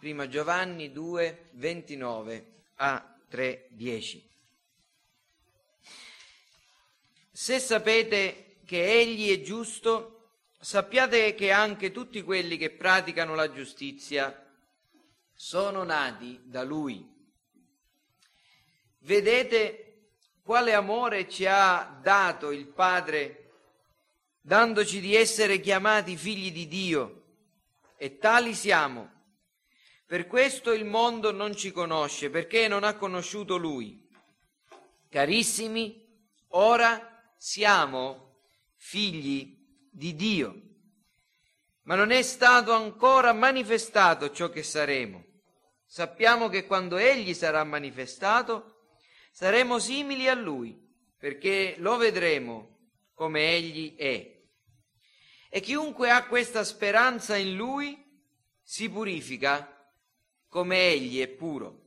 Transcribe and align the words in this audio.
Prima 0.00 0.28
Giovanni 0.28 0.92
2, 0.92 1.50
29 1.52 2.46
a 2.76 3.18
3, 3.28 3.66
10. 3.68 4.30
Se 7.30 7.58
sapete 7.58 8.60
che 8.64 8.98
Egli 8.98 9.30
è 9.30 9.42
giusto, 9.42 10.38
sappiate 10.58 11.34
che 11.34 11.50
anche 11.50 11.92
tutti 11.92 12.22
quelli 12.22 12.56
che 12.56 12.70
praticano 12.70 13.34
la 13.34 13.52
giustizia 13.52 14.50
sono 15.34 15.82
nati 15.82 16.40
da 16.44 16.62
Lui. 16.62 17.06
Vedete 19.00 20.12
quale 20.42 20.72
amore 20.72 21.28
ci 21.28 21.44
ha 21.44 22.00
dato 22.00 22.52
il 22.52 22.68
Padre, 22.68 23.50
dandoci 24.40 24.98
di 25.00 25.14
essere 25.14 25.60
chiamati 25.60 26.16
figli 26.16 26.50
di 26.50 26.66
Dio, 26.66 27.22
e 27.98 28.16
tali 28.16 28.54
siamo. 28.54 29.18
Per 30.10 30.26
questo 30.26 30.72
il 30.72 30.84
mondo 30.84 31.30
non 31.30 31.54
ci 31.54 31.70
conosce, 31.70 32.30
perché 32.30 32.66
non 32.66 32.82
ha 32.82 32.96
conosciuto 32.96 33.56
Lui. 33.56 34.08
Carissimi, 35.08 36.04
ora 36.48 37.32
siamo 37.36 38.40
figli 38.74 39.56
di 39.88 40.16
Dio, 40.16 40.62
ma 41.82 41.94
non 41.94 42.10
è 42.10 42.22
stato 42.22 42.72
ancora 42.72 43.32
manifestato 43.32 44.32
ciò 44.32 44.50
che 44.50 44.64
saremo. 44.64 45.24
Sappiamo 45.86 46.48
che 46.48 46.66
quando 46.66 46.96
Egli 46.96 47.32
sarà 47.32 47.62
manifestato 47.62 48.88
saremo 49.30 49.78
simili 49.78 50.26
a 50.26 50.34
Lui, 50.34 50.76
perché 51.18 51.76
lo 51.78 51.96
vedremo 51.96 52.78
come 53.14 53.54
Egli 53.54 53.94
è. 53.94 54.40
E 55.50 55.60
chiunque 55.60 56.10
ha 56.10 56.26
questa 56.26 56.64
speranza 56.64 57.36
in 57.36 57.54
Lui 57.54 57.96
si 58.60 58.90
purifica 58.90 59.76
come 60.50 60.90
Egli 60.90 61.22
è 61.22 61.28
puro. 61.28 61.78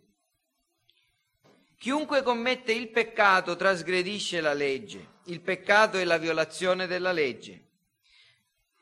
Chiunque 1.77 2.23
commette 2.23 2.71
il 2.71 2.89
peccato 2.89 3.55
trasgredisce 3.55 4.41
la 4.41 4.53
legge 4.53 5.11
il 5.25 5.39
peccato 5.39 5.97
è 5.97 6.03
la 6.03 6.17
violazione 6.17 6.87
della 6.87 7.11
legge. 7.11 7.69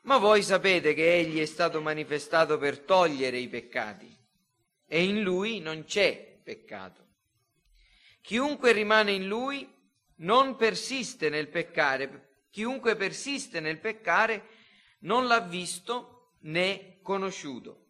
Ma 0.02 0.18
voi 0.18 0.42
sapete 0.42 0.94
che 0.94 1.14
egli 1.14 1.38
è 1.38 1.44
stato 1.44 1.80
manifestato 1.80 2.58
per 2.58 2.80
togliere 2.80 3.38
i 3.38 3.48
peccati 3.48 4.18
e 4.86 5.04
in 5.04 5.22
lui 5.22 5.60
non 5.60 5.84
c'è 5.84 6.40
peccato. 6.42 7.00
Chiunque 8.20 8.72
rimane 8.72 9.12
in 9.12 9.28
lui 9.28 9.68
non 10.16 10.56
persiste 10.56 11.28
nel 11.28 11.48
peccare, 11.48 12.46
chiunque 12.50 12.96
persiste 12.96 13.60
nel 13.60 13.78
peccare 13.78 14.48
non 15.00 15.26
l'ha 15.26 15.40
visto 15.40 16.34
né 16.40 16.98
conosciuto. 17.02 17.81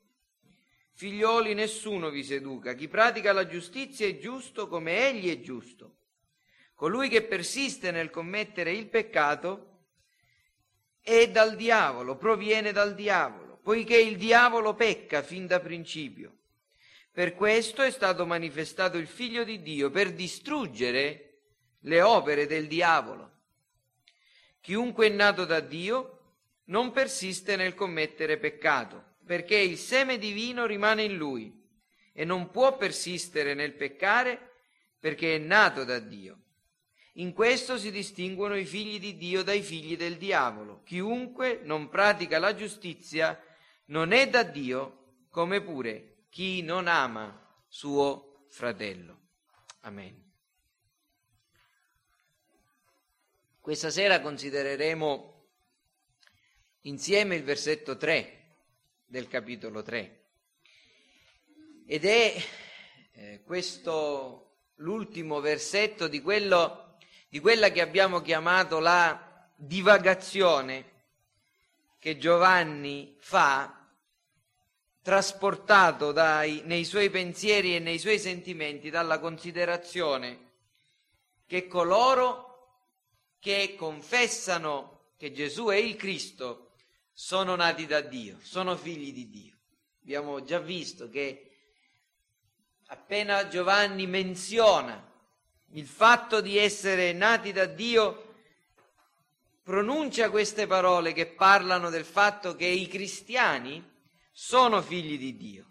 Figlioli, 1.02 1.52
nessuno 1.52 2.10
vi 2.10 2.22
seduca, 2.22 2.74
chi 2.74 2.86
pratica 2.86 3.32
la 3.32 3.48
giustizia 3.48 4.06
è 4.06 4.18
giusto 4.18 4.68
come 4.68 5.08
egli 5.08 5.32
è 5.32 5.40
giusto. 5.40 5.96
Colui 6.76 7.08
che 7.08 7.22
persiste 7.22 7.90
nel 7.90 8.08
commettere 8.08 8.70
il 8.70 8.86
peccato 8.86 9.86
è 11.00 11.28
dal 11.28 11.56
diavolo, 11.56 12.16
proviene 12.16 12.70
dal 12.70 12.94
diavolo, 12.94 13.58
poiché 13.64 13.96
il 13.96 14.16
diavolo 14.16 14.74
pecca 14.74 15.22
fin 15.22 15.48
da 15.48 15.58
principio. 15.58 16.36
Per 17.10 17.34
questo 17.34 17.82
è 17.82 17.90
stato 17.90 18.24
manifestato 18.24 18.96
il 18.96 19.08
figlio 19.08 19.42
di 19.42 19.60
Dio, 19.60 19.90
per 19.90 20.12
distruggere 20.12 21.40
le 21.80 22.00
opere 22.00 22.46
del 22.46 22.68
diavolo. 22.68 23.40
Chiunque 24.60 25.08
è 25.08 25.10
nato 25.10 25.44
da 25.46 25.58
Dio 25.58 26.36
non 26.66 26.92
persiste 26.92 27.56
nel 27.56 27.74
commettere 27.74 28.38
peccato, 28.38 29.11
perché 29.24 29.56
il 29.56 29.78
seme 29.78 30.18
divino 30.18 30.66
rimane 30.66 31.04
in 31.04 31.16
lui 31.16 31.60
e 32.12 32.24
non 32.24 32.50
può 32.50 32.76
persistere 32.76 33.54
nel 33.54 33.74
peccare 33.74 34.50
perché 34.98 35.36
è 35.36 35.38
nato 35.38 35.84
da 35.84 35.98
Dio. 35.98 36.38
In 37.16 37.32
questo 37.32 37.76
si 37.76 37.90
distinguono 37.90 38.56
i 38.56 38.64
figli 38.64 38.98
di 38.98 39.16
Dio 39.16 39.42
dai 39.42 39.62
figli 39.62 39.96
del 39.96 40.16
diavolo. 40.16 40.82
Chiunque 40.82 41.60
non 41.62 41.88
pratica 41.88 42.38
la 42.38 42.54
giustizia 42.54 43.38
non 43.86 44.12
è 44.12 44.28
da 44.28 44.42
Dio, 44.42 45.24
come 45.28 45.60
pure 45.60 46.24
chi 46.30 46.62
non 46.62 46.86
ama 46.86 47.38
suo 47.68 48.46
fratello. 48.48 49.18
Amen. 49.80 50.30
Questa 53.60 53.90
sera 53.90 54.20
considereremo 54.20 55.48
insieme 56.82 57.36
il 57.36 57.44
versetto 57.44 57.96
3 57.96 58.41
del 59.12 59.28
capitolo 59.28 59.82
3 59.82 60.20
ed 61.86 62.06
è 62.06 62.34
eh, 63.12 63.42
questo 63.44 64.70
l'ultimo 64.76 65.40
versetto 65.40 66.08
di 66.08 66.22
quello 66.22 66.96
di 67.28 67.38
quella 67.38 67.70
che 67.70 67.82
abbiamo 67.82 68.22
chiamato 68.22 68.78
la 68.78 69.50
divagazione 69.54 70.90
che 71.98 72.16
Giovanni 72.16 73.14
fa, 73.20 73.86
trasportato 75.02 76.12
dai, 76.12 76.62
nei 76.64 76.84
suoi 76.86 77.10
pensieri 77.10 77.76
e 77.76 77.80
nei 77.80 77.98
suoi 77.98 78.18
sentimenti 78.18 78.88
dalla 78.88 79.18
considerazione 79.18 80.52
che 81.46 81.66
coloro 81.66 82.86
che 83.38 83.74
confessano 83.76 85.10
che 85.18 85.32
Gesù 85.32 85.66
è 85.66 85.76
il 85.76 85.96
Cristo 85.96 86.71
sono 87.12 87.54
nati 87.54 87.86
da 87.86 88.00
Dio, 88.00 88.38
sono 88.40 88.76
figli 88.76 89.12
di 89.12 89.28
Dio. 89.28 89.56
Abbiamo 90.02 90.42
già 90.42 90.58
visto 90.58 91.08
che 91.08 91.50
appena 92.86 93.48
Giovanni 93.48 94.06
menziona 94.06 95.10
il 95.74 95.86
fatto 95.86 96.40
di 96.40 96.58
essere 96.58 97.12
nati 97.12 97.52
da 97.52 97.66
Dio 97.66 98.34
pronuncia 99.62 100.30
queste 100.30 100.66
parole 100.66 101.12
che 101.12 101.26
parlano 101.26 101.88
del 101.88 102.04
fatto 102.04 102.56
che 102.56 102.66
i 102.66 102.88
cristiani 102.88 103.90
sono 104.32 104.82
figli 104.82 105.16
di 105.18 105.36
Dio. 105.36 105.66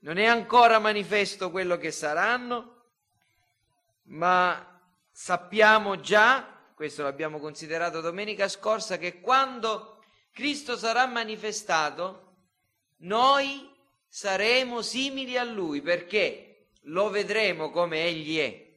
Non 0.00 0.16
è 0.16 0.26
ancora 0.26 0.78
manifesto 0.78 1.50
quello 1.50 1.76
che 1.76 1.90
saranno, 1.90 2.84
ma 4.04 4.80
sappiamo 5.10 5.98
già, 5.98 6.56
questo 6.74 7.02
l'abbiamo 7.02 7.40
considerato 7.40 8.00
domenica 8.00 8.46
scorsa, 8.48 8.96
che 8.96 9.20
quando 9.20 9.97
Cristo 10.38 10.76
sarà 10.76 11.04
manifestato, 11.06 12.36
noi 12.98 13.68
saremo 14.06 14.82
simili 14.82 15.36
a 15.36 15.42
Lui 15.42 15.82
perché 15.82 16.68
lo 16.82 17.10
vedremo 17.10 17.72
come 17.72 18.04
Egli 18.04 18.38
è. 18.38 18.68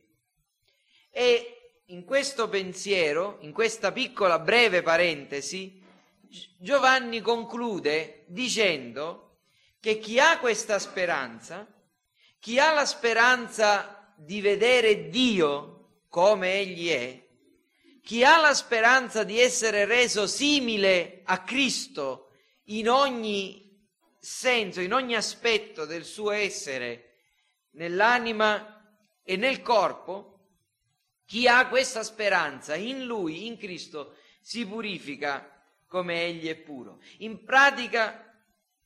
E 1.11 1.83
in 1.85 2.03
questo 2.03 2.49
pensiero, 2.49 3.37
in 3.41 3.51
questa 3.51 3.91
piccola 3.91 4.39
breve 4.39 4.81
parentesi, 4.81 5.79
Giovanni 6.57 7.21
conclude 7.21 8.23
dicendo 8.29 9.41
che 9.79 9.99
chi 9.99 10.19
ha 10.19 10.39
questa 10.39 10.79
speranza, 10.79 11.71
chi 12.39 12.57
ha 12.57 12.73
la 12.73 12.87
speranza 12.87 14.11
di 14.17 14.41
vedere 14.41 15.09
Dio 15.09 15.99
come 16.09 16.53
Egli 16.55 16.89
è, 16.89 17.20
chi 18.03 18.23
ha 18.23 18.39
la 18.39 18.53
speranza 18.53 19.23
di 19.23 19.39
essere 19.39 19.85
reso 19.85 20.27
simile 20.27 21.21
a 21.25 21.43
Cristo 21.43 22.31
in 22.65 22.89
ogni 22.89 23.79
senso, 24.19 24.81
in 24.81 24.93
ogni 24.93 25.15
aspetto 25.15 25.85
del 25.85 26.03
suo 26.03 26.31
essere, 26.31 27.15
nell'anima 27.71 28.83
e 29.23 29.35
nel 29.35 29.61
corpo, 29.61 30.39
chi 31.25 31.47
ha 31.47 31.67
questa 31.67 32.03
speranza 32.03 32.75
in 32.75 33.05
Lui, 33.05 33.45
in 33.47 33.57
Cristo, 33.57 34.15
si 34.41 34.65
purifica 34.65 35.47
come 35.87 36.25
Egli 36.25 36.47
è 36.47 36.55
puro. 36.55 36.99
In 37.19 37.43
pratica 37.43 38.33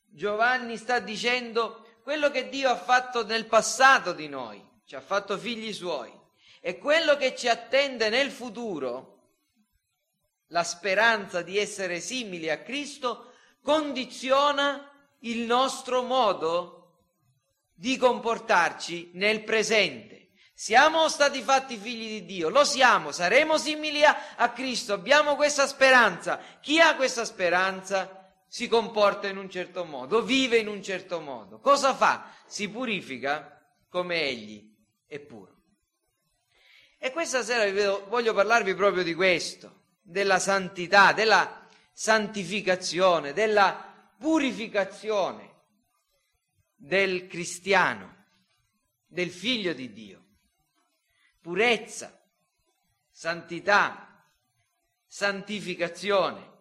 Giovanni 0.04 0.76
sta 0.76 0.98
dicendo 0.98 1.98
quello 2.02 2.30
che 2.30 2.48
Dio 2.48 2.70
ha 2.70 2.76
fatto 2.76 3.24
nel 3.24 3.46
passato 3.46 4.12
di 4.12 4.28
noi, 4.28 4.64
ci 4.84 4.94
ha 4.94 5.00
fatto 5.00 5.36
figli 5.36 5.72
suoi, 5.72 6.12
e 6.66 6.78
quello 6.78 7.16
che 7.16 7.36
ci 7.36 7.46
attende 7.46 8.08
nel 8.08 8.28
futuro, 8.28 9.18
la 10.48 10.64
speranza 10.64 11.42
di 11.42 11.58
essere 11.58 12.00
simili 12.00 12.50
a 12.50 12.58
Cristo, 12.58 13.34
condiziona 13.62 14.90
il 15.20 15.42
nostro 15.42 16.02
modo 16.02 17.04
di 17.72 17.96
comportarci 17.96 19.12
nel 19.14 19.44
presente. 19.44 20.30
Siamo 20.54 21.08
stati 21.08 21.40
fatti 21.40 21.76
figli 21.76 22.18
di 22.18 22.24
Dio, 22.24 22.48
lo 22.48 22.64
siamo, 22.64 23.12
saremo 23.12 23.58
simili 23.58 24.02
a, 24.02 24.34
a, 24.34 24.50
Cristo, 24.50 24.92
abbiamo 24.92 25.36
questa 25.36 25.68
speranza. 25.68 26.40
Chi 26.60 26.80
ha 26.80 26.96
questa 26.96 27.24
speranza 27.24 28.34
si 28.48 28.66
comporta 28.66 29.28
in 29.28 29.36
un 29.36 29.48
certo 29.48 29.84
modo, 29.84 30.20
vive 30.20 30.56
in 30.56 30.66
un 30.66 30.82
certo 30.82 31.20
modo. 31.20 31.60
Cosa 31.60 31.94
fa? 31.94 32.34
Si 32.44 32.68
purifica 32.68 33.56
come 33.88 34.20
Egli 34.22 34.74
è 35.06 35.20
puro. 35.20 35.55
E 36.98 37.12
questa 37.12 37.42
sera 37.42 37.98
voglio 38.08 38.32
parlarvi 38.34 38.74
proprio 38.74 39.02
di 39.02 39.14
questo, 39.14 39.84
della 40.02 40.38
santità, 40.38 41.12
della 41.12 41.66
santificazione, 41.92 43.32
della 43.32 43.94
purificazione 44.18 45.54
del 46.74 47.26
cristiano, 47.26 48.14
del 49.06 49.30
figlio 49.30 49.72
di 49.72 49.92
Dio. 49.92 50.24
Purezza, 51.40 52.18
santità, 53.10 54.24
santificazione. 55.06 56.54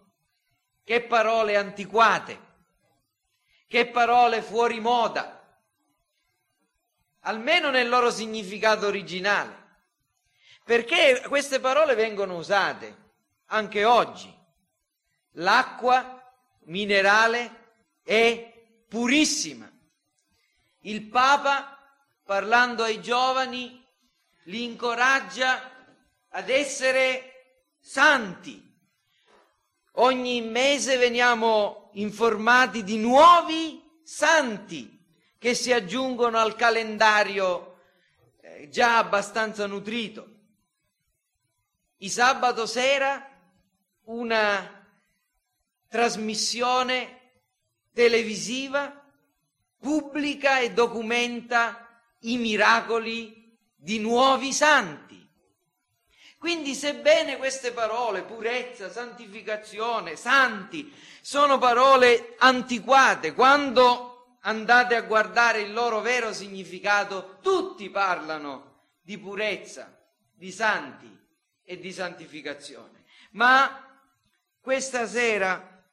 Che 0.83 1.01
parole 1.01 1.57
antiquate, 1.57 2.39
che 3.67 3.87
parole 3.87 4.41
fuori 4.41 4.79
moda, 4.79 5.59
almeno 7.21 7.71
nel 7.71 7.89
loro 7.89 8.11
significato 8.11 8.85
originale. 8.85 9.63
Perché 10.65 11.23
queste 11.27 11.59
parole 11.59 11.93
vengono 11.93 12.37
usate 12.37 13.03
anche 13.49 13.85
oggi. 13.85 14.33
L'acqua 15.33 16.19
minerale 16.63 17.75
è 18.01 18.51
purissima. 18.89 19.71
Il 20.79 21.03
Papa, 21.03 21.77
parlando 22.23 22.81
ai 22.81 22.99
giovani, 22.99 23.79
li 24.45 24.63
incoraggia 24.63 25.69
ad 26.29 26.49
essere 26.49 27.59
santi. 27.79 28.59
Ogni 29.97 30.41
mese 30.41 30.97
veniamo 30.97 31.91
informati 31.93 32.83
di 32.83 32.97
nuovi 32.97 33.83
santi 34.03 34.99
che 35.37 35.53
si 35.53 35.71
aggiungono 35.71 36.39
al 36.39 36.55
calendario 36.55 37.81
eh, 38.41 38.67
già 38.69 38.97
abbastanza 38.97 39.67
nutrito. 39.67 40.34
I 41.97 42.09
sabato 42.09 42.65
sera 42.65 43.25
una 44.05 44.85
trasmissione 45.87 47.21
televisiva 47.93 49.01
pubblica 49.79 50.59
e 50.59 50.73
documenta 50.73 51.87
i 52.21 52.37
miracoli 52.37 53.57
di 53.75 53.99
nuovi 53.99 54.51
santi. 54.51 55.13
Quindi 56.37 56.75
sebbene 56.75 57.37
queste 57.37 57.71
parole, 57.71 58.23
purezza, 58.23 58.91
santificazione, 58.91 60.17
santi, 60.17 60.93
sono 61.21 61.57
parole 61.57 62.35
antiquate, 62.39 63.33
quando 63.33 64.37
andate 64.41 64.95
a 64.95 65.01
guardare 65.01 65.61
il 65.61 65.71
loro 65.71 66.01
vero 66.01 66.33
significato, 66.33 67.37
tutti 67.41 67.89
parlano 67.89 68.83
di 69.01 69.17
purezza, 69.17 69.97
di 70.33 70.51
santi 70.51 71.15
e 71.65 71.79
di 71.79 71.91
santificazione. 71.91 73.03
Ma 73.31 73.99
questa 74.61 75.05
sera 75.07 75.83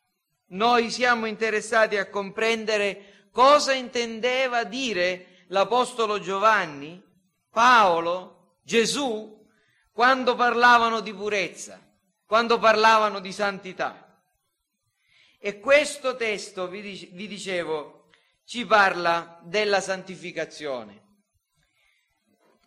noi 0.49 0.91
siamo 0.91 1.27
interessati 1.27 1.97
a 1.97 2.09
comprendere 2.09 3.27
cosa 3.31 3.73
intendeva 3.73 4.65
dire 4.65 5.45
l'Apostolo 5.49 6.21
Giovanni, 6.21 7.03
Paolo, 7.51 8.59
Gesù, 8.63 9.47
quando 9.91 10.35
parlavano 10.35 11.01
di 11.01 11.13
purezza, 11.13 11.81
quando 12.25 12.59
parlavano 12.59 13.19
di 13.19 13.33
santità. 13.33 14.25
E 15.39 15.59
questo 15.59 16.17
testo, 16.17 16.69
vi, 16.69 17.11
dicevo, 17.27 18.11
ci 18.45 18.65
parla 18.65 19.41
della 19.43 19.81
santificazione. 19.81 21.01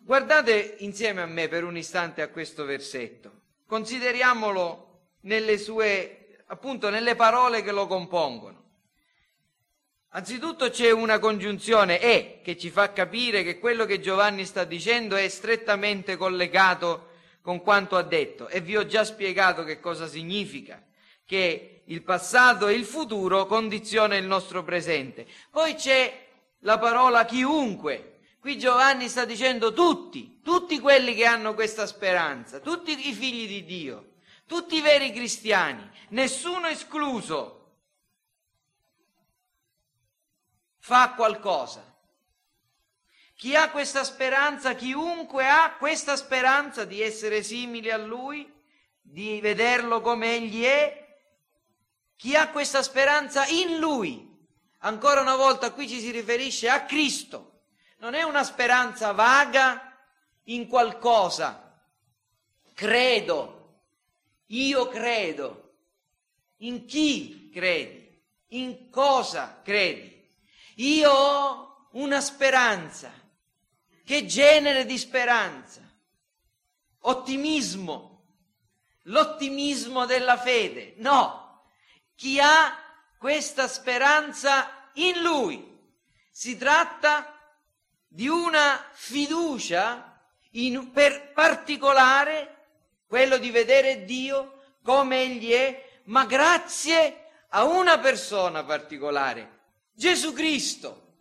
Guardate 0.06 0.76
insieme 0.78 1.20
a 1.20 1.26
me 1.26 1.48
per 1.48 1.64
un 1.64 1.76
istante 1.76 2.22
a 2.22 2.28
questo 2.28 2.64
versetto, 2.64 3.40
consideriamolo 3.66 5.14
nelle 5.22 5.58
sue 5.58 6.44
appunto 6.46 6.90
nelle 6.90 7.16
parole 7.16 7.60
che 7.64 7.72
lo 7.72 7.88
compongono. 7.88 8.62
Anzitutto 10.10 10.70
c'è 10.70 10.92
una 10.92 11.18
congiunzione 11.18 12.00
e 12.00 12.38
che 12.44 12.56
ci 12.56 12.70
fa 12.70 12.92
capire 12.92 13.42
che 13.42 13.58
quello 13.58 13.84
che 13.84 13.98
Giovanni 13.98 14.44
sta 14.44 14.62
dicendo 14.62 15.16
è 15.16 15.26
strettamente 15.26 16.16
collegato 16.16 17.08
con 17.42 17.60
quanto 17.60 17.96
ha 17.96 18.02
detto 18.02 18.46
e 18.46 18.60
vi 18.60 18.76
ho 18.76 18.86
già 18.86 19.02
spiegato 19.02 19.64
che 19.64 19.80
cosa 19.80 20.06
significa, 20.06 20.80
che 21.24 21.82
il 21.84 22.02
passato 22.02 22.68
e 22.68 22.74
il 22.74 22.84
futuro 22.84 23.46
condiziona 23.46 24.14
il 24.14 24.26
nostro 24.26 24.62
presente. 24.62 25.26
Poi 25.50 25.74
c'è 25.74 26.26
la 26.60 26.78
parola 26.78 27.24
chiunque. 27.24 28.15
Qui 28.46 28.58
Giovanni 28.58 29.08
sta 29.08 29.24
dicendo 29.24 29.72
tutti, 29.72 30.40
tutti 30.40 30.78
quelli 30.78 31.14
che 31.16 31.26
hanno 31.26 31.54
questa 31.54 31.84
speranza, 31.84 32.60
tutti 32.60 33.08
i 33.08 33.12
figli 33.12 33.48
di 33.48 33.64
Dio 33.64 34.14
tutti 34.46 34.76
i 34.76 34.80
veri 34.80 35.12
cristiani, 35.12 35.88
nessuno 36.10 36.68
escluso, 36.68 37.78
fa 40.78 41.14
qualcosa. 41.14 41.84
Chi 43.34 43.54
ha 43.54 43.70
questa 43.70 44.04
speranza, 44.04 44.74
chiunque 44.74 45.46
ha 45.48 45.74
questa 45.76 46.16
speranza 46.16 46.84
di 46.84 47.02
essere 47.02 47.42
simile 47.42 47.92
a 47.92 47.98
Lui, 47.98 48.50
di 49.02 49.40
vederlo 49.40 50.00
come 50.00 50.36
Egli 50.36 50.62
è, 50.62 51.04
chi 52.14 52.34
ha 52.34 52.48
questa 52.50 52.82
speranza 52.82 53.44
in 53.46 53.78
Lui, 53.78 54.26
ancora 54.78 55.20
una 55.20 55.36
volta 55.36 55.72
qui 55.72 55.88
ci 55.88 56.00
si 56.00 56.12
riferisce 56.12 56.68
a 56.70 56.84
Cristo, 56.84 57.55
non 57.98 58.14
è 58.14 58.22
una 58.22 58.44
speranza 58.44 59.12
vaga 59.12 59.96
in 60.44 60.68
qualcosa, 60.68 61.80
credo, 62.74 63.56
io 64.46 64.88
credo. 64.88 65.62
In 66.60 66.86
chi 66.86 67.50
credi? 67.52 68.22
In 68.48 68.90
cosa 68.90 69.60
credi? 69.62 70.14
Io 70.76 71.10
ho 71.10 71.88
una 71.92 72.20
speranza. 72.20 73.12
Che 74.04 74.26
genere 74.26 74.86
di 74.86 74.96
speranza? 74.98 75.82
Ottimismo. 77.00 78.12
L'ottimismo 79.02 80.06
della 80.06 80.36
fede. 80.36 80.94
No. 80.98 81.64
Chi 82.14 82.38
ha 82.40 82.78
questa 83.18 83.68
speranza 83.68 84.90
in 84.94 85.20
lui. 85.20 85.74
Si 86.30 86.56
tratta 86.56 87.35
di 88.08 88.28
una 88.28 88.88
fiducia 88.92 90.20
in, 90.52 90.90
per 90.92 91.32
particolare 91.32 92.54
quello 93.06 93.38
di 93.38 93.50
vedere 93.50 94.04
Dio 94.04 94.62
come 94.82 95.22
Egli 95.22 95.50
è, 95.50 96.00
ma 96.04 96.24
grazie 96.24 97.30
a 97.50 97.64
una 97.64 97.98
persona 97.98 98.64
particolare, 98.64 99.60
Gesù 99.92 100.32
Cristo, 100.32 101.14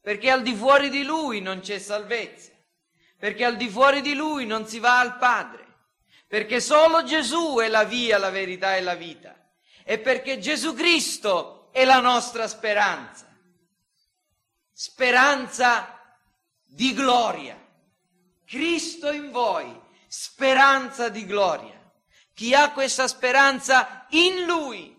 perché 0.00 0.30
al 0.30 0.42
di 0.42 0.54
fuori 0.54 0.90
di 0.90 1.02
Lui 1.02 1.40
non 1.40 1.60
c'è 1.60 1.78
salvezza, 1.78 2.52
perché 3.18 3.44
al 3.44 3.56
di 3.56 3.68
fuori 3.68 4.00
di 4.00 4.14
Lui 4.14 4.46
non 4.46 4.66
si 4.66 4.78
va 4.78 5.00
al 5.00 5.16
Padre, 5.16 5.66
perché 6.26 6.60
solo 6.60 7.04
Gesù 7.04 7.58
è 7.58 7.68
la 7.68 7.84
via, 7.84 8.18
la 8.18 8.30
verità 8.30 8.76
e 8.76 8.80
la 8.80 8.94
vita, 8.94 9.34
e 9.84 9.98
perché 9.98 10.38
Gesù 10.38 10.74
Cristo 10.74 11.70
è 11.72 11.84
la 11.84 12.00
nostra 12.00 12.46
speranza, 12.46 13.26
speranza 14.72 15.97
di 16.68 16.92
gloria. 16.92 17.58
Cristo 18.44 19.10
in 19.10 19.30
voi 19.30 19.80
speranza 20.06 21.08
di 21.08 21.24
gloria. 21.24 21.76
Chi 22.34 22.54
ha 22.54 22.70
questa 22.72 23.08
speranza 23.08 24.06
in 24.10 24.44
lui, 24.44 24.96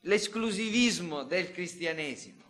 l'esclusivismo 0.00 1.22
del 1.24 1.52
cristianesimo. 1.52 2.44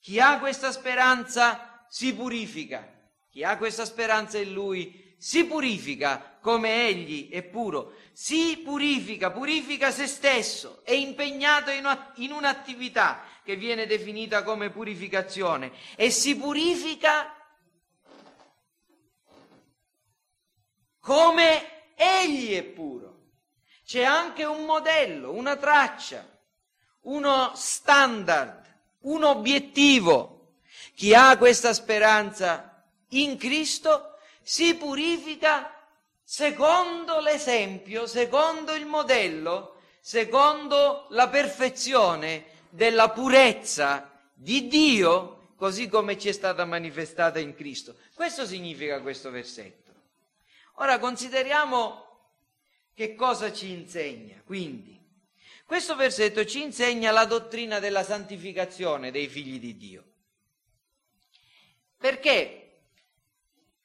Chi 0.00 0.18
ha 0.20 0.38
questa 0.38 0.72
speranza 0.72 1.86
si 1.88 2.14
purifica. 2.14 2.90
Chi 3.28 3.42
ha 3.42 3.56
questa 3.56 3.84
speranza 3.84 4.38
in 4.38 4.52
lui 4.52 5.03
si 5.24 5.46
purifica 5.46 6.36
come 6.38 6.86
egli 6.86 7.30
è 7.30 7.42
puro. 7.42 7.94
Si 8.12 8.60
purifica, 8.62 9.30
purifica 9.30 9.90
se 9.90 10.06
stesso, 10.06 10.82
è 10.84 10.92
impegnato 10.92 11.70
in 11.70 12.30
un'attività 12.30 13.22
che 13.42 13.56
viene 13.56 13.86
definita 13.86 14.42
come 14.42 14.68
purificazione 14.68 15.72
e 15.96 16.10
si 16.10 16.36
purifica 16.36 17.34
come 21.00 21.94
egli 21.94 22.52
è 22.52 22.62
puro. 22.62 23.30
C'è 23.82 24.02
anche 24.04 24.44
un 24.44 24.66
modello, 24.66 25.32
una 25.32 25.56
traccia, 25.56 26.22
uno 27.04 27.50
standard, 27.54 28.62
un 29.04 29.24
obiettivo. 29.24 30.58
Chi 30.94 31.14
ha 31.14 31.38
questa 31.38 31.72
speranza 31.72 32.84
in 33.08 33.38
Cristo 33.38 34.10
si 34.44 34.76
purifica 34.76 35.74
secondo 36.22 37.18
l'esempio, 37.20 38.06
secondo 38.06 38.74
il 38.74 38.84
modello, 38.84 39.80
secondo 40.00 41.06
la 41.10 41.28
perfezione 41.28 42.44
della 42.68 43.10
purezza 43.10 44.10
di 44.34 44.68
Dio, 44.68 45.52
così 45.56 45.88
come 45.88 46.18
ci 46.18 46.28
è 46.28 46.32
stata 46.32 46.64
manifestata 46.66 47.38
in 47.38 47.54
Cristo. 47.54 47.96
Questo 48.14 48.44
significa 48.44 49.00
questo 49.00 49.30
versetto. 49.30 49.92
Ora 50.74 50.98
consideriamo 50.98 52.04
che 52.94 53.14
cosa 53.14 53.52
ci 53.52 53.70
insegna. 53.70 54.40
Quindi, 54.44 54.92
Questo 55.66 55.96
versetto 55.96 56.44
ci 56.44 56.60
insegna 56.60 57.10
la 57.10 57.24
dottrina 57.24 57.78
della 57.78 58.04
santificazione 58.04 59.10
dei 59.10 59.28
figli 59.28 59.58
di 59.58 59.76
Dio. 59.78 60.04
Perché 61.96 62.63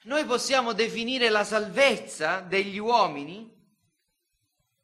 noi 0.03 0.25
possiamo 0.25 0.73
definire 0.73 1.29
la 1.29 1.43
salvezza 1.43 2.39
degli 2.39 2.77
uomini 2.77 3.57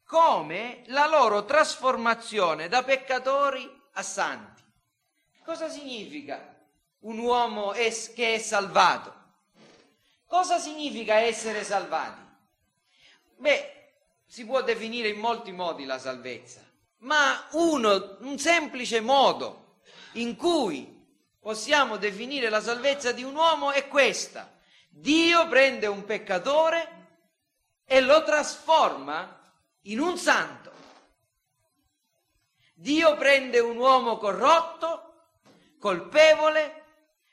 come 0.04 0.82
la 0.86 1.06
loro 1.06 1.44
trasformazione 1.44 2.68
da 2.68 2.82
peccatori 2.84 3.68
a 3.92 4.02
santi. 4.02 4.62
Cosa 5.44 5.68
significa 5.68 6.54
un 7.00 7.18
uomo 7.18 7.70
che 7.70 8.34
è 8.34 8.38
salvato? 8.38 9.14
Cosa 10.26 10.58
significa 10.58 11.14
essere 11.14 11.64
salvati? 11.64 12.20
Beh, 13.36 13.76
si 14.26 14.44
può 14.44 14.62
definire 14.62 15.08
in 15.08 15.18
molti 15.18 15.52
modi 15.52 15.84
la 15.84 15.98
salvezza, 15.98 16.60
ma 16.98 17.46
uno, 17.52 18.16
un 18.20 18.38
semplice 18.38 19.00
modo 19.00 19.80
in 20.12 20.36
cui 20.36 20.94
possiamo 21.38 21.96
definire 21.96 22.48
la 22.48 22.60
salvezza 22.60 23.12
di 23.12 23.22
un 23.22 23.34
uomo 23.34 23.70
è 23.70 23.86
questa. 23.88 24.52
Dio 24.98 25.46
prende 25.48 25.86
un 25.86 26.04
peccatore 26.04 27.08
e 27.84 28.00
lo 28.00 28.24
trasforma 28.24 29.52
in 29.82 30.00
un 30.00 30.16
santo. 30.16 30.72
Dio 32.74 33.16
prende 33.16 33.58
un 33.58 33.76
uomo 33.76 34.16
corrotto, 34.16 35.28
colpevole, 35.78 36.84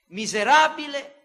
miserabile, 0.08 1.22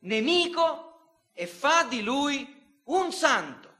nemico 0.00 1.30
e 1.32 1.46
fa 1.46 1.82
di 1.84 2.02
lui 2.02 2.80
un 2.84 3.12
santo, 3.12 3.74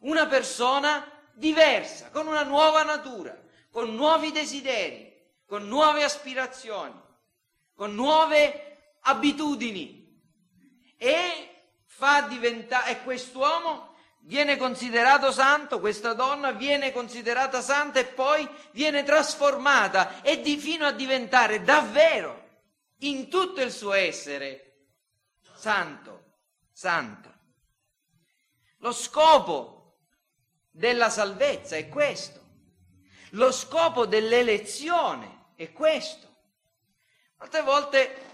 una 0.00 0.26
persona 0.26 1.06
diversa, 1.32 2.10
con 2.10 2.26
una 2.26 2.44
nuova 2.44 2.82
natura, 2.82 3.38
con 3.70 3.94
nuovi 3.94 4.32
desideri, 4.32 5.14
con 5.44 5.68
nuove 5.68 6.02
aspirazioni 6.02 7.06
con 7.78 7.94
nuove 7.94 8.96
abitudini 9.02 9.97
e 10.98 11.48
fa 11.84 12.22
diventare, 12.22 12.90
e 12.90 13.02
quest'uomo 13.02 13.94
viene 14.20 14.56
considerato 14.58 15.32
santo, 15.32 15.80
questa 15.80 16.12
donna 16.12 16.52
viene 16.52 16.92
considerata 16.92 17.62
santa 17.62 18.00
e 18.00 18.04
poi 18.04 18.46
viene 18.72 19.02
trasformata 19.02 20.20
e 20.22 20.42
di, 20.42 20.58
fino 20.58 20.84
a 20.84 20.92
diventare 20.92 21.62
davvero 21.62 22.46
in 22.98 23.30
tutto 23.30 23.62
il 23.62 23.72
suo 23.72 23.94
essere 23.94 24.88
santo, 25.54 26.24
santa. 26.72 27.34
Lo 28.78 28.92
scopo 28.92 29.98
della 30.70 31.08
salvezza 31.08 31.76
è 31.76 31.88
questo, 31.88 32.40
lo 33.30 33.50
scopo 33.50 34.04
dell'elezione 34.06 35.46
è 35.54 35.72
questo. 35.72 36.26
Altre 37.38 37.62
volte 37.62 38.27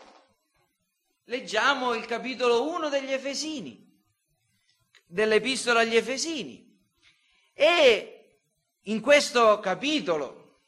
leggiamo 1.24 1.94
il 1.94 2.04
capitolo 2.06 2.68
1 2.70 2.88
degli 2.88 3.12
Efesini, 3.12 4.02
dell'epistola 5.06 5.80
agli 5.80 5.96
Efesini, 5.96 6.62
e 7.52 8.38
in 8.82 9.00
questo 9.00 9.60
capitolo, 9.60 10.60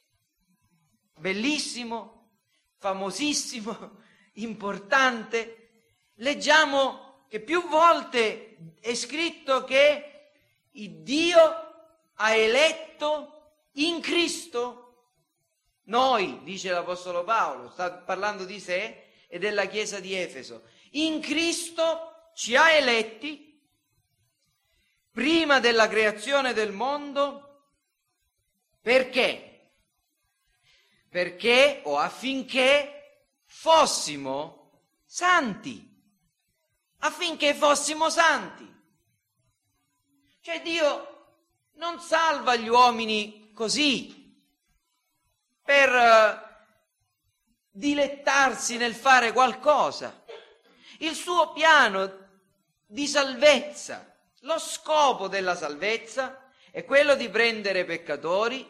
bellissimo, 1.19 2.31
famosissimo, 2.79 4.03
importante, 4.35 5.91
leggiamo 6.15 7.25
che 7.29 7.41
più 7.41 7.67
volte 7.69 8.75
è 8.81 8.95
scritto 8.95 9.65
che 9.65 10.31
Dio 10.71 11.41
ha 12.15 12.35
eletto 12.35 13.53
in 13.73 14.01
Cristo. 14.01 14.83
Noi, 15.85 16.43
dice 16.43 16.71
l'Apostolo 16.71 17.25
Paolo, 17.25 17.71
sta 17.71 17.93
parlando 17.93 18.45
di 18.45 18.61
sé 18.61 19.06
e 19.27 19.39
della 19.39 19.67
Chiesa 19.67 20.01
di 20.01 20.15
Efeso. 20.15 20.69
In 20.93 21.21
Cristo 21.21 22.31
ci 22.35 22.57
ha 22.57 22.71
eletti 22.71 23.61
prima 25.11 25.61
della 25.61 25.89
creazione 25.89 26.53
del 26.53 26.73
mondo 26.73 27.47
perché? 28.87 29.73
Perché 31.09 31.81
o 31.85 31.99
affinché 31.99 33.33
fossimo 33.47 34.85
santi, 35.05 35.85
affinché 36.99 37.53
fossimo 37.53 38.11
santi. 38.11 38.65
Cioè 40.41 40.63
Dio 40.63 41.39
non 41.75 41.99
salva 41.99 42.55
gli 42.55 42.69
uomini 42.69 43.51
così, 43.53 44.41
per 45.65 45.89
eh, 45.89 46.46
dilettarsi 47.77 48.79
nel 48.79 48.95
fare 48.95 49.33
qualcosa. 49.33 50.25
Il 51.01 51.15
suo 51.15 51.53
piano 51.53 52.25
di 52.87 53.07
salvezza, 53.07 54.15
lo 54.41 54.59
scopo 54.59 55.29
della 55.29 55.55
salvezza 55.55 56.51
è 56.71 56.85
quello 56.85 57.15
di 57.15 57.29
prendere 57.29 57.85
peccatori 57.85 58.67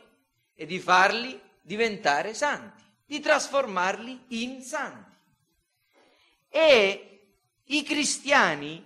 e 0.54 0.66
di 0.66 0.80
farli 0.80 1.40
diventare 1.60 2.34
santi, 2.34 2.82
di 3.04 3.20
trasformarli 3.20 4.24
in 4.28 4.62
santi. 4.62 5.16
E 6.48 7.28
i 7.64 7.82
cristiani 7.84 8.84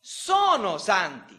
sono 0.00 0.78
santi. 0.78 1.32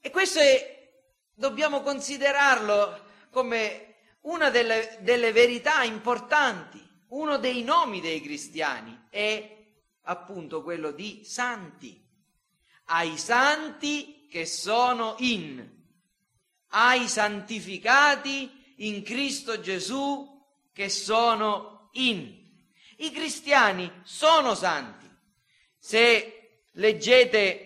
E 0.00 0.10
questo 0.10 0.38
è, 0.38 0.90
dobbiamo 1.34 1.82
considerarlo 1.82 3.04
come 3.30 3.85
una 4.26 4.50
delle, 4.50 4.98
delle 5.00 5.32
verità 5.32 5.82
importanti, 5.82 6.82
uno 7.08 7.38
dei 7.38 7.62
nomi 7.62 8.00
dei 8.00 8.20
cristiani 8.20 9.06
è 9.10 9.56
appunto 10.02 10.62
quello 10.62 10.90
di 10.90 11.22
santi. 11.24 12.04
Ai 12.86 13.16
santi 13.18 14.26
che 14.28 14.46
sono 14.46 15.14
in, 15.18 15.64
ai 16.68 17.08
santificati 17.08 18.74
in 18.76 19.02
Cristo 19.02 19.60
Gesù 19.60 20.42
che 20.72 20.88
sono 20.88 21.90
in. 21.92 22.44
I 22.98 23.10
cristiani 23.10 23.90
sono 24.02 24.54
santi. 24.54 25.08
Se 25.78 26.62
leggete 26.72 27.65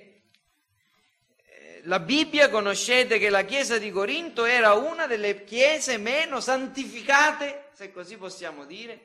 la 1.84 2.00
Bibbia 2.00 2.50
conoscete 2.50 3.18
che 3.18 3.30
la 3.30 3.44
chiesa 3.44 3.78
di 3.78 3.90
Corinto 3.90 4.44
era 4.44 4.74
una 4.74 5.06
delle 5.06 5.44
chiese 5.44 5.98
meno 5.98 6.40
santificate, 6.40 7.68
se 7.72 7.92
così 7.92 8.16
possiamo 8.16 8.64
dire, 8.64 9.00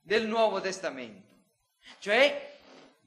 del 0.00 0.26
Nuovo 0.26 0.60
Testamento. 0.60 1.28
Cioè 1.98 2.56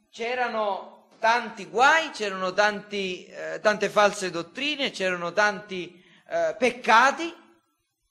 c'erano 0.09 1.07
tanti 1.19 1.65
guai, 1.65 2.11
c'erano 2.11 2.53
tanti, 2.53 3.25
eh, 3.27 3.59
tante 3.61 3.89
false 3.89 4.29
dottrine, 4.29 4.91
c'erano 4.91 5.33
tanti 5.33 6.03
eh, 6.27 6.55
peccati, 6.57 7.33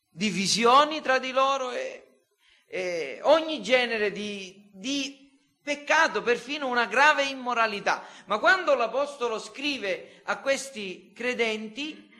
divisioni 0.08 1.00
tra 1.00 1.18
di 1.18 1.30
loro 1.32 1.70
e, 1.70 2.22
e 2.66 3.20
ogni 3.22 3.62
genere 3.62 4.12
di, 4.12 4.68
di 4.72 5.23
peccato, 5.64 6.22
perfino 6.22 6.68
una 6.68 6.84
grave 6.84 7.24
immoralità. 7.24 8.06
Ma 8.26 8.38
quando 8.38 8.74
l'Apostolo 8.74 9.38
scrive 9.38 10.20
a 10.24 10.38
questi 10.38 11.12
credenti, 11.14 12.12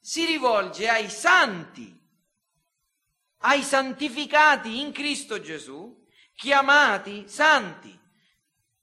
si 0.00 0.24
rivolge 0.24 0.88
ai 0.88 1.08
santi, 1.10 1.96
ai 3.40 3.62
santificati 3.62 4.80
in 4.80 4.90
Cristo 4.90 5.38
Gesù, 5.38 6.02
chiamati 6.34 7.28
santi. 7.28 8.00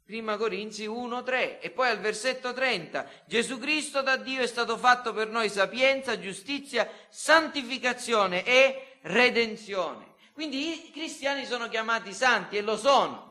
Prima 0.05 0.37
Corinzi 0.37 0.85
1, 0.85 1.23
3 1.23 1.59
e 1.59 1.69
poi 1.71 1.89
al 1.89 1.99
versetto 1.99 2.53
30, 2.53 3.07
Gesù 3.25 3.59
Cristo 3.59 4.01
da 4.01 4.17
Dio 4.17 4.41
è 4.41 4.47
stato 4.47 4.77
fatto 4.77 5.13
per 5.13 5.29
noi 5.29 5.49
sapienza, 5.49 6.19
giustizia, 6.19 6.89
santificazione 7.09 8.43
e 8.43 8.97
redenzione. 9.01 10.15
Quindi 10.33 10.87
i 10.87 10.91
cristiani 10.91 11.45
sono 11.45 11.67
chiamati 11.67 12.13
santi 12.13 12.57
e 12.57 12.61
lo 12.61 12.77
sono. 12.77 13.28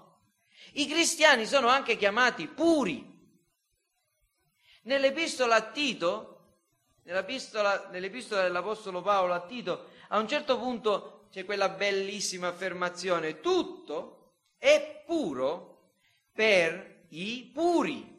I 0.73 0.87
cristiani 0.87 1.47
sono 1.47 1.69
anche 1.69 1.97
chiamati 1.97 2.47
puri. 2.47 3.17
Nell'epistola 4.83 5.57
a 5.57 5.71
Tito, 5.71 6.57
nell'epistola, 7.03 7.89
nell'epistola 7.91 8.43
dell'Apostolo 8.43 9.03
Paolo 9.03 9.35
a 9.35 9.47
Tito, 9.47 9.91
a 10.09 10.19
un 10.19 10.29
certo 10.29 10.59
punto 10.59 11.27
c'è 11.31 11.45
quella 11.45 11.69
bellissima 11.69 12.49
affermazione, 12.49 13.41
tutto 13.41 14.35
è 14.57 15.03
puro 15.05 15.93
per 16.33 17.07
i 17.09 17.51
puri. 17.53 18.17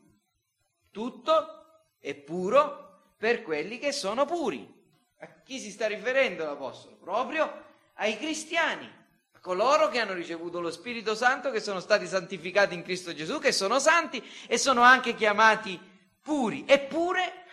Tutto 0.92 1.86
è 2.00 2.16
puro 2.16 3.14
per 3.18 3.42
quelli 3.44 3.78
che 3.80 3.92
sono 3.92 4.26
puri. 4.26 4.78
A 5.20 5.42
chi 5.44 5.60
si 5.60 5.72
sta 5.72 5.88
riferendo 5.88 6.46
l'Apostolo? 6.46 6.96
Proprio 6.98 7.66
ai 7.96 8.18
cristiani 8.18 8.99
coloro 9.42 9.90
che 9.90 10.00
hanno 10.00 10.14
ricevuto 10.14 10.60
lo 10.60 10.72
Spirito 10.72 11.16
Santo, 11.16 11.52
che 11.52 11.60
sono 11.60 11.80
stati 11.80 12.08
santificati 12.08 12.74
in 12.74 12.84
Cristo 12.84 13.14
Gesù, 13.14 13.40
che 13.40 13.52
sono 13.52 13.80
santi 13.80 14.24
e 14.48 14.58
sono 14.58 14.82
anche 14.82 15.16
chiamati 15.16 15.80
puri. 16.22 16.64
Eppure 16.68 17.46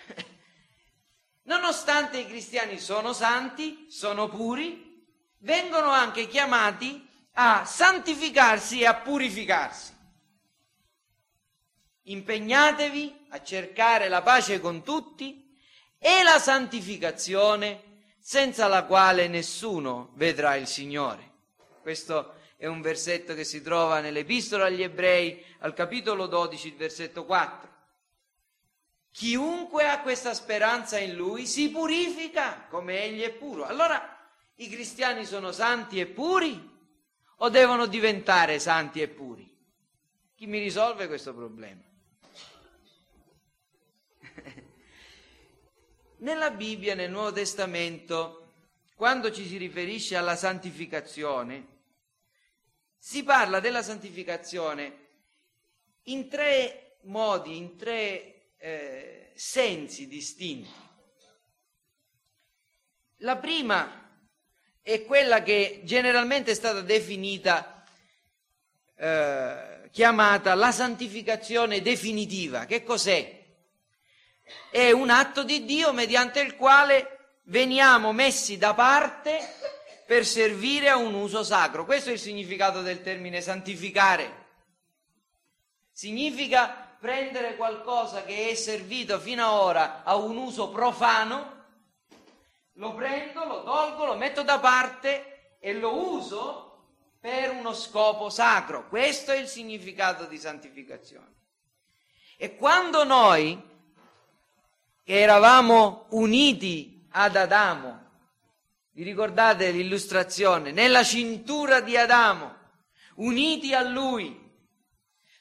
nonostante 1.45 2.19
i 2.19 2.27
cristiani 2.27 2.79
sono 2.79 3.13
santi, 3.13 3.87
sono 3.89 4.29
puri, 4.29 5.05
vengono 5.39 5.91
anche 5.91 6.27
chiamati 6.27 7.05
a 7.35 7.65
santificarsi 7.65 8.81
e 8.81 8.87
a 8.87 8.95
purificarsi. 8.95 9.95
Impegnatevi 12.03 13.27
a 13.31 13.43
cercare 13.43 14.09
la 14.09 14.23
pace 14.23 14.61
con 14.61 14.83
tutti 14.83 15.45
e 15.99 16.23
la 16.23 16.39
santificazione 16.39 17.83
senza 18.21 18.67
la 18.69 18.85
quale 18.85 19.29
nessuno 19.29 20.11
vedrà 20.15 20.57
il 20.57 20.67
Signore. 20.67 21.35
Questo 21.87 22.35
è 22.57 22.67
un 22.67 22.81
versetto 22.81 23.33
che 23.33 23.45
si 23.45 23.63
trova 23.63 24.01
nell'Epistola 24.01 24.65
agli 24.65 24.83
Ebrei 24.83 25.41
al 25.59 25.73
capitolo 25.73 26.27
12, 26.27 26.67
il 26.67 26.75
versetto 26.75 27.25
4. 27.25 27.75
Chiunque 29.13 29.87
ha 29.87 30.01
questa 30.01 30.35
speranza 30.35 30.99
in 30.99 31.15
lui 31.15 31.47
si 31.47 31.71
purifica 31.71 32.67
come 32.69 33.05
egli 33.05 33.21
è 33.21 33.31
puro. 33.31 33.67
Allora 33.67 34.19
i 34.57 34.69
cristiani 34.69 35.25
sono 35.25 35.53
santi 35.53 36.01
e 36.01 36.07
puri 36.07 36.61
o 37.37 37.49
devono 37.51 37.87
diventare 37.87 38.59
santi 38.59 39.01
e 39.01 39.07
puri? 39.07 39.49
Chi 40.35 40.49
mi 40.49 40.59
risolve 40.59 41.07
questo 41.07 41.33
problema? 41.33 41.83
Nella 46.19 46.51
Bibbia, 46.51 46.97
nel 46.97 47.13
Nuovo 47.13 47.31
Testamento, 47.31 48.55
quando 48.97 49.31
ci 49.31 49.47
si 49.47 49.57
riferisce 49.57 50.17
alla 50.17 50.35
santificazione, 50.35 51.75
si 52.99 53.23
parla 53.23 53.61
della 53.61 53.83
santificazione 53.83 55.05
in 56.05 56.29
tre 56.29 56.99
modi, 57.03 57.57
in 57.57 57.77
tre 57.77 58.53
eh, 58.59 59.33
sensi 59.35 60.07
distinti. 60.07 60.85
La 63.21 63.37
prima 63.37 64.05
è 64.83 65.05
quella 65.05 65.43
che 65.43 65.81
generalmente 65.85 66.51
è 66.51 66.55
stata 66.55 66.81
definita, 66.81 67.85
eh, 68.97 69.89
chiamata 69.91 70.55
la 70.55 70.71
santificazione 70.71 71.81
definitiva. 71.81 72.67
Che 72.67 72.85
cos'è? 72.85 73.45
È 74.71 74.91
un 74.91 75.11
atto 75.11 75.43
di 75.43 75.65
Dio 75.65 75.93
mediante 75.93 76.41
il 76.41 76.55
quale 76.57 77.39
veniamo 77.45 78.13
messi 78.13 78.59
da 78.59 78.75
parte 78.75 79.39
per 80.07 80.25
servire 80.25 80.89
a 80.89 80.97
un 80.97 81.15
uso 81.15 81.43
sacro. 81.43 81.85
Questo 81.85 82.11
è 82.11 82.13
il 82.13 82.19
significato 82.19 82.81
del 82.81 83.03
termine 83.03 83.41
santificare. 83.41 84.45
Significa 85.91 86.97
prendere 86.99 87.57
qualcosa 87.57 88.23
che 88.23 88.49
è 88.49 88.55
servito 88.55 89.19
fino 89.19 89.45
ad 89.45 89.53
ora 89.53 90.03
a 90.05 90.15
un 90.15 90.37
uso 90.37 90.69
profano, 90.71 91.55
lo 92.75 92.95
prendo, 92.95 93.45
lo 93.45 93.65
tolgo, 93.65 94.05
lo 94.05 94.17
metto 94.17 94.43
da 94.43 94.59
parte 94.59 95.57
e 95.59 95.73
lo 95.73 96.13
uso 96.13 96.63
per 97.19 97.51
uno 97.51 97.75
scopo 97.75 98.31
sacro. 98.31 98.89
Questo 98.89 99.33
è 99.33 99.39
il 99.39 99.49
significato 99.49 100.27
di 100.27 100.39
santificazione. 100.39 101.35
E 102.37 102.55
quando 102.55 103.03
noi, 103.03 103.61
che 105.03 105.21
eravamo 105.21 106.07
uniti 106.11 107.07
ad 107.11 107.35
Adamo, 107.35 107.96
vi 108.97 109.03
ricordate 109.03 109.73
l'illustrazione? 109.73 110.73
Nella 110.73 111.05
cintura 111.05 111.81
di 111.81 111.99
Adamo, 111.99 112.55
uniti 113.17 113.75
a 113.75 113.83
lui, 113.83 114.35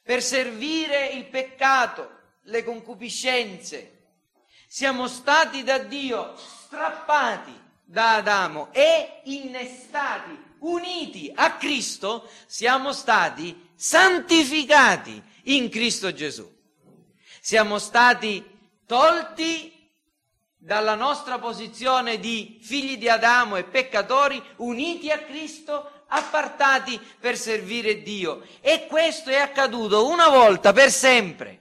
per 0.03 0.21
servire 0.21 1.07
il 1.07 1.24
peccato, 1.27 2.09
le 2.43 2.65
concupiscenze. 2.65 4.07
Siamo 4.67 5.07
stati 5.07 5.63
da 5.63 5.77
Dio 5.77 6.35
strappati 6.35 7.53
da 7.85 8.15
Adamo 8.15 8.74
e 8.74 9.21
innestati, 9.24 10.38
uniti 10.59 11.31
a 11.33 11.55
Cristo, 11.55 12.29
siamo 12.47 12.91
stati 12.91 13.69
santificati 13.74 15.24
in 15.44 15.70
Cristo 15.70 16.11
Gesù. 16.11 16.46
Siamo 17.39 17.79
stati 17.79 18.44
tolti 18.85 19.75
dalla 20.65 20.95
nostra 20.95 21.37
posizione 21.37 22.19
di 22.19 22.57
figli 22.59 22.97
di 22.97 23.07
Adamo 23.07 23.55
e 23.55 23.65
peccatori, 23.65 24.41
uniti 24.57 25.11
a 25.11 25.19
Cristo, 25.19 25.91
appartati 26.07 26.99
per 27.19 27.37
servire 27.37 28.01
Dio. 28.01 28.41
E 28.61 28.87
questo 28.87 29.29
è 29.29 29.35
accaduto 29.35 30.07
una 30.07 30.27
volta 30.27 30.73
per 30.73 30.89
sempre, 30.89 31.59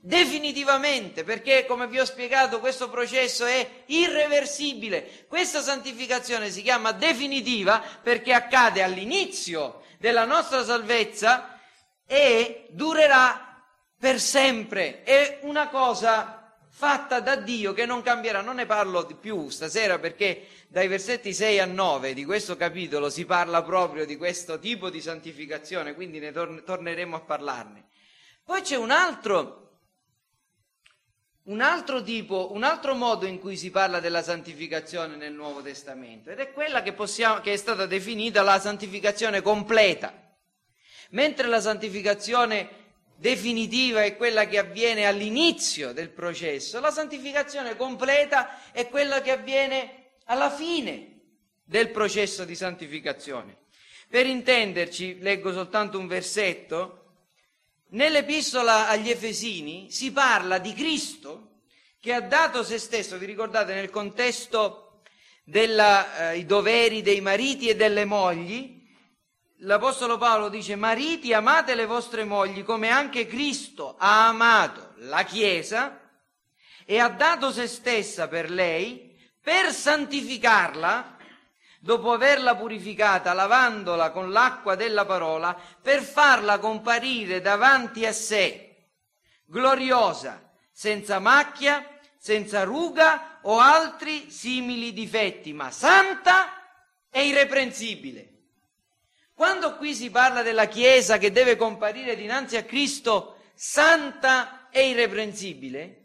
definitivamente, 0.00 1.24
perché 1.24 1.64
come 1.64 1.86
vi 1.86 1.98
ho 1.98 2.04
spiegato 2.04 2.60
questo 2.60 2.90
processo 2.90 3.46
è 3.46 3.84
irreversibile. 3.86 5.24
Questa 5.26 5.62
santificazione 5.62 6.50
si 6.50 6.60
chiama 6.60 6.92
definitiva 6.92 7.82
perché 8.02 8.34
accade 8.34 8.82
all'inizio 8.82 9.80
della 9.98 10.26
nostra 10.26 10.62
salvezza 10.62 11.58
e 12.06 12.66
durerà 12.68 13.64
per 13.98 14.20
sempre. 14.20 15.04
È 15.04 15.38
una 15.40 15.68
cosa 15.68 16.35
fatta 16.78 17.20
da 17.20 17.36
Dio 17.36 17.72
che 17.72 17.86
non 17.86 18.02
cambierà. 18.02 18.42
Non 18.42 18.56
ne 18.56 18.66
parlo 18.66 19.02
di 19.04 19.14
più 19.14 19.48
stasera 19.48 19.98
perché 19.98 20.46
dai 20.68 20.88
versetti 20.88 21.32
6 21.32 21.58
a 21.58 21.64
9 21.64 22.12
di 22.12 22.22
questo 22.26 22.54
capitolo 22.54 23.08
si 23.08 23.24
parla 23.24 23.62
proprio 23.62 24.04
di 24.04 24.18
questo 24.18 24.58
tipo 24.58 24.90
di 24.90 25.00
santificazione, 25.00 25.94
quindi 25.94 26.18
ne 26.18 26.32
tor- 26.32 26.62
torneremo 26.62 27.16
a 27.16 27.20
parlarne. 27.20 27.86
Poi 28.44 28.60
c'è 28.60 28.76
un 28.76 28.90
altro, 28.90 29.78
un 31.44 31.62
altro 31.62 32.02
tipo, 32.02 32.52
un 32.52 32.62
altro 32.62 32.94
modo 32.94 33.24
in 33.24 33.38
cui 33.38 33.56
si 33.56 33.70
parla 33.70 33.98
della 33.98 34.22
santificazione 34.22 35.16
nel 35.16 35.32
Nuovo 35.32 35.62
Testamento 35.62 36.28
ed 36.28 36.40
è 36.40 36.52
quella 36.52 36.82
che, 36.82 36.92
possiamo, 36.92 37.40
che 37.40 37.54
è 37.54 37.56
stata 37.56 37.86
definita 37.86 38.42
la 38.42 38.60
santificazione 38.60 39.40
completa. 39.40 40.12
Mentre 41.10 41.46
la 41.46 41.60
santificazione 41.62 42.85
definitiva 43.16 44.04
è 44.04 44.16
quella 44.16 44.46
che 44.46 44.58
avviene 44.58 45.06
all'inizio 45.06 45.92
del 45.92 46.10
processo, 46.10 46.80
la 46.80 46.90
santificazione 46.90 47.76
completa 47.76 48.72
è 48.72 48.88
quella 48.88 49.20
che 49.22 49.32
avviene 49.32 50.12
alla 50.26 50.50
fine 50.50 51.20
del 51.64 51.90
processo 51.90 52.44
di 52.44 52.54
santificazione. 52.54 53.56
Per 54.08 54.26
intenderci, 54.26 55.18
leggo 55.20 55.52
soltanto 55.52 55.98
un 55.98 56.06
versetto, 56.06 57.02
nell'epistola 57.88 58.88
agli 58.88 59.10
Efesini 59.10 59.90
si 59.90 60.12
parla 60.12 60.58
di 60.58 60.72
Cristo 60.74 61.62
che 61.98 62.12
ha 62.12 62.20
dato 62.20 62.62
se 62.62 62.78
stesso, 62.78 63.18
vi 63.18 63.26
ricordate 63.26 63.74
nel 63.74 63.90
contesto 63.90 65.00
dei 65.42 65.76
eh, 65.76 66.44
doveri 66.44 67.02
dei 67.02 67.20
mariti 67.20 67.68
e 67.68 67.76
delle 67.76 68.04
mogli, 68.04 68.75
l'Apostolo 69.60 70.18
Paolo 70.18 70.48
dice, 70.48 70.76
mariti 70.76 71.32
amate 71.32 71.74
le 71.74 71.86
vostre 71.86 72.24
mogli 72.24 72.62
come 72.62 72.90
anche 72.90 73.26
Cristo 73.26 73.94
ha 73.98 74.28
amato 74.28 74.92
la 74.96 75.22
Chiesa 75.24 76.00
e 76.84 76.98
ha 76.98 77.08
dato 77.08 77.50
se 77.50 77.66
stessa 77.66 78.28
per 78.28 78.50
lei 78.50 79.06
per 79.46 79.72
santificarla, 79.72 81.16
dopo 81.78 82.10
averla 82.10 82.56
purificata, 82.56 83.32
lavandola 83.32 84.10
con 84.10 84.32
l'acqua 84.32 84.74
della 84.74 85.04
parola, 85.04 85.56
per 85.80 86.02
farla 86.02 86.58
comparire 86.58 87.40
davanti 87.40 88.04
a 88.04 88.12
sé, 88.12 88.88
gloriosa, 89.44 90.52
senza 90.72 91.20
macchia, 91.20 92.00
senza 92.18 92.64
ruga 92.64 93.38
o 93.42 93.60
altri 93.60 94.32
simili 94.32 94.92
difetti, 94.92 95.52
ma 95.52 95.70
santa 95.70 96.48
e 97.08 97.24
irreprensibile. 97.24 98.35
Quando 99.36 99.76
qui 99.76 99.94
si 99.94 100.08
parla 100.08 100.40
della 100.40 100.64
Chiesa 100.64 101.18
che 101.18 101.30
deve 101.30 101.56
comparire 101.56 102.16
dinanzi 102.16 102.56
a 102.56 102.64
Cristo 102.64 103.50
santa 103.52 104.70
e 104.70 104.88
irreprensibile, 104.88 106.04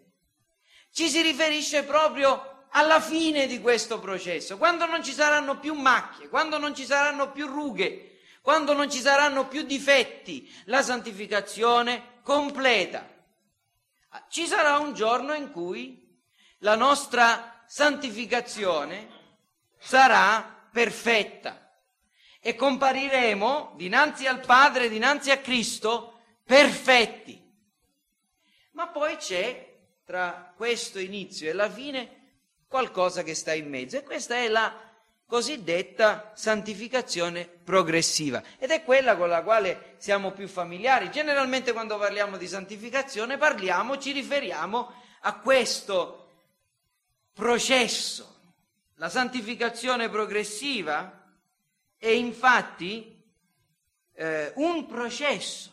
ci 0.91 1.07
si 1.07 1.21
riferisce 1.21 1.83
proprio 1.83 2.65
alla 2.71 2.99
fine 2.99 3.47
di 3.47 3.61
questo 3.61 4.01
processo, 4.01 4.57
quando 4.57 4.85
non 4.85 5.01
ci 5.01 5.13
saranno 5.13 5.59
più 5.59 5.75
macchie, 5.75 6.27
quando 6.27 6.57
non 6.57 6.75
ci 6.75 6.83
saranno 6.83 7.31
più 7.31 7.47
rughe, 7.47 8.19
quando 8.41 8.73
non 8.73 8.91
ci 8.91 8.99
saranno 8.99 9.47
più 9.47 9.61
difetti, 9.61 10.53
la 10.65 10.81
santificazione 10.81 12.19
completa. 12.23 13.07
Ci 14.27 14.45
sarà 14.45 14.77
un 14.77 14.93
giorno 14.93 15.33
in 15.33 15.51
cui 15.51 16.19
la 16.57 16.75
nostra 16.75 17.63
santificazione 17.65 19.07
sarà 19.79 20.67
perfetta 20.69 21.60
e 22.41 22.55
compariremo 22.55 23.73
dinanzi 23.75 24.25
al 24.25 24.39
Padre, 24.39 24.89
dinanzi 24.89 25.29
a 25.29 25.37
Cristo, 25.37 26.21
perfetti. 26.43 27.39
Ma 28.71 28.87
poi 28.87 29.15
c'è 29.17 29.77
tra 30.03 30.51
questo 30.57 30.97
inizio 30.97 31.47
e 31.49 31.53
la 31.53 31.69
fine 31.69 32.19
qualcosa 32.67 33.21
che 33.21 33.35
sta 33.35 33.53
in 33.53 33.69
mezzo 33.69 33.97
e 33.97 34.03
questa 34.03 34.35
è 34.35 34.47
la 34.47 34.73
cosiddetta 35.27 36.31
santificazione 36.35 37.45
progressiva 37.45 38.43
ed 38.57 38.71
è 38.71 38.83
quella 38.83 39.15
con 39.15 39.29
la 39.29 39.43
quale 39.43 39.93
siamo 39.97 40.31
più 40.31 40.47
familiari. 40.47 41.11
Generalmente 41.11 41.73
quando 41.73 41.97
parliamo 41.97 42.37
di 42.37 42.47
santificazione 42.47 43.37
parliamo, 43.37 43.97
ci 43.97 44.11
riferiamo 44.11 44.91
a 45.21 45.35
questo 45.35 46.29
processo. 47.33 48.39
La 48.95 49.09
santificazione 49.09 50.09
progressiva 50.09 51.20
è 52.01 52.07
infatti 52.07 53.23
eh, 54.13 54.51
un 54.55 54.87
processo 54.87 55.71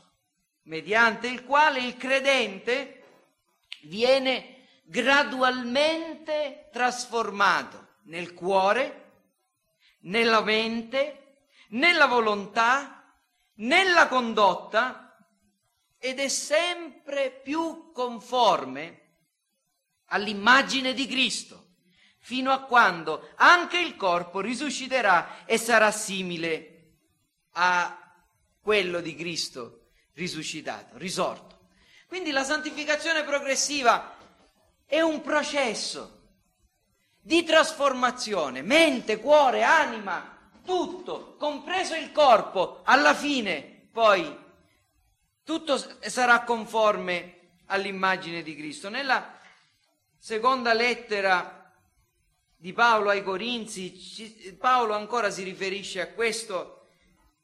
mediante 0.64 1.26
il 1.26 1.42
quale 1.42 1.80
il 1.80 1.96
credente 1.96 3.02
viene 3.84 4.66
gradualmente 4.82 6.68
trasformato 6.70 8.00
nel 8.02 8.34
cuore, 8.34 9.12
nella 10.00 10.42
mente, 10.42 11.46
nella 11.68 12.04
volontà, 12.04 13.10
nella 13.54 14.06
condotta 14.06 15.16
ed 15.96 16.18
è 16.18 16.28
sempre 16.28 17.30
più 17.30 17.90
conforme 17.90 19.12
all'immagine 20.08 20.92
di 20.92 21.06
Cristo, 21.06 21.67
fino 22.28 22.52
a 22.52 22.60
quando 22.60 23.30
anche 23.36 23.78
il 23.78 23.96
corpo 23.96 24.40
risusciterà 24.40 25.46
e 25.46 25.56
sarà 25.56 25.90
simile 25.90 26.96
a 27.52 28.12
quello 28.60 29.00
di 29.00 29.14
Cristo 29.14 29.92
risuscitato, 30.12 30.98
risorto. 30.98 31.58
Quindi 32.06 32.30
la 32.30 32.44
santificazione 32.44 33.24
progressiva 33.24 34.14
è 34.84 35.00
un 35.00 35.22
processo 35.22 36.34
di 37.18 37.44
trasformazione, 37.44 38.60
mente, 38.60 39.20
cuore, 39.20 39.62
anima, 39.62 40.50
tutto, 40.66 41.34
compreso 41.38 41.94
il 41.94 42.12
corpo, 42.12 42.82
alla 42.84 43.14
fine 43.14 43.88
poi 43.90 44.36
tutto 45.44 45.82
sarà 46.00 46.42
conforme 46.42 47.54
all'immagine 47.68 48.42
di 48.42 48.54
Cristo. 48.54 48.90
Nella 48.90 49.34
seconda 50.18 50.74
lettera 50.74 51.57
di 52.60 52.72
Paolo 52.72 53.10
ai 53.10 53.22
Corinzi, 53.22 54.56
Paolo 54.58 54.92
ancora 54.94 55.30
si 55.30 55.44
riferisce 55.44 56.00
a 56.00 56.08
questo 56.08 56.88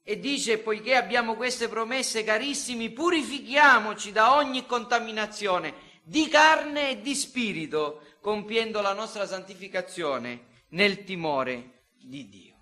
e 0.03 0.19
dice 0.19 0.59
poiché 0.59 0.97
abbiamo 0.97 1.37
queste 1.37 1.69
promesse 1.69 2.25
carissimi, 2.25 2.91
purifichiamoci 2.91 4.11
da 4.11 4.35
ogni 4.35 4.67
contaminazione 4.67 5.93
di 6.03 6.29
carne 6.29 6.91
e 6.91 7.01
di 7.01 7.15
spirito, 7.15 8.03
compiendo 8.21 8.81
la 8.81 8.93
nostra 8.93 9.25
santificazione 9.25 10.63
nel 10.71 11.05
timore 11.05 11.85
di 11.97 12.29
Dio. 12.29 12.53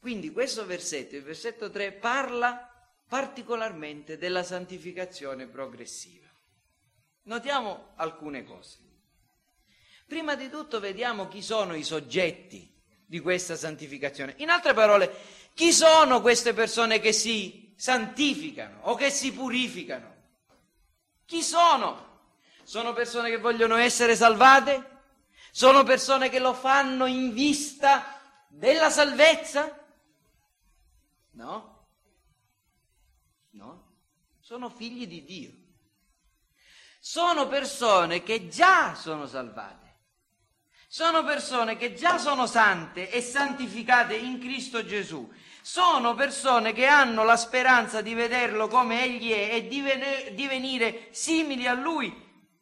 Quindi 0.00 0.30
questo 0.30 0.66
versetto, 0.66 1.16
il 1.16 1.22
versetto 1.22 1.70
3, 1.70 1.92
parla 1.92 2.70
particolarmente 3.08 4.18
della 4.18 4.42
santificazione 4.42 5.46
progressiva. 5.46 6.28
Notiamo 7.22 7.92
alcune 7.96 8.44
cose. 8.44 8.87
Prima 10.08 10.34
di 10.36 10.48
tutto 10.48 10.80
vediamo 10.80 11.28
chi 11.28 11.42
sono 11.42 11.74
i 11.74 11.84
soggetti 11.84 12.66
di 13.04 13.20
questa 13.20 13.56
santificazione. 13.56 14.36
In 14.38 14.48
altre 14.48 14.72
parole, 14.72 15.14
chi 15.52 15.70
sono 15.70 16.22
queste 16.22 16.54
persone 16.54 16.98
che 16.98 17.12
si 17.12 17.74
santificano 17.76 18.84
o 18.84 18.94
che 18.94 19.10
si 19.10 19.34
purificano? 19.34 20.14
Chi 21.26 21.42
sono? 21.42 22.20
Sono 22.62 22.94
persone 22.94 23.28
che 23.28 23.36
vogliono 23.36 23.76
essere 23.76 24.16
salvate? 24.16 24.96
Sono 25.50 25.82
persone 25.82 26.30
che 26.30 26.38
lo 26.38 26.54
fanno 26.54 27.04
in 27.04 27.34
vista 27.34 28.18
della 28.48 28.88
salvezza? 28.88 29.78
No? 31.32 31.86
No? 33.50 33.92
Sono 34.40 34.70
figli 34.70 35.06
di 35.06 35.22
Dio. 35.22 35.52
Sono 36.98 37.46
persone 37.46 38.22
che 38.22 38.48
già 38.48 38.94
sono 38.94 39.26
salvate. 39.26 39.87
Sono 40.88 41.22
persone 41.22 41.76
che 41.76 41.94
già 41.94 42.18
sono 42.18 42.46
sante 42.46 43.10
e 43.10 43.20
santificate 43.20 44.16
in 44.16 44.40
Cristo 44.40 44.84
Gesù 44.84 45.30
sono 45.68 46.14
persone 46.14 46.72
che 46.72 46.86
hanno 46.86 47.24
la 47.24 47.36
speranza 47.36 48.00
di 48.00 48.14
vederlo 48.14 48.68
come 48.68 49.02
egli 49.02 49.30
è 49.30 49.56
e 49.56 49.68
di 49.68 49.84
divenire 50.34 51.08
simili 51.10 51.66
a 51.66 51.74
lui. 51.74 52.10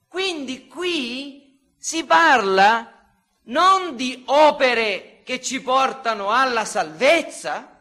Quindi 0.08 0.66
qui 0.66 1.56
si 1.78 2.04
parla 2.04 2.92
non 3.44 3.94
di 3.94 4.24
opere 4.26 5.22
che 5.24 5.40
ci 5.40 5.62
portano 5.62 6.32
alla 6.32 6.64
salvezza, 6.64 7.80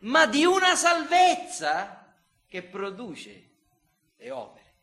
ma 0.00 0.26
di 0.26 0.44
una 0.44 0.76
salvezza 0.76 2.14
che 2.46 2.62
produce 2.62 3.50
le 4.18 4.30
opere. 4.30 4.74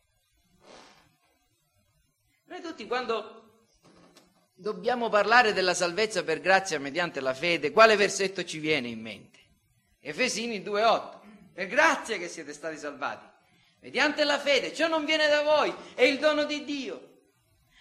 Noi 2.44 2.60
tutti 2.60 2.86
quando 2.86 3.37
dobbiamo 4.60 5.08
parlare 5.08 5.52
della 5.52 5.72
salvezza 5.72 6.24
per 6.24 6.40
grazia 6.40 6.80
mediante 6.80 7.20
la 7.20 7.32
fede, 7.32 7.70
quale 7.70 7.94
versetto 7.94 8.44
ci 8.44 8.58
viene 8.58 8.88
in 8.88 9.00
mente? 9.00 9.38
Efesini 10.00 10.60
2.8. 10.60 11.16
Per 11.52 11.66
grazia 11.68 12.18
che 12.18 12.28
siete 12.28 12.52
stati 12.52 12.76
salvati, 12.76 13.26
mediante 13.80 14.24
la 14.24 14.38
fede, 14.38 14.74
ciò 14.74 14.88
non 14.88 15.04
viene 15.04 15.28
da 15.28 15.42
voi, 15.42 15.72
è 15.94 16.02
il 16.02 16.18
dono 16.18 16.44
di 16.44 16.64
Dio. 16.64 17.06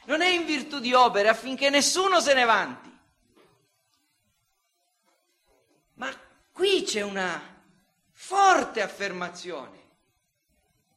Non 0.06 0.22
è 0.22 0.30
in 0.30 0.46
virtù 0.46 0.80
di 0.80 0.94
opere 0.94 1.28
affinché 1.28 1.70
nessuno 1.70 2.22
se 2.22 2.34
ne 2.34 2.46
vanti. 2.46 2.98
Ma 5.96 6.12
qui 6.52 6.84
c'è 6.84 7.02
una 7.02 7.56
forte 8.12 8.82
affermazione 8.82 9.86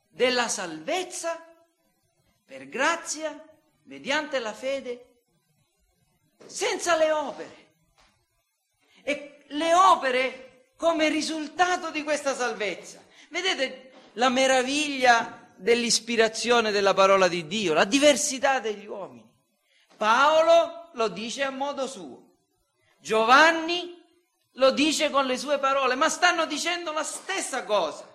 della 0.09 0.49
salvezza 0.49 1.43
per 2.45 2.69
grazia 2.69 3.43
mediante 3.85 4.38
la 4.38 4.53
fede 4.53 5.10
senza 6.46 6.96
le 6.96 7.11
opere. 7.11 7.68
E 9.03 9.44
le 9.48 9.74
opere 9.74 10.72
come 10.76 11.09
risultato 11.09 11.90
di 11.90 12.03
questa 12.03 12.35
salvezza. 12.35 13.03
Vedete 13.29 13.92
la 14.14 14.29
meraviglia 14.29 15.53
dell'ispirazione 15.57 16.70
della 16.70 16.94
parola 16.94 17.29
di 17.29 17.46
Dio, 17.46 17.74
la 17.74 17.85
diversità 17.85 18.61
degli 18.61 18.87
uomini. 18.87 19.29
Paolo 19.96 20.88
lo 20.94 21.09
dice 21.09 21.42
a 21.42 21.50
modo 21.50 21.87
suo, 21.87 22.31
Giovanni 22.98 23.98
lo 24.55 24.70
dice 24.70 25.11
con 25.11 25.26
le 25.26 25.37
sue 25.38 25.59
parole, 25.59 25.94
ma 25.94 26.09
stanno 26.09 26.46
dicendo 26.46 26.92
la 26.92 27.05
stessa 27.05 27.64
cosa. 27.64 28.09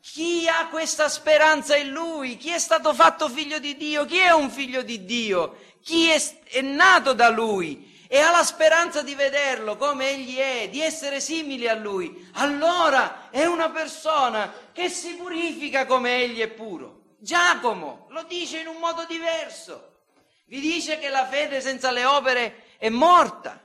Chi 0.00 0.48
ha 0.48 0.66
questa 0.68 1.08
speranza 1.08 1.76
in 1.76 1.90
lui? 1.90 2.36
Chi 2.36 2.50
è 2.50 2.58
stato 2.58 2.92
fatto 2.92 3.28
figlio 3.28 3.58
di 3.60 3.76
Dio? 3.76 4.04
Chi 4.04 4.18
è 4.18 4.30
un 4.30 4.50
figlio 4.50 4.82
di 4.82 5.04
Dio? 5.04 5.56
Chi 5.82 6.08
è, 6.08 6.20
è 6.44 6.60
nato 6.60 7.12
da 7.12 7.28
lui 7.28 7.90
e 8.08 8.18
ha 8.18 8.30
la 8.30 8.44
speranza 8.44 9.02
di 9.02 9.14
vederlo 9.14 9.76
come 9.76 10.10
egli 10.10 10.36
è, 10.36 10.68
di 10.68 10.82
essere 10.82 11.18
simili 11.18 11.66
a 11.66 11.74
lui, 11.74 12.28
allora 12.34 13.30
è 13.30 13.46
una 13.46 13.70
persona 13.70 14.52
che 14.70 14.90
si 14.90 15.14
purifica 15.14 15.86
come 15.86 16.16
egli 16.22 16.40
è 16.40 16.48
puro. 16.48 17.14
Giacomo 17.18 18.08
lo 18.10 18.24
dice 18.24 18.58
in 18.58 18.66
un 18.66 18.76
modo 18.76 19.06
diverso, 19.06 20.00
vi 20.46 20.60
dice 20.60 20.98
che 20.98 21.08
la 21.08 21.26
fede 21.26 21.62
senza 21.62 21.90
le 21.90 22.04
opere 22.04 22.64
è 22.76 22.90
morta, 22.90 23.58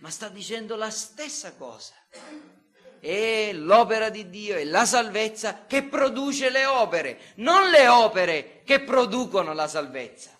ma 0.00 0.08
sta 0.08 0.28
dicendo 0.28 0.74
la 0.76 0.90
stessa 0.90 1.54
cosa. 1.54 1.92
È 2.98 3.52
l'opera 3.52 4.08
di 4.08 4.30
Dio, 4.30 4.56
è 4.56 4.64
la 4.64 4.86
salvezza 4.86 5.66
che 5.66 5.82
produce 5.82 6.48
le 6.48 6.64
opere, 6.64 7.20
non 7.36 7.68
le 7.68 7.88
opere 7.88 8.62
che 8.64 8.80
producono 8.80 9.52
la 9.52 9.68
salvezza. 9.68 10.33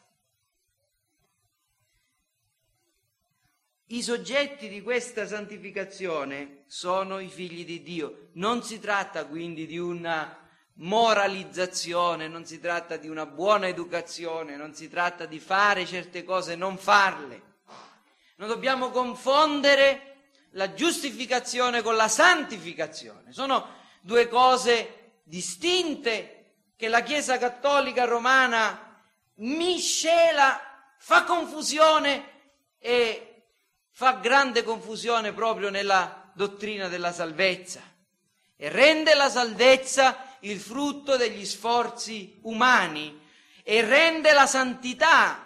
I 3.94 4.02
soggetti 4.02 4.68
di 4.68 4.82
questa 4.82 5.24
santificazione 5.24 6.64
sono 6.66 7.20
i 7.20 7.28
figli 7.28 7.64
di 7.64 7.80
Dio. 7.80 8.30
Non 8.32 8.64
si 8.64 8.80
tratta 8.80 9.24
quindi 9.24 9.66
di 9.66 9.78
una 9.78 10.36
moralizzazione, 10.78 12.26
non 12.26 12.44
si 12.44 12.58
tratta 12.58 12.96
di 12.96 13.08
una 13.08 13.24
buona 13.24 13.68
educazione, 13.68 14.56
non 14.56 14.74
si 14.74 14.88
tratta 14.88 15.26
di 15.26 15.38
fare 15.38 15.86
certe 15.86 16.24
cose 16.24 16.54
e 16.54 16.56
non 16.56 16.76
farle. 16.76 17.40
Non 18.38 18.48
dobbiamo 18.48 18.90
confondere 18.90 20.32
la 20.54 20.74
giustificazione 20.74 21.80
con 21.80 21.94
la 21.94 22.08
santificazione. 22.08 23.32
Sono 23.32 23.64
due 24.00 24.26
cose 24.26 25.20
distinte 25.22 26.54
che 26.74 26.88
la 26.88 27.04
Chiesa 27.04 27.38
cattolica 27.38 28.06
romana 28.06 29.00
miscela, 29.34 30.60
fa 30.98 31.22
confusione 31.22 32.32
e 32.80 33.28
fa 33.96 34.14
grande 34.14 34.64
confusione 34.64 35.32
proprio 35.32 35.70
nella 35.70 36.32
dottrina 36.34 36.88
della 36.88 37.12
salvezza 37.12 37.80
e 38.56 38.68
rende 38.68 39.14
la 39.14 39.30
salvezza 39.30 40.36
il 40.40 40.58
frutto 40.58 41.16
degli 41.16 41.44
sforzi 41.44 42.40
umani 42.42 43.22
e 43.62 43.82
rende 43.82 44.32
la 44.32 44.46
santità 44.46 45.44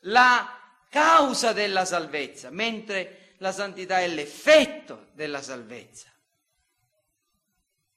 la 0.00 0.58
causa 0.88 1.52
della 1.52 1.84
salvezza, 1.84 2.50
mentre 2.50 3.34
la 3.38 3.52
santità 3.52 4.00
è 4.00 4.08
l'effetto 4.08 5.08
della 5.12 5.42
salvezza. 5.42 6.10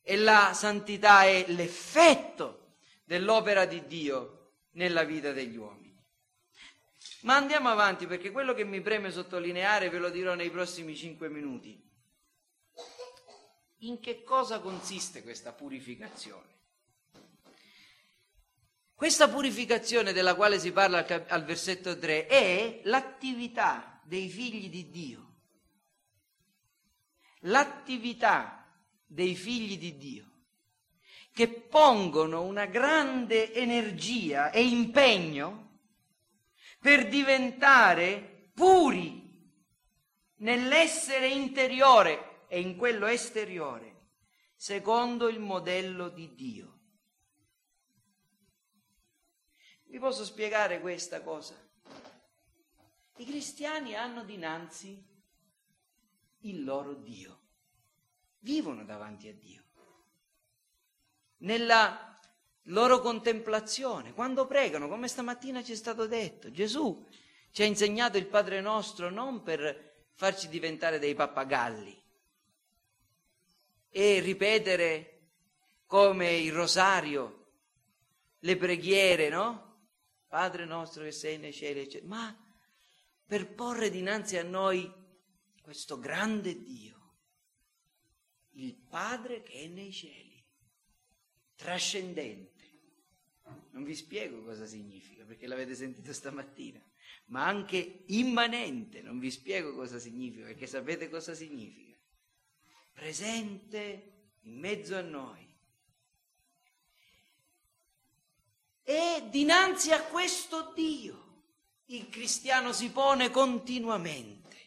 E 0.01 0.17
la 0.17 0.51
santità 0.53 1.23
è 1.23 1.45
l'effetto 1.47 2.73
dell'opera 3.05 3.65
di 3.65 3.85
Dio 3.85 4.53
nella 4.71 5.03
vita 5.03 5.31
degli 5.31 5.55
uomini. 5.55 5.78
Ma 7.21 7.35
andiamo 7.35 7.69
avanti 7.69 8.07
perché 8.07 8.31
quello 8.31 8.53
che 8.53 8.63
mi 8.63 8.81
preme 8.81 9.11
sottolineare 9.11 9.89
ve 9.89 9.97
lo 9.97 10.09
dirò 10.09 10.35
nei 10.35 10.49
prossimi 10.49 10.95
cinque 10.95 11.29
minuti. 11.29 11.87
In 13.79 13.99
che 13.99 14.23
cosa 14.23 14.59
consiste 14.59 15.21
questa 15.21 15.51
purificazione? 15.51 16.57
Questa 18.93 19.29
purificazione 19.29 20.11
della 20.11 20.35
quale 20.35 20.59
si 20.59 20.71
parla 20.71 21.05
al, 21.05 21.25
al 21.27 21.45
versetto 21.45 21.97
3 21.97 22.27
è 22.27 22.81
l'attività 22.83 24.01
dei 24.03 24.29
figli 24.29 24.69
di 24.69 24.89
Dio. 24.89 25.27
L'attività 27.43 28.67
dei 29.05 29.35
figli 29.35 29.77
di 29.77 29.97
Dio 29.97 30.25
che 31.31 31.47
pongono 31.47 32.43
una 32.43 32.65
grande 32.65 33.53
energia 33.53 34.51
e 34.51 34.61
impegno 34.61 35.68
per 36.79 37.07
diventare 37.07 38.51
puri 38.53 39.19
nell'essere 40.37 41.27
interiore 41.27 42.45
e 42.47 42.61
in 42.61 42.77
quello 42.77 43.05
esteriore, 43.05 44.11
secondo 44.55 45.27
il 45.27 45.39
modello 45.39 46.09
di 46.09 46.33
Dio. 46.33 46.79
Vi 49.85 49.99
posso 49.99 50.23
spiegare 50.23 50.79
questa 50.79 51.21
cosa? 51.21 51.55
I 53.17 53.25
cristiani 53.25 53.95
hanno 53.95 54.23
dinanzi 54.23 55.05
il 56.43 56.63
loro 56.63 56.93
Dio, 56.93 57.41
vivono 58.39 58.85
davanti 58.85 59.27
a 59.27 59.33
Dio. 59.33 59.63
Nella 61.39 62.08
loro 62.69 62.99
contemplazione, 62.99 64.13
quando 64.13 64.45
pregano, 64.45 64.87
come 64.87 65.07
stamattina 65.07 65.63
ci 65.63 65.73
è 65.73 65.75
stato 65.75 66.07
detto, 66.07 66.51
Gesù 66.51 67.05
ci 67.51 67.63
ha 67.63 67.65
insegnato 67.65 68.17
il 68.17 68.27
Padre 68.27 68.61
nostro 68.61 69.09
non 69.09 69.41
per 69.43 70.07
farci 70.13 70.49
diventare 70.49 70.99
dei 70.99 71.15
pappagalli 71.15 71.97
e 73.89 74.19
ripetere 74.19 75.19
come 75.85 76.37
il 76.37 76.51
rosario, 76.51 77.47
le 78.39 78.57
preghiere, 78.57 79.29
no? 79.29 79.67
Padre 80.27 80.65
nostro 80.65 81.03
che 81.03 81.11
sei 81.11 81.39
nei 81.39 81.53
cieli, 81.53 81.79
eccetera. 81.81 82.07
ma 82.07 82.49
per 83.25 83.51
porre 83.53 83.89
dinanzi 83.89 84.37
a 84.37 84.43
noi 84.43 84.91
questo 85.61 85.97
grande 85.97 86.61
Dio, 86.61 87.15
il 88.53 88.75
Padre 88.75 89.41
che 89.41 89.53
è 89.63 89.67
nei 89.67 89.91
cieli, 89.91 90.45
trascendente. 91.55 92.58
Non 93.71 93.83
vi 93.83 93.95
spiego 93.95 94.43
cosa 94.43 94.65
significa, 94.65 95.23
perché 95.23 95.47
l'avete 95.47 95.75
sentito 95.75 96.13
stamattina, 96.13 96.81
ma 97.25 97.45
anche 97.45 98.03
immanente, 98.07 99.01
non 99.01 99.19
vi 99.19 99.31
spiego 99.31 99.73
cosa 99.73 99.99
significa, 99.99 100.45
perché 100.45 100.67
sapete 100.67 101.09
cosa 101.09 101.33
significa. 101.33 101.97
Presente 102.93 104.11
in 104.41 104.59
mezzo 104.59 104.95
a 104.95 105.01
noi 105.01 105.49
E 108.89 109.27
dinanzi 109.29 109.91
a 109.91 110.01
questo 110.01 110.71
Dio 110.73 111.43
il 111.89 112.09
cristiano 112.09 112.73
si 112.73 112.89
pone 112.89 113.29
continuamente. 113.29 114.57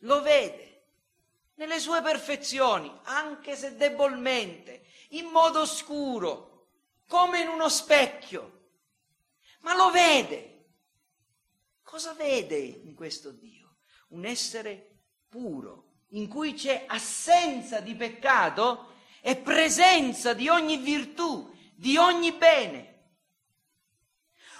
Lo 0.00 0.20
vede 0.20 0.82
nelle 1.54 1.80
sue 1.80 2.02
perfezioni, 2.02 2.92
anche 3.04 3.56
se 3.56 3.74
debolmente, 3.74 4.84
in 5.12 5.28
modo 5.28 5.60
oscuro, 5.60 6.47
come 7.08 7.40
in 7.40 7.48
uno 7.48 7.68
specchio. 7.68 8.66
Ma 9.60 9.74
lo 9.74 9.90
vede. 9.90 10.66
Cosa 11.82 12.12
vede 12.12 12.56
in 12.56 12.94
questo 12.94 13.32
Dio? 13.32 13.78
Un 14.08 14.24
essere 14.24 15.00
puro, 15.28 16.02
in 16.10 16.28
cui 16.28 16.52
c'è 16.52 16.84
assenza 16.86 17.80
di 17.80 17.94
peccato 17.94 18.94
e 19.20 19.36
presenza 19.36 20.34
di 20.34 20.48
ogni 20.48 20.76
virtù, 20.76 21.52
di 21.74 21.96
ogni 21.96 22.32
bene. 22.32 22.96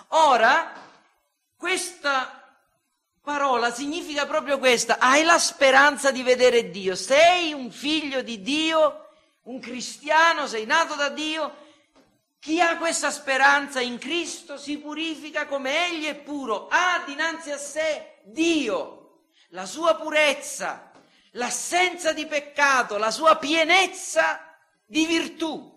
Ora, 0.09 0.73
questa 1.57 2.57
parola 3.21 3.71
significa 3.71 4.27
proprio 4.27 4.59
questa, 4.59 4.99
hai 4.99 5.23
la 5.23 5.39
speranza 5.39 6.11
di 6.11 6.23
vedere 6.23 6.71
Dio, 6.71 6.95
sei 6.95 7.53
un 7.53 7.71
figlio 7.71 8.23
di 8.23 8.41
Dio, 8.41 9.11
un 9.43 9.61
cristiano, 9.61 10.47
sei 10.47 10.65
nato 10.65 10.95
da 10.95 11.11
Dio, 11.11 11.67
chi 12.41 12.61
ha 12.61 12.77
questa 12.77 13.11
speranza 13.11 13.81
in 13.81 13.99
Cristo 13.99 14.57
si 14.57 14.79
purifica 14.79 15.47
come 15.47 15.89
Egli 15.89 16.07
è 16.07 16.15
puro, 16.15 16.69
ha 16.69 17.03
dinanzi 17.05 17.51
a 17.51 17.59
sé 17.59 18.21
Dio, 18.25 19.25
la 19.51 19.67
sua 19.67 19.97
purezza, 19.97 20.93
l'assenza 21.33 22.13
di 22.13 22.27
peccato, 22.27 22.97
la 22.97 23.11
sua 23.11 23.37
pienezza 23.37 24.57
di 24.87 25.05
virtù. 25.07 25.77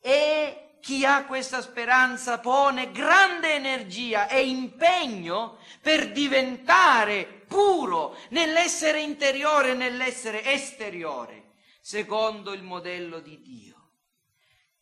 E 0.00 0.78
chi 0.80 1.04
ha 1.04 1.24
questa 1.24 1.62
speranza 1.62 2.38
pone 2.38 2.90
grande 2.90 3.54
energia 3.54 4.28
e 4.28 4.46
impegno 4.46 5.58
per 5.80 6.12
diventare 6.12 7.24
puro 7.46 8.16
nell'essere 8.30 9.00
interiore 9.00 9.70
e 9.70 9.74
nell'essere 9.74 10.44
esteriore, 10.44 11.52
secondo 11.80 12.52
il 12.52 12.62
modello 12.62 13.20
di 13.20 13.40
Dio. 13.40 13.83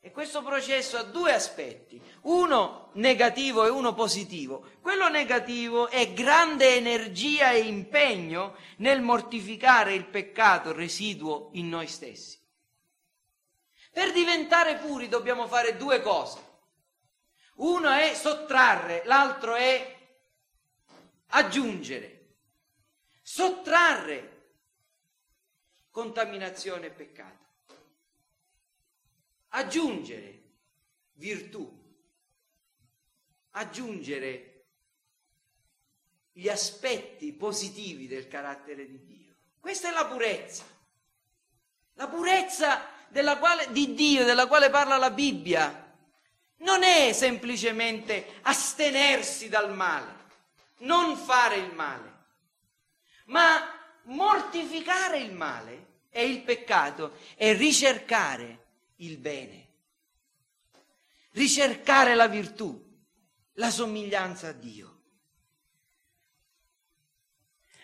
E 0.05 0.11
questo 0.11 0.43
processo 0.43 0.97
ha 0.97 1.05
due 1.05 1.33
aspetti, 1.33 2.03
uno 2.23 2.91
negativo 2.95 3.65
e 3.65 3.69
uno 3.69 3.95
positivo. 3.95 4.73
Quello 4.81 5.09
negativo 5.09 5.88
è 5.88 6.12
grande 6.12 6.75
energia 6.75 7.53
e 7.53 7.61
impegno 7.61 8.57
nel 8.79 9.01
mortificare 9.01 9.95
il 9.95 10.05
peccato 10.07 10.73
residuo 10.73 11.51
in 11.53 11.69
noi 11.69 11.87
stessi. 11.87 12.37
Per 13.93 14.11
diventare 14.11 14.79
puri 14.79 15.07
dobbiamo 15.07 15.47
fare 15.47 15.77
due 15.77 16.03
cose. 16.03 16.41
Uno 17.59 17.88
è 17.88 18.12
sottrarre, 18.12 19.03
l'altro 19.05 19.55
è 19.55 19.99
aggiungere. 21.29 22.38
Sottrarre 23.23 24.49
contaminazione 25.93 26.87
e 26.87 26.91
peccato. 26.91 27.41
Aggiungere 29.55 30.43
virtù. 31.15 31.81
Aggiungere 33.51 34.65
gli 36.33 36.49
aspetti 36.49 37.33
positivi 37.33 38.07
del 38.07 38.29
carattere 38.29 38.87
di 38.87 39.05
Dio. 39.05 39.35
Questa 39.61 39.88
è 39.88 39.93
la 39.93 40.07
purezza. 40.07 40.65
La 41.95 42.09
purezza 42.09 42.87
quale, 43.38 43.71
di 43.73 43.93
Dio, 43.93 44.25
della 44.25 44.47
quale 44.47 44.71
parla 44.71 44.97
la 44.97 45.11
Bibbia, 45.11 45.95
non 46.59 46.83
è 46.83 47.12
semplicemente 47.12 48.38
astenersi 48.43 49.51
dal 49.51 49.75
male, 49.75 50.15
non 50.79 51.17
fare 51.17 51.57
il 51.57 51.75
male, 51.75 52.25
ma 53.27 53.61
mortificare 54.05 55.19
il 55.19 55.33
male 55.33 55.87
e 56.09 56.27
il 56.27 56.41
peccato 56.43 57.19
e 57.37 57.53
ricercare 57.53 58.62
il 59.05 59.19
bene, 59.19 59.69
ricercare 61.33 62.15
la 62.15 62.29
virtù, 62.29 62.91
la 63.55 63.71
somiglianza 63.71 64.49
a 64.49 64.53
Dio. 64.53 65.01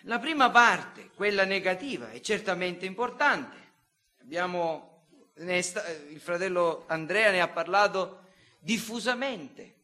La 0.03 0.19
prima 0.19 0.51
parte, 0.51 1.11
quella 1.15 1.45
negativa, 1.45 2.11
è 2.11 2.21
certamente 2.21 2.87
importante. 2.87 3.57
Abbiamo 4.21 5.05
il 5.41 6.21
fratello 6.21 6.85
Andrea 6.89 7.31
ne 7.31 7.41
ha 7.41 7.49
parlato 7.49 8.25
diffusamente 8.59 9.75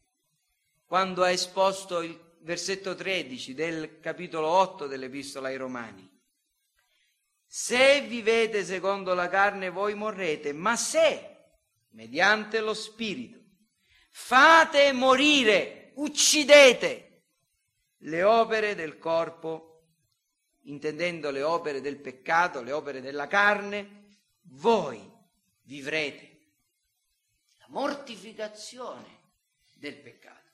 quando 0.85 1.23
ha 1.23 1.31
esposto 1.31 2.01
il 2.01 2.19
versetto 2.39 2.93
13 2.93 3.53
del 3.53 3.99
capitolo 4.01 4.47
8 4.47 4.87
dell'Epistola 4.87 5.47
ai 5.47 5.55
Romani. 5.55 6.14
Se 7.57 8.01
vivete 8.01 8.65
secondo 8.65 9.13
la 9.13 9.29
carne 9.29 9.69
voi 9.69 9.93
morrete, 9.95 10.51
ma 10.51 10.75
se, 10.75 11.53
mediante 11.91 12.59
lo 12.59 12.73
Spirito, 12.73 13.39
fate 14.11 14.91
morire, 14.91 15.93
uccidete 15.95 17.23
le 17.99 18.23
opere 18.23 18.75
del 18.75 18.97
corpo, 18.97 19.83
intendendo 20.63 21.31
le 21.31 21.43
opere 21.43 21.79
del 21.79 21.97
peccato, 22.01 22.61
le 22.61 22.73
opere 22.73 22.99
della 22.99 23.27
carne, 23.27 24.17
voi 24.41 24.99
vivrete 25.61 26.47
la 27.59 27.67
mortificazione 27.69 29.21
del 29.75 29.95
peccato, 29.95 30.51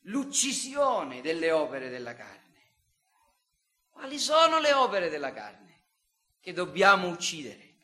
l'uccisione 0.00 1.22
delle 1.22 1.50
opere 1.52 1.88
della 1.88 2.14
carne. 2.14 2.47
Quali 3.98 4.20
sono 4.20 4.60
le 4.60 4.72
opere 4.74 5.10
della 5.10 5.32
carne 5.32 5.86
che 6.40 6.52
dobbiamo 6.52 7.08
uccidere? 7.08 7.74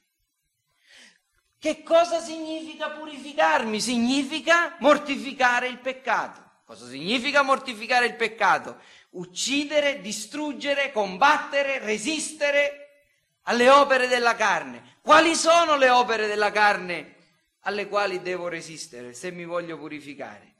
Che 1.58 1.82
cosa 1.82 2.20
significa 2.20 2.90
purificarmi? 2.90 3.80
Significa 3.80 4.76
mortificare 4.78 5.66
il 5.66 5.78
peccato. 5.78 6.60
Cosa 6.64 6.86
significa 6.86 7.42
mortificare 7.42 8.06
il 8.06 8.14
peccato? 8.14 8.78
Uccidere, 9.10 10.00
distruggere, 10.00 10.92
combattere, 10.92 11.80
resistere 11.80 13.06
alle 13.42 13.68
opere 13.68 14.06
della 14.06 14.36
carne. 14.36 14.98
Quali 15.00 15.34
sono 15.34 15.74
le 15.74 15.90
opere 15.90 16.28
della 16.28 16.52
carne 16.52 17.16
alle 17.62 17.88
quali 17.88 18.22
devo 18.22 18.46
resistere 18.46 19.14
se 19.14 19.32
mi 19.32 19.44
voglio 19.44 19.76
purificare? 19.76 20.54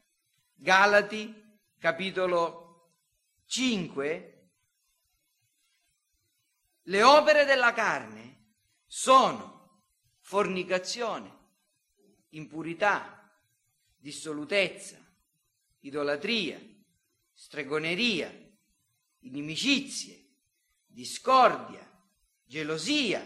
Galati, 0.56 1.32
capitolo 1.78 2.90
5. 3.46 4.33
Le 6.86 7.02
opere 7.02 7.44
della 7.44 7.72
carne 7.72 8.52
sono 8.86 9.82
fornicazione, 10.20 11.32
impurità, 12.30 13.32
dissolutezza, 13.96 14.98
idolatria, 15.80 16.60
stregoneria, 17.32 18.30
inimicizie, 19.20 20.24
discordia, 20.86 21.90
gelosia, 22.44 23.24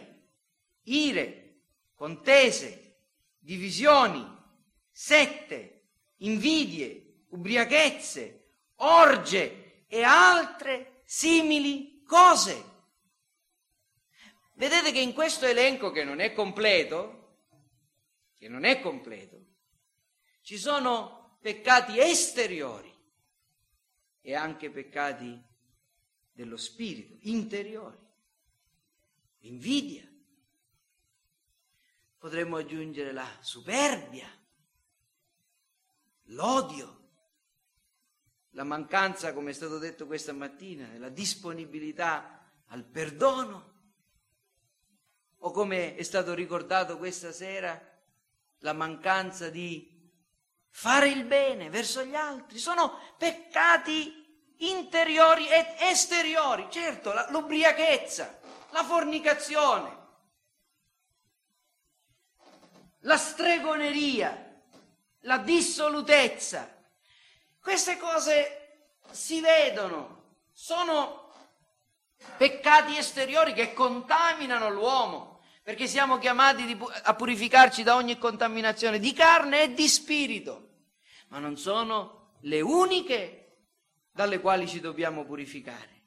ire, 0.83 1.62
contese, 1.94 3.01
divisioni, 3.38 4.25
sette, 4.88 5.88
invidie, 6.18 7.25
ubriachezze, 7.31 8.53
orge 8.77 9.85
e 9.88 10.03
altre 10.03 11.03
simili 11.05 12.03
cose. 12.05 12.67
Vedete 14.59 14.90
che 14.90 14.99
in 14.99 15.12
questo 15.12 15.47
elenco 15.47 15.92
che 15.92 16.03
non 16.03 16.18
è 16.18 16.33
completo, 16.33 17.37
che 18.37 18.49
non 18.49 18.64
è 18.64 18.81
completo, 18.81 19.40
ci 20.40 20.59
sono 20.59 21.38
peccati 21.40 22.01
esteriori 22.01 22.92
e 24.21 24.35
anche 24.35 24.68
peccati 24.71 25.40
dello 26.33 26.57
spirito, 26.57 27.18
interiori 27.21 28.05
l'invidia, 29.42 30.05
potremmo 32.18 32.57
aggiungere 32.57 33.12
la 33.12 33.29
superbia, 33.38 34.29
l'odio, 36.25 37.11
la 38.51 38.64
mancanza, 38.64 39.33
come 39.33 39.51
è 39.51 39.55
stato 39.55 39.79
detto 39.79 40.07
questa 40.07 40.33
mattina, 40.33 40.88
della 40.88 41.11
disponibilità 41.11 42.44
al 42.66 42.83
perdono, 42.83 43.77
o 45.48 45.50
come 45.50 45.94
è 45.94 46.02
stato 46.02 46.34
ricordato 46.34 46.98
questa 46.98 47.32
sera, 47.32 47.80
la 48.58 48.74
mancanza 48.74 49.48
di 49.48 50.12
fare 50.68 51.08
il 51.08 51.24
bene 51.24 51.70
verso 51.70 52.04
gli 52.04 52.14
altri. 52.14 52.58
Sono 52.58 52.98
peccati 53.16 54.52
interiori 54.58 55.48
ed 55.48 55.66
esteriori, 55.78 56.68
certo, 56.70 57.14
l'ubriachezza, 57.30 58.38
la 58.70 58.84
fornicazione, 58.84 59.96
la 63.00 63.16
stregoneria, 63.16 64.62
la 65.20 65.38
dissolutezza. 65.38 66.76
Queste 67.58 67.96
cose 67.96 68.90
si 69.12 69.40
vedono, 69.40 70.40
sono 70.52 71.32
peccati 72.37 72.98
esteriori 72.98 73.54
che 73.54 73.72
contaminano 73.72 74.68
l'uomo, 74.68 75.27
perché 75.68 75.87
siamo 75.87 76.16
chiamati 76.16 76.78
a 77.02 77.12
purificarci 77.12 77.83
da 77.83 77.94
ogni 77.94 78.16
contaminazione 78.16 78.98
di 78.98 79.12
carne 79.12 79.64
e 79.64 79.74
di 79.74 79.87
spirito, 79.87 80.70
ma 81.28 81.40
non 81.40 81.59
sono 81.59 82.37
le 82.40 82.62
uniche 82.62 83.66
dalle 84.11 84.40
quali 84.40 84.66
ci 84.66 84.81
dobbiamo 84.81 85.26
purificare. 85.26 86.04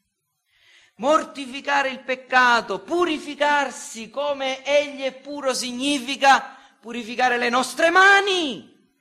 Mortificare 0.96 1.90
il 1.90 2.00
peccato, 2.00 2.82
purificarsi 2.82 4.10
come 4.10 4.66
egli 4.66 5.02
è 5.02 5.14
puro 5.14 5.54
significa 5.54 6.58
purificare 6.80 7.38
le 7.38 7.50
nostre 7.50 7.92
mani. 7.92 8.98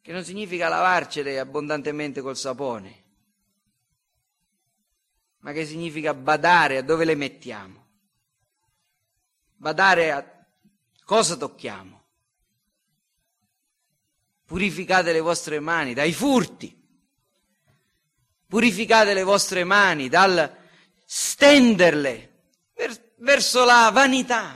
Che 0.00 0.12
non 0.12 0.22
significa 0.22 0.68
lavarcele 0.68 1.40
abbondantemente 1.40 2.20
col 2.20 2.36
sapone, 2.36 3.03
ma 5.44 5.52
che 5.52 5.66
significa 5.66 6.14
badare 6.14 6.78
a 6.78 6.82
dove 6.82 7.04
le 7.04 7.14
mettiamo, 7.14 7.86
badare 9.54 10.10
a 10.10 10.46
cosa 11.04 11.36
tocchiamo. 11.36 12.02
Purificate 14.46 15.12
le 15.12 15.20
vostre 15.20 15.60
mani 15.60 15.94
dai 15.94 16.12
furti 16.12 16.82
purificate 18.46 19.14
le 19.14 19.24
vostre 19.24 19.64
mani 19.64 20.08
dal 20.08 20.56
stenderle 21.04 22.44
verso 23.16 23.64
la 23.64 23.90
vanità. 23.92 24.54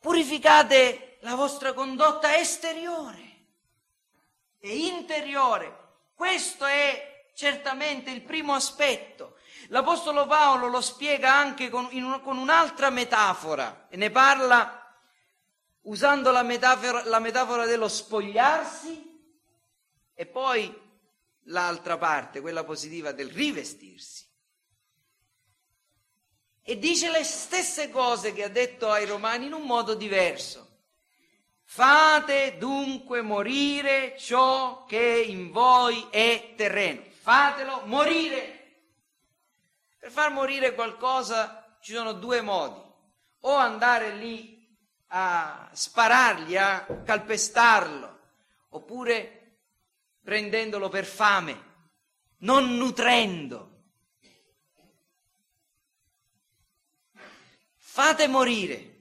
Purificate 0.00 1.18
la 1.20 1.36
vostra 1.36 1.72
condotta 1.72 2.36
esteriore 2.36 3.46
e 4.58 4.76
interiore. 4.76 5.76
Questo 6.14 6.64
è 6.64 7.17
certamente 7.38 8.10
il 8.10 8.22
primo 8.22 8.52
aspetto. 8.52 9.36
L'Apostolo 9.68 10.26
Paolo 10.26 10.66
lo 10.66 10.80
spiega 10.80 11.32
anche 11.32 11.68
con, 11.68 11.88
un, 11.92 12.20
con 12.20 12.36
un'altra 12.36 12.90
metafora 12.90 13.86
e 13.88 13.96
ne 13.96 14.10
parla 14.10 14.92
usando 15.82 16.32
la 16.32 16.42
metafora, 16.42 17.04
la 17.04 17.20
metafora 17.20 17.64
dello 17.64 17.86
spogliarsi 17.86 19.20
e 20.14 20.26
poi 20.26 20.76
l'altra 21.44 21.96
parte, 21.96 22.40
quella 22.40 22.64
positiva 22.64 23.12
del 23.12 23.30
rivestirsi. 23.30 24.26
E 26.60 26.76
dice 26.76 27.08
le 27.12 27.22
stesse 27.22 27.88
cose 27.90 28.32
che 28.32 28.42
ha 28.42 28.48
detto 28.48 28.90
ai 28.90 29.06
romani 29.06 29.46
in 29.46 29.52
un 29.52 29.62
modo 29.62 29.94
diverso. 29.94 30.66
Fate 31.62 32.56
dunque 32.58 33.22
morire 33.22 34.16
ciò 34.18 34.84
che 34.86 35.24
in 35.24 35.52
voi 35.52 36.04
è 36.10 36.54
terreno. 36.56 37.07
Fatelo 37.28 37.82
morire. 37.84 38.86
Per 39.98 40.10
far 40.10 40.30
morire 40.30 40.72
qualcosa 40.72 41.76
ci 41.82 41.92
sono 41.92 42.14
due 42.14 42.40
modi. 42.40 42.80
O 43.40 43.54
andare 43.54 44.14
lì 44.14 44.66
a 45.08 45.68
sparargli, 45.70 46.56
a 46.56 46.86
calpestarlo, 47.04 48.20
oppure 48.70 49.58
prendendolo 50.22 50.88
per 50.88 51.04
fame, 51.04 51.64
non 52.38 52.78
nutrendo. 52.78 53.82
Fate 57.76 58.26
morire. 58.26 58.96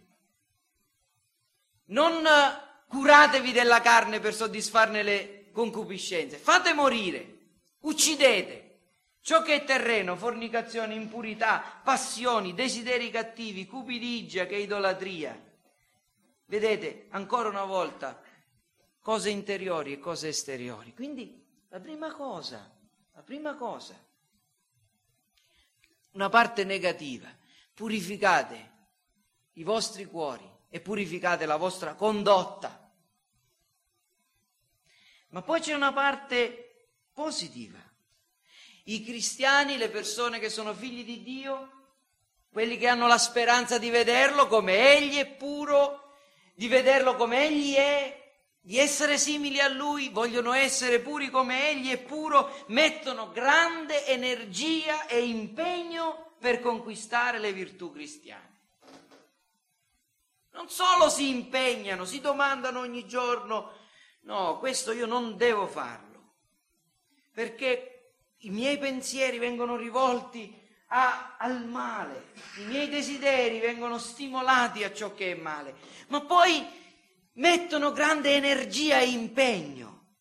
Non 1.86 2.28
curatevi 2.90 3.54
della 3.54 3.80
carne 3.80 4.20
per 4.20 4.34
soddisfarne 4.34 5.02
le 5.02 5.50
concupiscenze. 5.54 6.36
Fate 6.36 6.74
morire. 6.74 7.36
Uccidete. 7.80 8.63
Ciò 9.22 9.42
che 9.42 9.56
è 9.56 9.63
terreno, 9.66 10.16
fornicazione, 10.16 10.94
impurità, 10.94 11.82
passioni, 11.84 12.54
desideri 12.54 13.10
cattivi, 13.12 13.66
cupidigia, 13.66 14.46
che 14.46 14.56
è 14.56 14.60
idolatria. 14.60 15.38
Vedete, 16.46 17.08
ancora 17.10 17.50
una 17.50 17.66
volta, 17.66 18.22
cose 19.02 19.30
interiori 19.30 19.92
e 19.92 20.00
cose 20.00 20.30
esteriori. 20.30 20.94
Quindi 20.94 21.46
la 21.68 21.80
prima 21.82 22.13
cosa, 22.13 22.74
la 23.13 23.22
prima 23.22 23.56
cosa, 23.56 24.02
una 26.12 26.30
parte 26.30 26.64
negativa, 26.64 27.30
purificate 27.74 28.76
i 29.54 29.64
vostri 29.64 30.06
cuori 30.06 30.49
e 30.70 30.80
purificate 30.80 31.45
la 31.45 31.58
vostra 31.58 31.95
condotta. 31.95 32.91
Ma 35.30 35.41
poi 35.41 35.60
c'è 35.60 35.74
una 35.74 35.91
parte 35.91 36.66
positiva. 37.18 37.80
I 38.84 39.03
cristiani, 39.03 39.76
le 39.76 39.89
persone 39.89 40.38
che 40.38 40.51
sono 40.51 40.76
figli 40.76 41.03
di 41.03 41.24
Dio, 41.24 41.72
quelli 42.51 42.78
che 42.78 42.88
hanno 42.88 43.07
la 43.07 43.18
speranza 43.18 43.80
di 43.80 43.89
vederlo 43.89 44.45
come 44.45 44.95
Egli 44.95 45.15
è 45.15 45.26
puro, 45.26 46.13
di 46.53 46.68
vederlo 46.68 47.15
come 47.15 47.47
Egli 47.47 47.74
è, 47.74 48.36
di 48.61 48.78
essere 48.78 49.18
simili 49.18 49.59
a 49.59 49.68
Lui, 49.68 50.09
vogliono 50.09 50.53
essere 50.53 50.99
puri 50.99 51.32
come 51.32 51.72
Egli 51.72 51.89
è 51.89 51.97
puro, 51.97 52.65
mettono 52.68 53.32
grande 53.32 54.05
energia 54.05 55.07
e 55.07 55.26
impegno 55.26 56.36
per 56.39 56.59
conquistare 56.59 57.39
le 57.39 57.51
virtù 57.51 57.91
cristiane. 57.91 58.59
Non 60.51 60.70
solo 60.70 61.09
si 61.09 61.30
impegnano, 61.30 62.05
si 62.05 62.22
domandano 62.22 62.82
ogni 62.82 63.07
giorno, 63.07 63.72
no, 64.22 64.59
questo 64.59 64.91
io 64.91 65.07
non 65.07 65.36
devo 65.36 65.65
farlo, 65.65 66.16
perché 67.38 68.14
i 68.38 68.50
miei 68.50 68.80
pensieri 68.80 69.38
vengono 69.38 69.76
rivolti 69.76 70.52
a, 70.88 71.38
al 71.38 71.68
male, 71.68 72.32
i 72.58 72.66
miei 72.66 72.90
desideri 72.90 73.60
vengono 73.60 74.00
stimolati 74.00 74.84
a 74.84 74.92
ciò 74.92 75.14
che 75.14 75.34
è 75.34 75.36
male, 75.36 75.76
ma 76.08 76.22
poi 76.22 76.66
mettono 77.34 77.92
grande 77.92 78.34
energia 78.34 78.98
e 78.98 79.12
impegno 79.12 80.16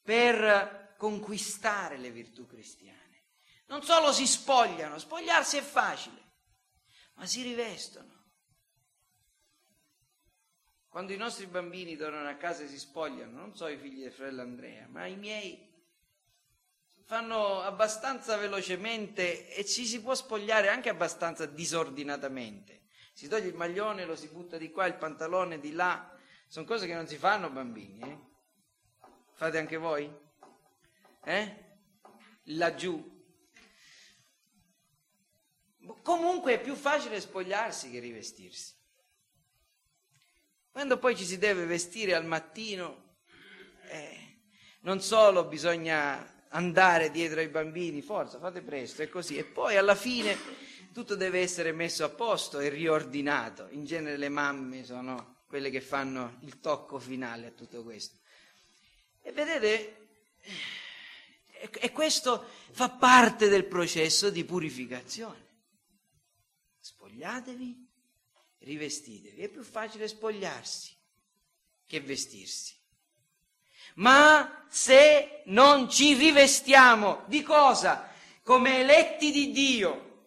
per 0.00 0.94
conquistare 0.96 1.98
le 1.98 2.10
virtù 2.10 2.46
cristiane. 2.46 3.26
Non 3.66 3.82
solo 3.82 4.10
si 4.10 4.26
spogliano, 4.26 4.96
spogliarsi 4.96 5.58
è 5.58 5.62
facile, 5.62 6.22
ma 7.16 7.26
si 7.26 7.42
rivestono. 7.42 8.28
Quando 10.88 11.12
i 11.12 11.18
nostri 11.18 11.44
bambini 11.44 11.96
tornano 11.96 12.30
a 12.30 12.36
casa 12.36 12.62
e 12.62 12.66
si 12.66 12.78
spogliano, 12.78 13.38
non 13.38 13.54
so 13.54 13.68
i 13.68 13.76
figli 13.76 14.00
del 14.00 14.12
fratello 14.12 14.40
Andrea, 14.40 14.86
ma 14.88 15.04
i 15.04 15.16
miei 15.16 15.68
fanno 17.10 17.60
abbastanza 17.60 18.36
velocemente 18.36 19.52
e 19.52 19.66
ci 19.66 19.84
si 19.84 20.00
può 20.00 20.14
spogliare 20.14 20.68
anche 20.68 20.90
abbastanza 20.90 21.44
disordinatamente. 21.44 22.82
Si 23.12 23.26
toglie 23.26 23.48
il 23.48 23.56
maglione, 23.56 24.04
lo 24.04 24.14
si 24.14 24.28
butta 24.28 24.56
di 24.58 24.70
qua, 24.70 24.86
il 24.86 24.94
pantalone 24.94 25.58
di 25.58 25.72
là. 25.72 26.16
Sono 26.46 26.66
cose 26.66 26.86
che 26.86 26.94
non 26.94 27.08
si 27.08 27.16
fanno 27.16 27.50
bambini, 27.50 28.00
eh? 28.02 28.18
Fate 29.32 29.58
anche 29.58 29.76
voi? 29.76 30.08
Eh? 31.24 31.78
Laggiù. 32.44 33.04
Comunque 36.02 36.52
è 36.52 36.60
più 36.60 36.76
facile 36.76 37.20
spogliarsi 37.20 37.90
che 37.90 37.98
rivestirsi. 37.98 38.72
Quando 40.70 40.96
poi 40.96 41.16
ci 41.16 41.24
si 41.24 41.38
deve 41.38 41.64
vestire 41.64 42.14
al 42.14 42.24
mattino, 42.24 43.16
eh, 43.88 44.42
non 44.82 45.00
solo 45.00 45.48
bisogna 45.48 46.38
andare 46.50 47.10
dietro 47.10 47.40
ai 47.40 47.48
bambini, 47.48 48.02
forza, 48.02 48.38
fate 48.38 48.62
presto, 48.62 49.02
è 49.02 49.08
così, 49.08 49.36
e 49.36 49.44
poi 49.44 49.76
alla 49.76 49.94
fine 49.94 50.36
tutto 50.92 51.14
deve 51.14 51.40
essere 51.40 51.72
messo 51.72 52.04
a 52.04 52.08
posto 52.08 52.58
e 52.58 52.68
riordinato. 52.68 53.68
In 53.70 53.84
genere 53.84 54.16
le 54.16 54.28
mamme 54.28 54.84
sono 54.84 55.44
quelle 55.46 55.70
che 55.70 55.80
fanno 55.80 56.38
il 56.42 56.60
tocco 56.60 56.98
finale 56.98 57.48
a 57.48 57.50
tutto 57.50 57.82
questo. 57.82 58.18
E 59.22 59.32
vedete, 59.32 60.08
e 61.50 61.92
questo 61.92 62.44
fa 62.70 62.88
parte 62.88 63.48
del 63.48 63.66
processo 63.66 64.30
di 64.30 64.44
purificazione. 64.44 65.48
Spogliatevi 66.80 67.88
rivestitevi. 68.60 69.40
È 69.40 69.48
più 69.48 69.62
facile 69.62 70.08
spogliarsi 70.08 70.96
che 71.86 72.00
vestirsi. 72.00 72.74
Ma 74.00 74.64
se 74.68 75.42
non 75.46 75.88
ci 75.90 76.14
rivestiamo 76.14 77.22
di 77.26 77.42
cosa? 77.42 78.08
Come 78.42 78.80
eletti 78.80 79.30
di 79.30 79.52
Dio, 79.52 80.26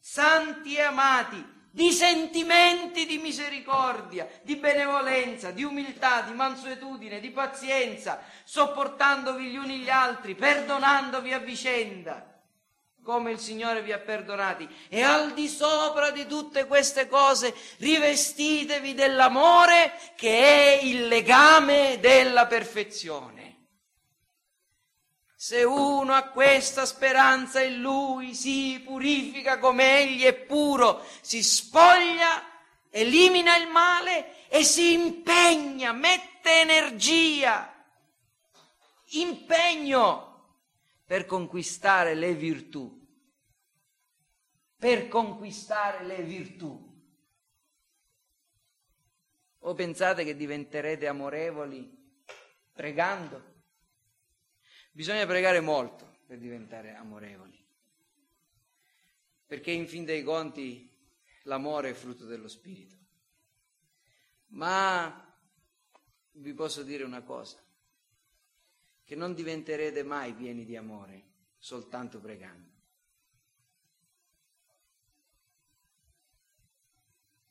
santi 0.00 0.76
e 0.76 0.82
amati, 0.82 1.54
di 1.70 1.92
sentimenti 1.92 3.04
di 3.04 3.18
misericordia, 3.18 4.26
di 4.42 4.56
benevolenza, 4.56 5.50
di 5.50 5.62
umiltà, 5.62 6.22
di 6.22 6.32
mansuetudine, 6.32 7.20
di 7.20 7.30
pazienza, 7.30 8.22
sopportandovi 8.44 9.46
gli 9.46 9.56
uni 9.56 9.78
gli 9.78 9.90
altri, 9.90 10.34
perdonandovi 10.34 11.32
a 11.34 11.38
vicenda 11.38 12.35
come 13.06 13.30
il 13.30 13.38
Signore 13.38 13.82
vi 13.82 13.92
ha 13.92 13.98
perdonati. 13.98 14.68
E 14.88 15.00
al 15.00 15.32
di 15.32 15.46
sopra 15.46 16.10
di 16.10 16.26
tutte 16.26 16.66
queste 16.66 17.06
cose 17.06 17.54
rivestitevi 17.78 18.94
dell'amore 18.94 19.92
che 20.16 20.80
è 20.80 20.80
il 20.82 21.06
legame 21.06 21.98
della 22.00 22.46
perfezione. 22.46 23.34
Se 25.36 25.62
uno 25.62 26.14
ha 26.14 26.22
questa 26.24 26.84
speranza 26.84 27.62
in 27.62 27.80
lui, 27.80 28.34
si 28.34 28.82
purifica 28.84 29.60
come 29.60 30.00
egli 30.00 30.24
è 30.24 30.34
puro, 30.34 31.06
si 31.20 31.44
spoglia, 31.44 32.42
elimina 32.90 33.56
il 33.56 33.68
male 33.68 34.48
e 34.48 34.64
si 34.64 34.94
impegna, 34.94 35.92
mette 35.92 36.62
energia, 36.62 37.72
impegno 39.10 40.25
per 41.06 41.24
conquistare 41.24 42.14
le 42.14 42.34
virtù. 42.34 43.04
Per 44.76 45.08
conquistare 45.08 46.04
le 46.04 46.22
virtù. 46.22 46.84
O 49.60 49.74
pensate 49.74 50.24
che 50.24 50.36
diventerete 50.36 51.06
amorevoli 51.06 51.90
pregando? 52.72 53.54
Bisogna 54.90 55.26
pregare 55.26 55.60
molto 55.60 56.18
per 56.26 56.38
diventare 56.38 56.94
amorevoli. 56.94 57.64
Perché 59.46 59.70
in 59.70 59.86
fin 59.86 60.04
dei 60.04 60.24
conti 60.24 60.92
l'amore 61.44 61.90
è 61.90 61.94
frutto 61.94 62.26
dello 62.26 62.48
Spirito. 62.48 62.96
Ma 64.48 65.24
vi 66.32 66.52
posso 66.52 66.82
dire 66.82 67.04
una 67.04 67.22
cosa 67.22 67.64
che 69.06 69.14
non 69.14 69.34
diventerete 69.34 70.02
mai 70.02 70.34
pieni 70.34 70.64
di 70.64 70.76
amore 70.76 71.22
soltanto 71.58 72.20
pregando. 72.20 72.74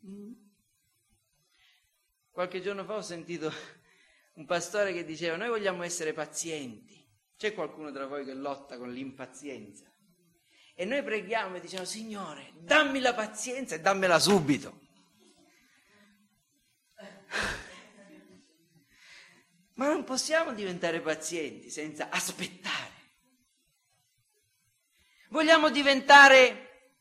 Mm. 0.06 0.34
Qualche 2.30 2.62
giorno 2.62 2.84
fa 2.84 2.96
ho 2.96 3.02
sentito 3.02 3.50
un 4.34 4.46
pastore 4.46 4.92
che 4.92 5.06
diceva 5.06 5.38
noi 5.38 5.48
vogliamo 5.48 5.84
essere 5.84 6.12
pazienti. 6.12 7.02
C'è 7.38 7.54
qualcuno 7.54 7.90
tra 7.94 8.06
voi 8.06 8.26
che 8.26 8.34
lotta 8.34 8.78
con 8.78 8.92
l'impazienza? 8.92 9.90
E 10.74 10.84
noi 10.84 11.02
preghiamo 11.04 11.56
e 11.56 11.62
diciamo 11.62 11.86
Signore, 11.86 12.52
dammi 12.58 13.00
la 13.00 13.14
pazienza 13.14 13.76
e 13.76 13.80
dammela 13.80 14.20
subito. 14.20 14.82
Ma 19.76 19.88
non 19.88 20.04
possiamo 20.04 20.54
diventare 20.54 21.02
pazienti 21.02 21.70
senza 21.70 22.10
aspettare. 22.10 22.94
Vogliamo 25.30 25.70
diventare 25.70 26.94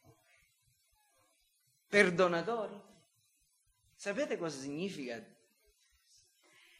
perdonatori? 1.86 2.80
Sapete 3.94 4.36
cosa 4.36 4.58
significa? 4.58 5.22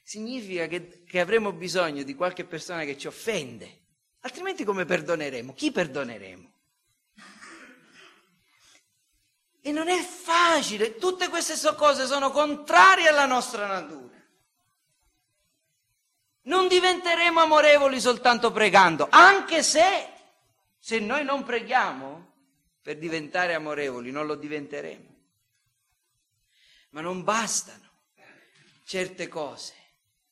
Significa 0.03 0.67
che, 0.67 1.05
che 1.05 1.21
avremo 1.21 1.53
bisogno 1.53 2.03
di 2.03 2.15
qualche 2.15 2.45
persona 2.45 2.85
che 2.85 2.99
ci 2.99 3.07
offende, 3.07 3.83
altrimenti 4.21 4.65
come 4.65 4.85
perdoneremo? 4.85 5.55
Chi 5.55 5.71
perdoneremo? 5.71 6.53
E 9.61 9.73
non 9.73 9.89
è 9.89 10.03
facile, 10.03 10.97
tutte 10.97 11.29
queste 11.29 11.55
cose 11.77 12.05
sono 12.07 12.31
contrarie 12.31 13.09
alla 13.09 13.27
nostra 13.27 13.67
natura. 13.67 14.23
Non 16.47 16.69
diventeremo 16.69 17.41
amorevoli 17.41 18.01
soltanto 18.01 18.51
pregando, 18.53 19.07
anche 19.11 19.63
se, 19.63 20.09
se 20.79 20.99
noi 20.99 21.25
non 21.25 21.43
preghiamo 21.43 22.33
per 22.83 22.99
diventare 22.99 23.55
amorevoli, 23.55 24.11
non 24.11 24.27
lo 24.27 24.35
diventeremo. 24.35 25.13
Ma 26.91 27.01
non 27.01 27.25
bastano 27.25 27.85
certe 28.85 29.29
cose. 29.29 29.73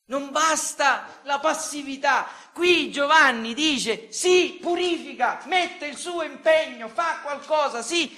Non 0.05 0.31
basta 0.31 1.21
la 1.23 1.39
passività. 1.39 2.29
Qui 2.53 2.91
Giovanni 2.91 3.55
dice 3.55 4.13
sì, 4.13 4.59
purifica, 4.61 5.43
mette 5.47 5.87
il 5.87 5.97
suo 5.97 6.23
impegno, 6.23 6.89
fa 6.89 7.21
qualcosa, 7.23 7.83
sì, 7.83 8.15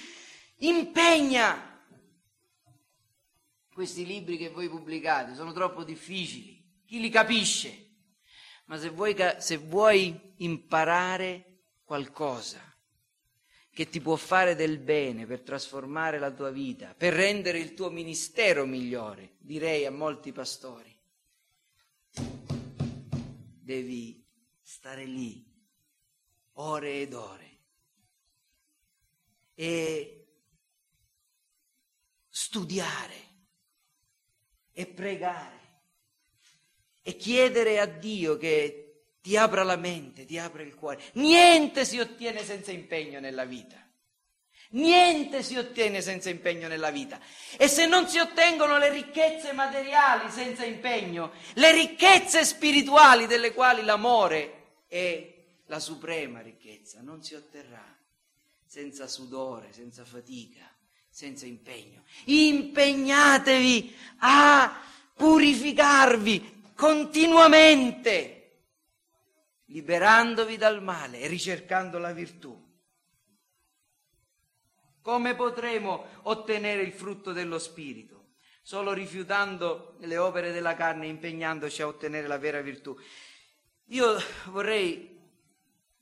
impegna. 0.57 1.73
Questi 3.73 4.05
libri 4.05 4.37
che 4.37 4.49
voi 4.49 4.69
pubblicate 4.69 5.35
sono 5.35 5.53
troppo 5.53 5.83
difficili. 5.83 6.61
Chi 6.85 6.99
li 6.99 7.09
capisce? 7.09 7.84
Ma 8.65 8.77
se 8.77 8.89
vuoi, 8.89 9.15
se 9.39 9.57
vuoi 9.57 10.33
imparare 10.37 11.59
qualcosa 11.83 12.61
che 13.69 13.89
ti 13.89 13.99
può 13.99 14.15
fare 14.15 14.55
del 14.55 14.79
bene 14.79 15.25
per 15.25 15.41
trasformare 15.41 16.17
la 16.17 16.31
tua 16.31 16.49
vita, 16.49 16.93
per 16.95 17.13
rendere 17.13 17.59
il 17.59 17.73
tuo 17.73 17.89
ministero 17.89 18.65
migliore, 18.65 19.35
direi 19.39 19.85
a 19.85 19.91
molti 19.91 20.31
pastori, 20.31 20.97
devi 23.61 24.25
stare 24.61 25.05
lì 25.05 25.45
ore 26.53 27.01
ed 27.01 27.13
ore 27.13 27.57
e 29.55 30.27
studiare 32.29 33.23
e 34.71 34.85
pregare 34.87 35.64
e 37.07 37.17
chiedere 37.17 37.79
a 37.79 37.85
Dio 37.85 38.35
che 38.35 39.03
ti 39.21 39.37
apra 39.37 39.61
la 39.61 39.75
mente, 39.75 40.25
ti 40.25 40.39
apra 40.39 40.63
il 40.63 40.73
cuore. 40.73 40.99
Niente 41.13 41.85
si 41.85 41.99
ottiene 41.99 42.43
senza 42.43 42.71
impegno 42.71 43.19
nella 43.19 43.45
vita. 43.45 43.77
Niente 44.71 45.43
si 45.43 45.55
ottiene 45.55 46.01
senza 46.01 46.31
impegno 46.31 46.67
nella 46.67 46.89
vita. 46.89 47.19
E 47.57 47.67
se 47.67 47.85
non 47.85 48.07
si 48.07 48.17
ottengono 48.17 48.79
le 48.79 48.89
ricchezze 48.89 49.53
materiali 49.53 50.31
senza 50.31 50.65
impegno, 50.65 51.31
le 51.53 51.71
ricchezze 51.73 52.43
spirituali 52.43 53.27
delle 53.27 53.53
quali 53.53 53.83
l'amore 53.83 54.79
è 54.87 55.31
la 55.67 55.79
suprema 55.79 56.41
ricchezza, 56.41 57.01
non 57.01 57.21
si 57.21 57.35
otterrà 57.35 57.85
senza 58.65 59.07
sudore, 59.07 59.73
senza 59.73 60.03
fatica, 60.05 60.67
senza 61.07 61.45
impegno. 61.45 62.01
Impegnatevi 62.23 63.95
a 64.21 64.81
purificarvi 65.13 66.54
continuamente, 66.75 68.41
liberandovi 69.65 70.57
dal 70.57 70.83
male 70.83 71.21
e 71.21 71.27
ricercando 71.27 71.97
la 71.97 72.11
virtù. 72.11 72.63
Come 75.01 75.35
potremo 75.35 76.05
ottenere 76.23 76.81
il 76.81 76.91
frutto 76.91 77.31
dello 77.31 77.59
Spirito? 77.59 78.13
Solo 78.61 78.93
rifiutando 78.93 79.95
le 79.99 80.17
opere 80.17 80.51
della 80.51 80.73
carne 80.73 81.05
e 81.05 81.09
impegnandoci 81.09 81.83
a 81.83 81.87
ottenere 81.87 82.25
la 82.25 82.39
vera 82.39 82.61
virtù. 82.61 82.97
Io 83.89 84.17
vorrei 84.45 85.15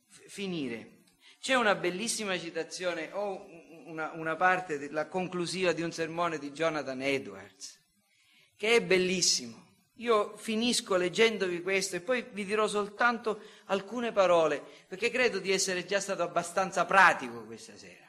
finire. 0.08 1.04
C'è 1.42 1.56
una 1.56 1.76
bellissima 1.76 2.40
citazione, 2.40 3.12
o 3.12 3.46
una, 3.88 4.12
una 4.14 4.38
parte, 4.38 4.90
la 4.90 5.08
conclusiva 5.08 5.74
di 5.74 5.82
un 5.82 5.92
sermone 5.92 6.40
di 6.40 6.52
Jonathan 6.52 7.02
Edwards, 7.02 7.82
che 8.56 8.76
è 8.76 8.82
bellissimo. 8.82 9.73
Io 9.98 10.36
finisco 10.38 10.96
leggendovi 10.96 11.62
questo 11.62 11.96
e 11.96 12.02
poi 12.02 12.26
vi 12.32 12.46
dirò 12.46 12.68
soltanto 12.68 13.42
alcune 13.66 14.12
parole, 14.12 14.64
perché 14.88 15.12
credo 15.12 15.40
di 15.40 15.52
essere 15.52 15.86
già 15.86 16.00
stato 16.00 16.24
abbastanza 16.24 16.86
pratico 16.86 17.44
questa 17.46 17.78
sera. 17.78 18.02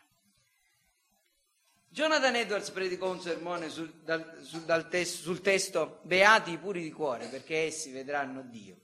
Jonathan 1.88 2.34
Edwards 2.34 2.70
predicò 2.70 3.10
un 3.10 3.20
sermone 3.20 3.68
sul, 3.68 3.92
dal, 4.02 4.40
sul, 4.42 4.62
dal 4.62 4.88
testo, 4.88 5.22
sul 5.22 5.40
testo 5.40 6.00
Beati 6.02 6.52
i 6.52 6.58
puri 6.58 6.82
di 6.82 6.90
cuore, 6.90 7.28
perché 7.28 7.66
essi 7.66 7.92
vedranno 7.92 8.42
Dio. 8.42 8.76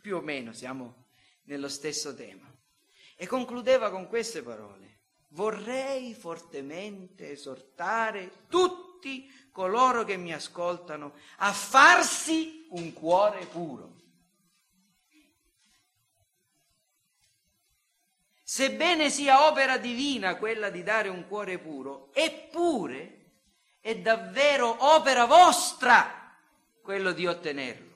Più 0.00 0.16
o 0.16 0.20
meno 0.20 0.52
siamo 0.52 1.06
nello 1.44 1.68
stesso 1.68 2.14
tema. 2.14 2.52
E 3.14 3.26
concludeva 3.26 3.90
con 3.90 4.08
queste 4.08 4.42
parole. 4.42 5.02
Vorrei 5.28 6.12
fortemente 6.14 7.30
esortare 7.30 8.32
tutti 8.48 8.89
coloro 9.52 10.04
che 10.04 10.16
mi 10.16 10.32
ascoltano 10.32 11.14
a 11.38 11.52
farsi 11.52 12.66
un 12.70 12.92
cuore 12.92 13.46
puro. 13.46 13.98
Sebbene 18.42 19.10
sia 19.10 19.46
opera 19.46 19.78
divina 19.78 20.34
quella 20.34 20.70
di 20.70 20.82
dare 20.82 21.08
un 21.08 21.28
cuore 21.28 21.58
puro, 21.58 22.10
eppure 22.12 23.18
è 23.80 23.96
davvero 23.96 24.92
opera 24.92 25.24
vostra 25.24 26.36
quello 26.82 27.12
di 27.12 27.26
ottenerlo. 27.26 27.88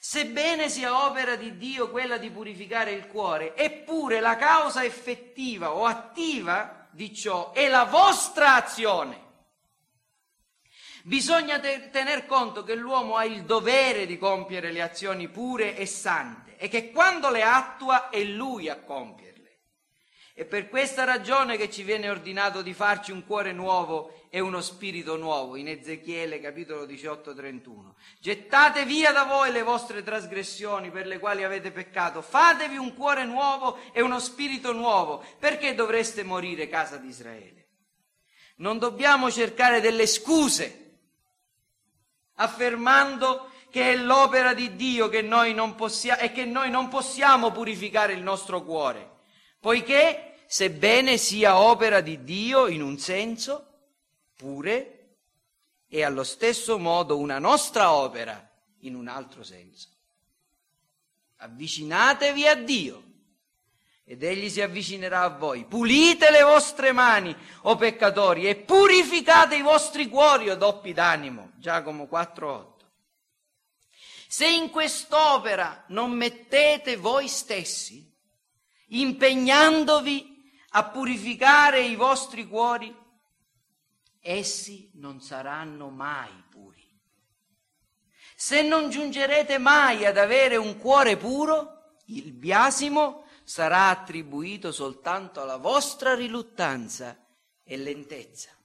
Sebbene 0.00 0.68
sia 0.68 1.04
opera 1.04 1.36
di 1.36 1.56
Dio 1.56 1.90
quella 1.90 2.16
di 2.16 2.30
purificare 2.30 2.92
il 2.92 3.06
cuore, 3.06 3.56
eppure 3.56 4.20
la 4.20 4.36
causa 4.36 4.84
effettiva 4.84 5.72
o 5.72 5.84
attiva 5.84 6.88
di 6.90 7.14
ciò 7.14 7.52
è 7.52 7.68
la 7.68 7.84
vostra 7.84 8.54
azione. 8.54 9.25
Bisogna 11.06 11.60
te- 11.60 11.90
tener 11.92 12.26
conto 12.26 12.64
che 12.64 12.74
l'uomo 12.74 13.14
ha 13.14 13.24
il 13.24 13.44
dovere 13.44 14.06
di 14.06 14.18
compiere 14.18 14.72
le 14.72 14.82
azioni 14.82 15.28
pure 15.28 15.76
e 15.76 15.86
sante 15.86 16.56
e 16.56 16.66
che 16.66 16.90
quando 16.90 17.30
le 17.30 17.44
attua 17.44 18.08
è 18.08 18.24
lui 18.24 18.68
a 18.68 18.80
compierle. 18.80 19.58
È 20.34 20.44
per 20.44 20.68
questa 20.68 21.04
ragione 21.04 21.56
che 21.56 21.70
ci 21.70 21.84
viene 21.84 22.10
ordinato 22.10 22.60
di 22.60 22.74
farci 22.74 23.12
un 23.12 23.24
cuore 23.24 23.52
nuovo 23.52 24.26
e 24.30 24.40
uno 24.40 24.60
spirito 24.60 25.16
nuovo, 25.16 25.54
in 25.54 25.68
Ezechiele 25.68 26.40
capitolo 26.40 26.84
18, 26.84 27.34
31. 27.34 27.94
Gettate 28.18 28.84
via 28.84 29.12
da 29.12 29.22
voi 29.22 29.52
le 29.52 29.62
vostre 29.62 30.02
trasgressioni 30.02 30.90
per 30.90 31.06
le 31.06 31.20
quali 31.20 31.44
avete 31.44 31.70
peccato, 31.70 32.20
fatevi 32.20 32.78
un 32.78 32.94
cuore 32.94 33.24
nuovo 33.24 33.78
e 33.92 34.02
uno 34.02 34.18
spirito 34.18 34.72
nuovo, 34.72 35.24
perché 35.38 35.76
dovreste 35.76 36.24
morire, 36.24 36.68
casa 36.68 36.96
di 36.96 37.06
Israele. 37.06 37.68
Non 38.56 38.80
dobbiamo 38.80 39.30
cercare 39.30 39.80
delle 39.80 40.08
scuse, 40.08 40.85
affermando 42.36 43.50
che 43.70 43.92
è 43.92 43.96
l'opera 43.96 44.54
di 44.54 44.74
Dio 44.74 45.08
che 45.08 45.22
noi 45.22 45.52
non 45.52 45.74
possiamo, 45.74 46.20
e 46.20 46.32
che 46.32 46.44
noi 46.44 46.70
non 46.70 46.88
possiamo 46.88 47.50
purificare 47.50 48.14
il 48.14 48.22
nostro 48.22 48.62
cuore, 48.62 49.18
poiché 49.60 50.38
sebbene 50.46 51.18
sia 51.18 51.58
opera 51.58 52.00
di 52.00 52.24
Dio 52.24 52.68
in 52.68 52.82
un 52.82 52.98
senso, 52.98 53.66
pure 54.36 54.92
è 55.88 56.02
allo 56.02 56.24
stesso 56.24 56.78
modo 56.78 57.18
una 57.18 57.38
nostra 57.38 57.92
opera 57.92 58.48
in 58.80 58.94
un 58.94 59.08
altro 59.08 59.42
senso. 59.42 59.88
Avvicinatevi 61.38 62.46
a 62.46 62.54
Dio 62.54 63.02
ed 64.04 64.22
egli 64.22 64.48
si 64.48 64.62
avvicinerà 64.62 65.22
a 65.22 65.28
voi. 65.28 65.64
Pulite 65.64 66.30
le 66.30 66.42
vostre 66.42 66.92
mani, 66.92 67.36
o 67.62 67.74
peccatori, 67.76 68.48
e 68.48 68.54
purificate 68.54 69.56
i 69.56 69.62
vostri 69.62 70.08
cuori, 70.08 70.48
o 70.48 70.56
doppi 70.56 70.92
d'animo. 70.92 71.45
Giacomo 71.58 72.06
4:8. 72.06 72.84
Se 74.28 74.46
in 74.46 74.70
quest'opera 74.70 75.84
non 75.88 76.10
mettete 76.10 76.96
voi 76.96 77.28
stessi, 77.28 78.12
impegnandovi 78.88 80.52
a 80.70 80.84
purificare 80.90 81.80
i 81.80 81.94
vostri 81.94 82.46
cuori, 82.46 82.94
essi 84.20 84.90
non 84.94 85.20
saranno 85.20 85.88
mai 85.88 86.44
puri. 86.50 86.84
Se 88.34 88.62
non 88.62 88.90
giungerete 88.90 89.58
mai 89.58 90.04
ad 90.04 90.18
avere 90.18 90.56
un 90.56 90.76
cuore 90.76 91.16
puro, 91.16 91.96
il 92.06 92.32
biasimo 92.32 93.24
sarà 93.44 93.88
attribuito 93.88 94.72
soltanto 94.72 95.40
alla 95.40 95.56
vostra 95.56 96.14
riluttanza 96.14 97.16
e 97.62 97.76
lentezza. 97.76 98.55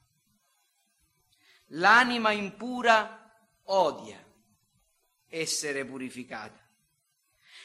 L'anima 1.74 2.32
impura 2.32 3.30
odia 3.64 4.22
essere 5.28 5.84
purificata. 5.84 6.58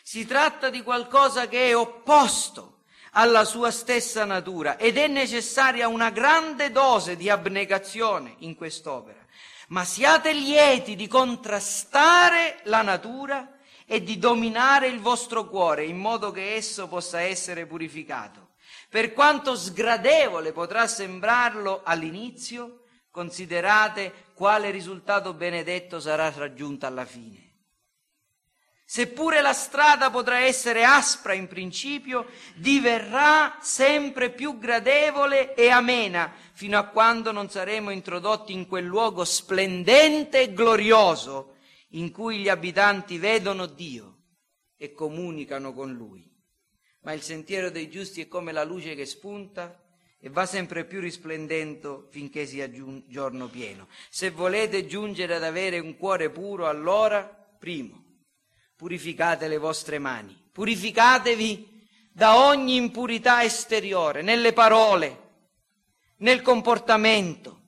Si 0.02 0.26
tratta 0.26 0.70
di 0.70 0.82
qualcosa 0.82 1.48
che 1.48 1.68
è 1.68 1.76
opposto 1.76 2.84
alla 3.12 3.44
sua 3.44 3.72
stessa 3.72 4.24
natura 4.24 4.78
ed 4.78 4.98
è 4.98 5.08
necessaria 5.08 5.88
una 5.88 6.10
grande 6.12 6.72
dose 6.72 7.18
di 7.18 7.30
abnegazione 7.30 8.36
in 8.40 8.56
quest'opera. 8.56 9.26
Ma 9.70 9.84
siate 9.84 10.32
lieti 10.32 10.96
di 10.96 11.08
contrastare 11.08 12.60
la 12.64 12.82
natura 12.82 13.58
e 13.86 14.02
di 14.02 14.18
dominare 14.18 14.88
il 14.88 15.00
vostro 15.02 15.48
cuore 15.48 15.84
in 15.84 15.98
modo 15.98 16.32
che 16.32 16.56
esso 16.56 16.88
possa 16.88 17.20
essere 17.20 17.66
purificato. 17.66 18.52
Per 18.90 19.12
quanto 19.12 19.56
sgradevole 19.56 20.54
potrà 20.54 20.88
sembrarlo 20.88 21.82
all'inizio, 21.84 22.84
considerate 23.18 24.26
quale 24.36 24.70
risultato 24.70 25.34
benedetto 25.34 26.00
sarà 26.00 26.30
raggiunto 26.30 26.86
alla 26.86 27.04
fine. 27.04 27.46
Seppure 28.86 29.42
la 29.42 29.54
strada 29.54 30.12
potrà 30.12 30.42
essere 30.42 30.84
aspra 30.84 31.34
in 31.34 31.48
principio, 31.48 32.28
diverrà 32.58 33.58
sempre 33.60 34.30
più 34.30 34.60
gradevole 34.60 35.56
e 35.56 35.70
amena 35.70 36.32
fino 36.54 36.78
a 36.78 36.86
quando 36.86 37.32
non 37.32 37.50
saremo 37.50 37.90
introdotti 37.90 38.54
in 38.54 38.68
quel 38.68 38.86
luogo 38.86 39.26
splendente 39.26 40.42
e 40.42 40.54
glorioso 40.54 41.56
in 41.94 42.12
cui 42.12 42.38
gli 42.38 42.50
abitanti 42.50 43.18
vedono 43.18 43.66
Dio 43.66 44.18
e 44.78 44.94
comunicano 44.94 45.74
con 45.74 45.92
Lui. 45.92 46.24
Ma 47.02 47.14
il 47.14 47.24
sentiero 47.24 47.72
dei 47.72 47.90
giusti 47.90 48.22
è 48.22 48.28
come 48.28 48.52
la 48.52 48.64
luce 48.64 48.94
che 48.94 49.08
spunta 49.08 49.76
e 50.20 50.30
va 50.30 50.46
sempre 50.46 50.86
più 50.86 51.00
risplendendo 51.00 52.08
finché 52.10 52.46
sia 52.46 52.70
giorno 52.70 53.48
pieno. 53.48 53.88
Se 54.10 54.32
volete 54.32 54.88
giungere 54.88 55.36
ad 55.36 55.44
avere 55.44 55.80
un 55.80 55.96
cuore 55.96 56.30
puro, 56.30 56.68
allora, 56.68 57.24
primo, 57.60 58.04
purificate 58.76 59.48
le 59.48 59.58
vostre 59.58 60.00
mani, 60.00 60.36
purificatevi 60.52 61.76
da 62.12 62.38
ogni 62.38 62.76
impurità 62.76 63.44
esteriore, 63.44 64.24
nelle 64.24 64.54
parole, 64.54 65.26
nel 66.18 66.42
comportamento. 66.42 67.62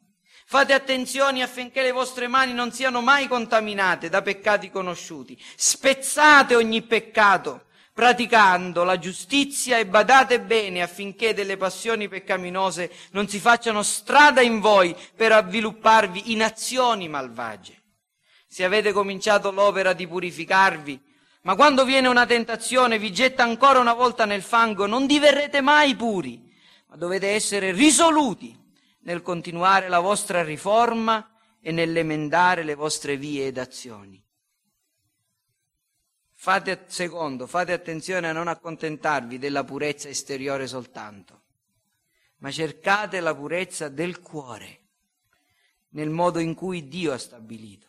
Fate 0.45 0.73
attenzione 0.73 1.43
affinché 1.43 1.83
le 1.83 1.91
vostre 1.91 2.27
mani 2.27 2.53
non 2.53 2.71
siano 2.71 3.01
mai 3.01 3.27
contaminate 3.27 4.09
da 4.09 4.23
peccati 4.23 4.71
conosciuti. 4.71 5.39
Spezzate 5.55 6.55
ogni 6.55 6.81
peccato, 6.81 7.67
praticando 7.99 8.85
la 8.85 8.97
giustizia 8.97 9.77
e 9.77 9.85
badate 9.85 10.39
bene 10.39 10.81
affinché 10.81 11.33
delle 11.33 11.57
passioni 11.57 12.07
peccaminose 12.07 12.89
non 13.11 13.27
si 13.27 13.39
facciano 13.39 13.83
strada 13.83 14.39
in 14.39 14.61
voi 14.61 14.95
per 15.13 15.33
avvilupparvi 15.33 16.31
in 16.31 16.41
azioni 16.41 17.09
malvagie 17.09 17.79
se 18.47 18.63
avete 18.63 18.93
cominciato 18.93 19.51
l'opera 19.51 19.91
di 19.91 20.07
purificarvi, 20.07 20.99
ma 21.41 21.55
quando 21.55 21.85
viene 21.85 22.07
una 22.07 22.25
tentazione 22.25 22.97
vi 22.97 23.11
getta 23.13 23.43
ancora 23.43 23.79
una 23.79 23.93
volta 23.93 24.25
nel 24.25 24.41
fango, 24.41 24.87
non 24.87 25.05
diverrete 25.05 25.61
mai 25.61 25.95
puri, 25.95 26.51
ma 26.87 26.95
dovete 26.95 27.27
essere 27.27 27.71
risoluti 27.71 28.57
nel 29.01 29.21
continuare 29.21 29.87
la 29.87 29.99
vostra 29.99 30.41
riforma 30.41 31.29
e 31.61 31.71
nell'emendare 31.71 32.63
le 32.63 32.73
vostre 32.73 33.17
vie 33.17 33.47
ed 33.47 33.59
azioni. 33.59 34.19
Fate, 36.41 36.85
secondo, 36.87 37.47
fate 37.47 37.73
attenzione 37.73 38.29
a 38.29 38.31
non 38.31 38.47
accontentarvi 38.47 39.37
della 39.37 39.65
purezza 39.65 40.07
esteriore 40.07 40.67
soltanto, 40.67 41.41
ma 42.37 42.49
cercate 42.49 43.19
la 43.19 43.35
purezza 43.35 43.89
del 43.89 44.21
cuore, 44.21 44.87
nel 45.89 46.09
modo 46.09 46.39
in 46.39 46.55
cui 46.55 46.87
Dio 46.87 47.11
ha 47.11 47.17
stabilito. 47.17 47.87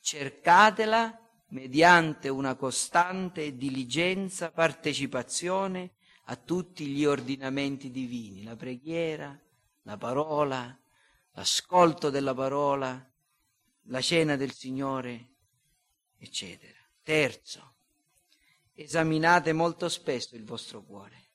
Cercatela 0.00 1.20
mediante 1.48 2.30
una 2.30 2.54
costante 2.54 3.44
e 3.44 3.56
diligenza 3.58 4.50
partecipazione 4.50 5.96
a 6.28 6.36
tutti 6.36 6.86
gli 6.86 7.04
ordinamenti 7.04 7.90
divini, 7.90 8.42
la 8.42 8.56
preghiera, 8.56 9.38
la 9.82 9.98
parola, 9.98 10.80
l'ascolto 11.32 12.08
della 12.08 12.32
parola, 12.32 13.12
la 13.88 14.00
cena 14.00 14.34
del 14.36 14.52
Signore, 14.52 15.34
eccetera. 16.16 16.84
Terzo, 17.06 17.74
esaminate 18.72 19.52
molto 19.52 19.88
spesso 19.88 20.34
il 20.34 20.42
vostro 20.42 20.82
cuore. 20.82 21.28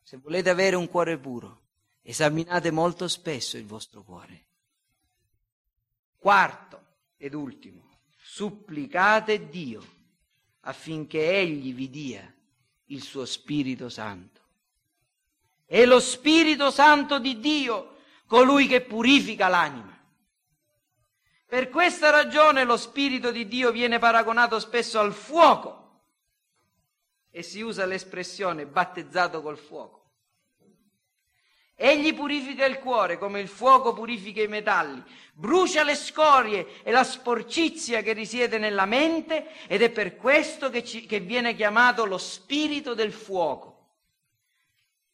Se 0.00 0.16
volete 0.16 0.48
avere 0.48 0.74
un 0.74 0.88
cuore 0.88 1.18
puro, 1.18 1.64
esaminate 2.00 2.70
molto 2.70 3.08
spesso 3.08 3.58
il 3.58 3.66
vostro 3.66 4.02
cuore. 4.02 4.46
Quarto 6.16 6.94
ed 7.18 7.34
ultimo, 7.34 7.98
supplicate 8.16 9.50
Dio 9.50 9.84
affinché 10.60 11.38
Egli 11.38 11.74
vi 11.74 11.90
dia 11.90 12.34
il 12.86 13.02
suo 13.02 13.26
Spirito 13.26 13.90
Santo. 13.90 14.40
È 15.66 15.84
lo 15.84 16.00
Spirito 16.00 16.70
Santo 16.70 17.18
di 17.18 17.38
Dio 17.38 17.98
colui 18.24 18.66
che 18.66 18.80
purifica 18.80 19.48
l'anima. 19.48 19.95
Per 21.46 21.68
questa 21.70 22.10
ragione 22.10 22.64
lo 22.64 22.76
Spirito 22.76 23.30
di 23.30 23.46
Dio 23.46 23.70
viene 23.70 23.98
paragonato 23.98 24.58
spesso 24.58 24.98
al 24.98 25.12
fuoco 25.12 25.84
e 27.30 27.42
si 27.42 27.60
usa 27.60 27.86
l'espressione 27.86 28.66
battezzato 28.66 29.42
col 29.42 29.56
fuoco. 29.56 29.96
Egli 31.78 32.14
purifica 32.14 32.64
il 32.64 32.78
cuore 32.78 33.18
come 33.18 33.38
il 33.38 33.48
fuoco 33.48 33.92
purifica 33.92 34.42
i 34.42 34.48
metalli, 34.48 35.02
brucia 35.34 35.84
le 35.84 35.94
scorie 35.94 36.82
e 36.82 36.90
la 36.90 37.04
sporcizia 37.04 38.00
che 38.00 38.14
risiede 38.14 38.56
nella 38.56 38.86
mente 38.86 39.66
ed 39.68 39.82
è 39.82 39.90
per 39.90 40.16
questo 40.16 40.70
che, 40.70 40.82
ci, 40.82 41.04
che 41.04 41.20
viene 41.20 41.54
chiamato 41.54 42.06
lo 42.06 42.16
spirito 42.16 42.94
del 42.94 43.12
fuoco. 43.12 43.74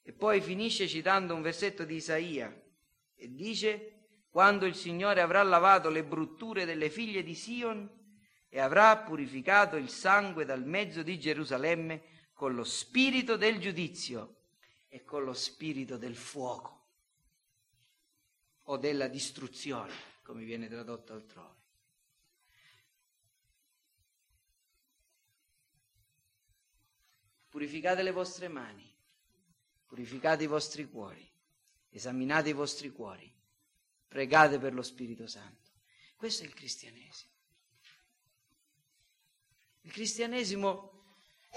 E 0.05 0.13
poi 0.13 0.41
finisce 0.41 0.87
citando 0.87 1.35
un 1.35 1.43
versetto 1.43 1.85
di 1.85 1.97
Isaia 1.97 2.57
e 3.17 3.35
dice, 3.35 3.92
quando 4.33 4.65
il 4.65 4.75
Signore 4.75 5.21
avrà 5.21 5.43
lavato 5.43 5.91
le 5.91 6.03
brutture 6.03 6.65
delle 6.65 6.89
figlie 6.89 7.23
di 7.23 7.35
Sion 7.35 7.87
e 8.49 8.61
avrà 8.61 8.97
purificato 8.97 9.77
il 9.77 9.91
sangue 9.91 10.47
dal 10.47 10.65
mezzo 10.65 11.03
di 11.03 11.21
Gerusalemme 11.21 12.03
con 12.33 12.55
lo 12.55 12.65
spirito 12.65 13.37
del 13.37 13.61
giudizio 13.61 14.37
e 14.89 15.05
con 15.05 15.25
lo 15.25 15.35
spirito 15.35 15.99
del 15.99 16.17
fuoco 16.17 16.87
o 18.63 18.79
della 18.79 19.07
distruzione, 19.07 19.93
come 20.23 20.45
viene 20.45 20.67
tradotto 20.67 21.13
altrove. 21.13 21.61
Purificate 27.51 28.03
le 28.03 28.13
vostre 28.13 28.49
mani, 28.49 28.91
purificate 29.85 30.45
i 30.45 30.47
vostri 30.47 30.89
cuori, 30.89 31.31
esaminate 31.91 32.49
i 32.49 32.55
vostri 32.55 32.91
cuori, 32.91 33.41
pregate 34.13 34.59
per 34.59 34.75
lo 34.75 34.83
Spirito 34.83 35.27
Santo. 35.27 35.71
Questo 36.17 36.43
è 36.43 36.47
il 36.47 36.53
cristianesimo. 36.53 37.31
Il 39.81 39.91
cristianesimo 39.91 40.91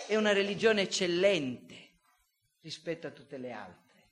è 0.08 0.16
una 0.16 0.32
religione 0.32 0.84
eccellente 0.84 1.98
rispetto 2.62 3.08
a 3.08 3.12
tutte 3.12 3.38
le 3.38 3.52
altre, 3.52 4.10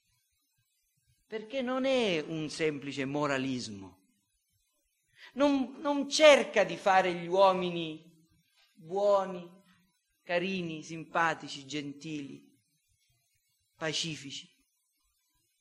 perché 1.26 1.62
non 1.62 1.86
è 1.86 2.20
un 2.20 2.50
semplice 2.50 3.06
moralismo, 3.06 4.02
non, 5.34 5.78
non 5.80 6.10
cerca 6.10 6.64
di 6.64 6.76
fare 6.76 7.14
gli 7.14 7.26
uomini 7.26 8.12
buoni, 8.74 9.50
carini, 10.22 10.84
simpatici, 10.84 11.66
gentili, 11.66 12.46
pacifici, 13.76 14.48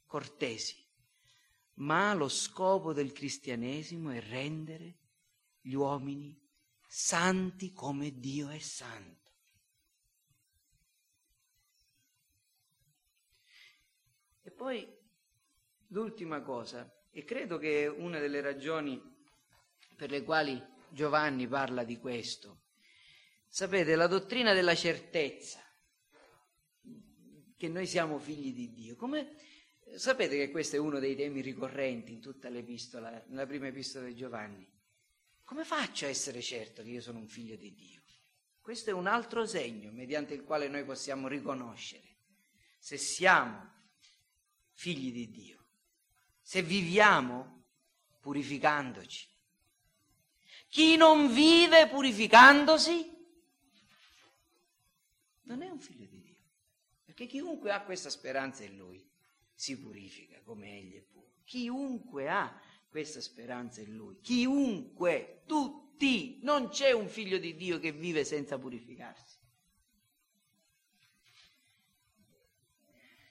cortesi, 0.05 0.82
ma 1.83 2.15
lo 2.15 2.29
scopo 2.29 2.93
del 2.93 3.13
cristianesimo 3.13 4.11
è 4.11 4.21
rendere 4.21 4.99
gli 5.61 5.75
uomini 5.75 6.39
santi 6.87 7.73
come 7.73 8.19
Dio 8.19 8.49
è 8.49 8.59
santo. 8.59 9.21
poi 14.63 14.87
l'ultima 15.89 16.41
cosa, 16.41 16.89
e 17.11 17.25
credo 17.25 17.59
che 17.59 17.89
una 17.89 18.21
delle 18.21 18.41
ragioni 18.41 19.01
per 19.97 20.11
le 20.11 20.23
quali 20.23 20.63
Giovanni 20.89 21.49
parla 21.49 21.83
di 21.83 21.99
questo, 21.99 22.67
sapete, 23.49 23.97
la 23.97 24.07
dottrina 24.07 24.53
della 24.53 24.77
certezza, 24.77 25.61
che 27.57 27.69
noi 27.69 27.87
siamo 27.89 28.19
figli 28.19 28.55
di 28.55 28.73
Dio, 28.73 28.95
come 28.95 29.35
sapete 29.99 30.37
che 30.37 30.51
questo 30.51 30.77
è 30.77 30.79
uno 30.79 30.99
dei 30.99 31.15
temi 31.15 31.41
ricorrenti 31.41 32.13
in 32.13 32.21
tutta 32.21 32.49
l'epistola, 32.49 33.23
nella 33.29 33.47
prima 33.47 33.67
epistola 33.67 34.07
di 34.07 34.15
Giovanni? 34.15 34.69
Come 35.45 35.65
faccio 35.65 36.07
a 36.07 36.09
essere 36.09 36.41
certo 36.41 36.83
che 36.83 36.89
io 36.91 37.01
sono 37.01 37.19
un 37.19 37.29
figlio 37.29 37.57
di 37.57 37.75
Dio? 37.75 38.03
Questo 38.61 38.91
è 38.91 38.93
un 38.93 39.07
altro 39.07 39.45
segno 39.45 39.91
mediante 39.91 40.35
il 40.35 40.45
quale 40.45 40.69
noi 40.69 40.85
possiamo 40.85 41.29
riconoscere 41.29 42.17
se 42.79 42.97
siamo 42.97 43.71
figli 44.73 45.13
di 45.13 45.31
Dio, 45.31 45.67
se 46.41 46.63
viviamo 46.63 47.65
purificandoci. 48.21 49.29
Chi 50.69 50.97
non 50.97 51.33
vive 51.33 51.89
purificandosi 51.89 53.11
non 55.43 55.63
è 55.63 55.69
un 55.69 55.81
figlio 55.81 56.07
di 56.07 56.21
Dio, 56.21 56.37
perché 57.05 57.27
chiunque 57.27 57.73
ha 57.73 57.83
questa 57.83 58.11
speranza 58.11 58.65
in 58.65 58.77
Lui 58.77 59.12
si 59.55 59.79
purifica 59.79 60.41
come 60.45 60.79
Egli 60.79 60.97
è 60.97 61.01
puro. 61.01 61.29
Chiunque 61.45 62.29
ha 62.29 62.61
questa 62.89 63.21
speranza 63.21 63.81
in 63.81 63.97
Lui, 63.97 64.19
chiunque, 64.21 65.43
tutti, 65.47 66.41
non 66.43 66.69
c'è 66.69 66.93
un 66.93 67.09
figlio 67.09 67.39
di 67.39 67.57
Dio 67.57 67.79
che 67.79 67.93
vive 67.93 68.25
senza 68.25 68.59
purificarsi. 68.59 69.41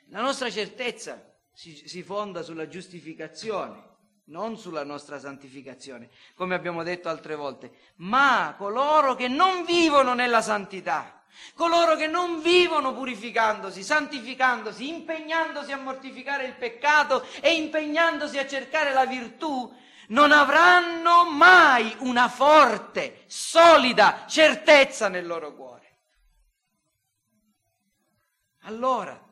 La 0.07 0.21
nostra 0.21 0.49
certezza 0.49 1.39
si, 1.53 1.87
si 1.87 2.03
fonda 2.03 2.41
sulla 2.41 2.67
giustificazione, 2.67 3.89
non 4.25 4.57
sulla 4.57 4.83
nostra 4.83 5.19
santificazione, 5.19 6.09
come 6.33 6.55
abbiamo 6.55 6.83
detto 6.83 7.07
altre 7.07 7.35
volte, 7.35 7.71
ma 7.97 8.55
coloro 8.57 9.15
che 9.15 9.27
non 9.27 9.63
vivono 9.63 10.13
nella 10.13 10.41
santità, 10.41 11.20
coloro 11.53 11.95
che 11.95 12.07
non 12.07 12.41
vivono 12.41 12.93
purificandosi, 12.93 13.83
santificandosi, 13.83 14.87
impegnandosi 14.87 15.71
a 15.71 15.77
mortificare 15.77 16.45
il 16.45 16.55
peccato 16.55 17.25
e 17.41 17.53
impegnandosi 17.53 18.37
a 18.37 18.47
cercare 18.47 18.93
la 18.93 19.05
virtù, 19.05 19.73
non 20.07 20.31
avranno 20.31 21.29
mai 21.29 21.95
una 21.99 22.27
forte, 22.27 23.23
solida 23.27 24.25
certezza 24.27 25.07
nel 25.07 25.25
loro 25.25 25.53
cuore. 25.55 25.79
Allora, 28.63 29.29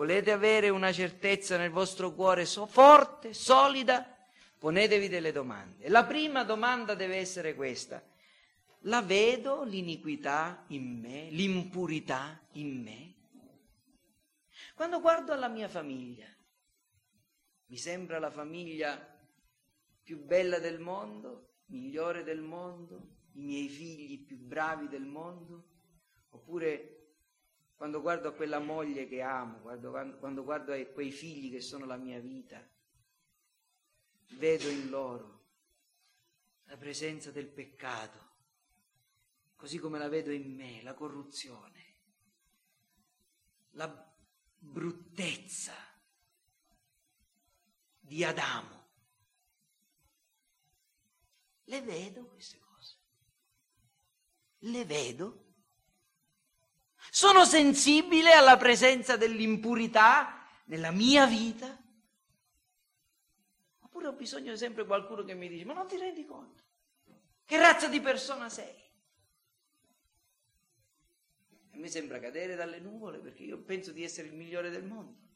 Volete 0.00 0.30
avere 0.30 0.70
una 0.70 0.92
certezza 0.92 1.58
nel 1.58 1.70
vostro 1.70 2.14
cuore 2.14 2.46
so, 2.46 2.64
forte, 2.64 3.34
solida? 3.34 4.16
Ponetevi 4.58 5.10
delle 5.10 5.30
domande. 5.30 5.90
La 5.90 6.04
prima 6.04 6.42
domanda 6.42 6.94
deve 6.94 7.16
essere 7.16 7.54
questa. 7.54 8.02
La 8.84 9.02
vedo 9.02 9.62
l'iniquità 9.64 10.64
in 10.68 11.00
me, 11.00 11.28
l'impurità 11.30 12.40
in 12.52 12.82
me? 12.82 13.14
Quando 14.74 15.00
guardo 15.00 15.32
alla 15.32 15.48
mia 15.48 15.68
famiglia, 15.68 16.26
mi 17.66 17.76
sembra 17.76 18.18
la 18.18 18.30
famiglia 18.30 18.98
più 20.02 20.24
bella 20.24 20.58
del 20.58 20.80
mondo, 20.80 21.56
migliore 21.66 22.24
del 22.24 22.40
mondo, 22.40 23.18
i 23.32 23.42
miei 23.42 23.68
figli 23.68 24.24
più 24.24 24.38
bravi 24.38 24.88
del 24.88 25.04
mondo? 25.04 25.68
Oppure 26.30 27.00
quando 27.76 28.00
guardo 28.00 28.28
a 28.28 28.32
quella 28.32 28.60
moglie 28.60 29.06
che 29.06 29.20
amo, 29.20 29.58
quando, 29.60 29.90
quando 30.18 30.42
guardo 30.42 30.72
a 30.72 30.84
quei 30.86 31.10
figli 31.10 31.50
che 31.50 31.60
sono 31.60 31.84
la 31.84 31.96
mia 31.96 32.18
vita, 32.18 32.66
vedo 34.38 34.68
in 34.68 34.88
loro 34.88 35.44
la 36.64 36.76
presenza 36.76 37.30
del 37.30 37.48
peccato, 37.48 38.29
così 39.60 39.78
come 39.78 39.98
la 39.98 40.08
vedo 40.08 40.32
in 40.32 40.54
me, 40.54 40.82
la 40.82 40.94
corruzione, 40.94 41.96
la 43.72 44.10
bruttezza 44.58 45.74
di 47.98 48.24
Adamo. 48.24 48.88
Le 51.64 51.82
vedo 51.82 52.26
queste 52.28 52.58
cose. 52.58 52.96
Le 54.60 54.84
vedo 54.86 55.44
sono 57.10 57.44
sensibile 57.44 58.32
alla 58.32 58.56
presenza 58.56 59.18
dell'impurità 59.18 60.42
nella 60.64 60.90
mia 60.90 61.26
vita? 61.26 61.78
Oppure 63.80 64.06
ho 64.06 64.12
bisogno 64.12 64.56
sempre 64.56 64.84
di 64.84 64.88
qualcuno 64.88 65.22
che 65.22 65.34
mi 65.34 65.48
dice, 65.48 65.66
ma 65.66 65.74
non 65.74 65.86
ti 65.86 65.98
rendi 65.98 66.24
conto? 66.24 66.64
Che 67.44 67.58
razza 67.58 67.88
di 67.88 68.00
persona 68.00 68.48
sei? 68.48 68.89
Me 71.80 71.88
sembra 71.88 72.20
cadere 72.20 72.56
dalle 72.56 72.78
nuvole 72.78 73.20
perché 73.20 73.42
io 73.42 73.58
penso 73.58 73.90
di 73.90 74.04
essere 74.04 74.28
il 74.28 74.34
migliore 74.34 74.68
del 74.68 74.84
mondo. 74.84 75.28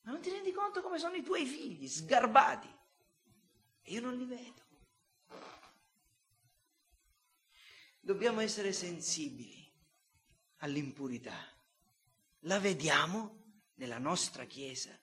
Ma 0.00 0.12
non 0.12 0.22
ti 0.22 0.30
rendi 0.30 0.52
conto 0.52 0.80
come 0.80 0.98
sono 0.98 1.14
i 1.14 1.22
tuoi 1.22 1.44
figli, 1.44 1.86
sgarbati? 1.86 2.74
E 3.82 3.92
io 3.92 4.00
non 4.00 4.16
li 4.16 4.24
vedo. 4.24 4.62
Dobbiamo 8.00 8.40
essere 8.40 8.72
sensibili 8.72 9.70
all'impurità. 10.58 11.36
La 12.40 12.58
vediamo 12.58 13.42
nella 13.74 13.98
nostra 13.98 14.44
Chiesa, 14.46 14.98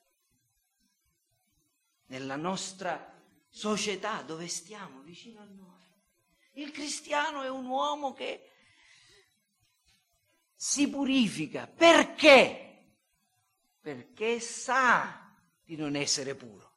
nella 2.08 2.36
nostra 2.36 3.24
società 3.48 4.24
dove 4.24 4.48
stiamo, 4.48 5.02
vicino 5.02 5.42
a 5.42 5.46
noi. 5.46 5.91
Il 6.54 6.72
cristiano 6.72 7.42
è 7.42 7.50
un 7.50 7.66
uomo 7.66 8.14
che 8.14 8.50
si 10.56 10.90
purifica. 10.90 11.68
Perché? 11.68 12.72
perché 13.82 14.40
sa 14.40 15.34
di 15.64 15.76
non 15.76 15.96
essere 15.96 16.36
puro, 16.36 16.72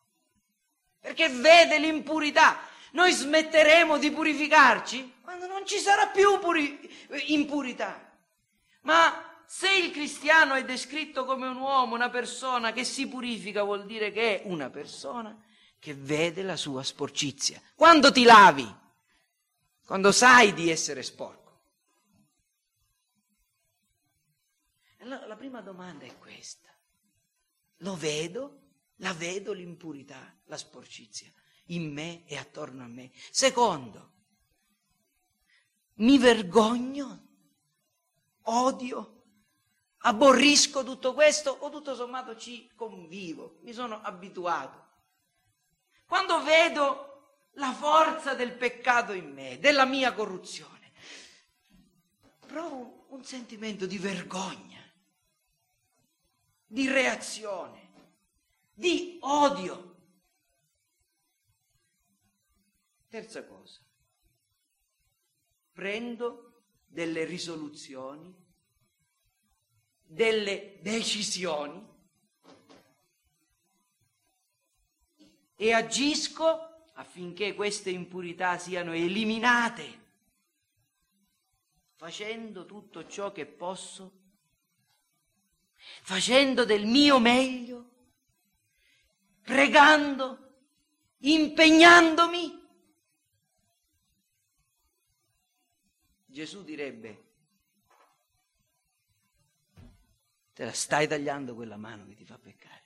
perché 0.98 1.28
vede 1.28 1.78
l'impurità. 1.78 2.58
Noi 2.92 3.12
smetteremo 3.12 3.98
di 3.98 4.10
purificarci 4.10 5.16
quando 5.20 5.46
non 5.46 5.66
ci 5.66 5.78
sarà 5.78 6.06
più 6.06 6.38
puri- 6.38 6.88
impurità. 7.26 8.12
Ma 8.82 9.42
se 9.46 9.70
il 9.70 9.90
cristiano 9.90 10.54
è 10.54 10.64
descritto 10.64 11.24
come 11.24 11.46
un 11.48 11.56
uomo, 11.56 11.94
una 11.94 12.08
persona 12.08 12.72
che 12.72 12.84
si 12.84 13.08
purifica, 13.08 13.64
vuol 13.64 13.84
dire 13.84 14.12
che 14.12 14.42
è 14.42 14.46
una 14.46 14.70
persona 14.70 15.36
che 15.78 15.92
vede 15.92 16.42
la 16.42 16.56
sua 16.56 16.82
sporcizia. 16.82 17.60
Quando 17.74 18.10
ti 18.12 18.22
lavi? 18.22 18.82
Quando 19.84 20.12
sai 20.12 20.54
di 20.54 20.70
essere 20.70 21.02
sporco. 21.02 21.42
Allora, 25.00 25.26
la 25.26 25.36
prima 25.36 25.60
domanda 25.60 26.06
è 26.06 26.18
questa. 26.18 26.70
Lo 27.78 27.94
vedo, 27.94 28.60
la 28.96 29.12
vedo 29.12 29.52
l'impurità, 29.52 30.34
la 30.46 30.56
sporcizia 30.56 31.30
in 31.66 31.92
me 31.92 32.26
e 32.26 32.36
attorno 32.36 32.82
a 32.82 32.86
me. 32.86 33.10
Secondo, 33.30 34.12
mi 35.96 36.18
vergogno, 36.18 37.26
odio, 38.42 39.22
aborrisco 39.98 40.82
tutto 40.82 41.12
questo 41.12 41.50
o 41.50 41.68
tutto 41.68 41.94
sommato 41.94 42.36
ci 42.36 42.70
convivo, 42.74 43.58
mi 43.62 43.74
sono 43.74 44.00
abituato. 44.00 44.82
Quando 46.06 46.42
vedo 46.42 47.13
la 47.54 47.72
forza 47.72 48.34
del 48.34 48.52
peccato 48.52 49.12
in 49.12 49.32
me, 49.32 49.58
della 49.58 49.84
mia 49.84 50.12
corruzione, 50.12 50.92
provo 52.46 53.06
un 53.10 53.24
sentimento 53.24 53.86
di 53.86 53.98
vergogna 53.98 54.74
di 56.74 56.88
reazione, 56.88 57.88
di 58.74 59.18
odio. 59.20 59.92
Terza 63.06 63.44
cosa, 63.44 63.80
prendo 65.70 66.62
delle 66.84 67.24
risoluzioni, 67.24 68.34
delle 70.02 70.78
decisioni 70.82 71.92
e 75.54 75.72
agisco 75.72 76.73
affinché 76.94 77.54
queste 77.54 77.90
impurità 77.90 78.58
siano 78.58 78.92
eliminate, 78.92 80.02
facendo 81.96 82.66
tutto 82.66 83.06
ciò 83.06 83.32
che 83.32 83.46
posso 83.46 84.22
facendo 86.02 86.64
del 86.64 86.86
mio 86.86 87.18
meglio, 87.18 87.90
pregando, 89.42 90.38
impegnandomi. 91.18 92.62
Gesù 96.26 96.64
direbbe, 96.64 97.22
te 100.52 100.64
la 100.64 100.72
stai 100.72 101.06
tagliando 101.06 101.54
quella 101.54 101.76
mano 101.76 102.06
che 102.06 102.14
ti 102.14 102.24
fa 102.24 102.38
peccare. 102.38 102.83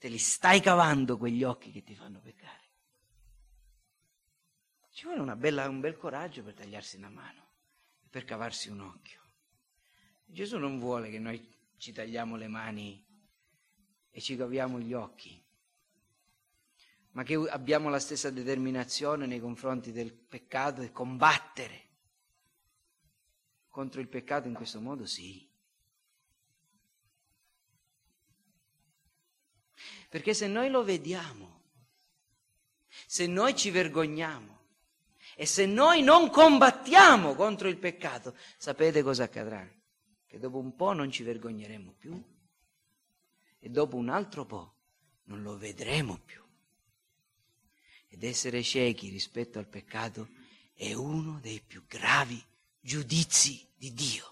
Te 0.00 0.08
li 0.08 0.16
stai 0.16 0.62
cavando 0.62 1.18
quegli 1.18 1.44
occhi 1.44 1.70
che 1.70 1.82
ti 1.82 1.94
fanno 1.94 2.20
peccare. 2.20 2.68
Ci 4.92 5.04
vuole 5.04 5.36
bella, 5.36 5.68
un 5.68 5.80
bel 5.80 5.98
coraggio 5.98 6.42
per 6.42 6.54
tagliarsi 6.54 6.96
una 6.96 7.10
mano, 7.10 7.48
per 8.08 8.24
cavarsi 8.24 8.70
un 8.70 8.80
occhio. 8.80 9.20
Gesù 10.24 10.56
non 10.56 10.78
vuole 10.78 11.10
che 11.10 11.18
noi 11.18 11.46
ci 11.76 11.92
tagliamo 11.92 12.36
le 12.36 12.48
mani 12.48 13.06
e 14.08 14.20
ci 14.22 14.36
caviamo 14.36 14.80
gli 14.80 14.94
occhi, 14.94 15.38
ma 17.10 17.22
che 17.22 17.34
abbiamo 17.34 17.90
la 17.90 18.00
stessa 18.00 18.30
determinazione 18.30 19.26
nei 19.26 19.38
confronti 19.38 19.92
del 19.92 20.14
peccato 20.14 20.80
e 20.80 20.92
combattere 20.92 21.88
contro 23.68 24.00
il 24.00 24.08
peccato 24.08 24.48
in 24.48 24.54
questo 24.54 24.80
modo, 24.80 25.04
sì. 25.04 25.49
Perché 30.10 30.34
se 30.34 30.46
noi 30.46 30.68
lo 30.68 30.84
vediamo, 30.84 31.62
se 33.06 33.26
noi 33.26 33.56
ci 33.56 33.70
vergogniamo 33.70 34.58
e 35.36 35.46
se 35.46 35.64
noi 35.64 36.02
non 36.02 36.28
combattiamo 36.28 37.34
contro 37.34 37.68
il 37.68 37.78
peccato, 37.78 38.36
sapete 38.58 39.02
cosa 39.02 39.24
accadrà? 39.24 39.66
che 40.30 40.38
dopo 40.38 40.58
un 40.58 40.76
po' 40.76 40.92
non 40.92 41.10
ci 41.10 41.24
vergogneremo 41.24 41.92
più 41.98 42.22
e 43.58 43.68
dopo 43.68 43.96
un 43.96 44.08
altro 44.08 44.46
po' 44.46 44.74
non 45.24 45.42
lo 45.42 45.58
vedremo 45.58 46.20
più. 46.24 46.40
Ed 48.06 48.22
essere 48.22 48.62
ciechi 48.62 49.08
rispetto 49.08 49.58
al 49.58 49.66
peccato 49.66 50.28
è 50.72 50.92
uno 50.92 51.40
dei 51.40 51.60
più 51.60 51.84
gravi 51.84 52.40
giudizi 52.78 53.66
di 53.74 53.92
Dio. 53.92 54.29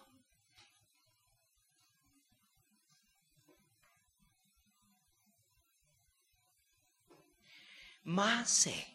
Ma 8.08 8.44
se 8.44 8.86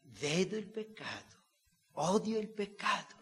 vedo 0.00 0.56
il 0.56 0.66
peccato, 0.66 1.36
odio 1.92 2.38
il 2.38 2.48
peccato, 2.48 3.16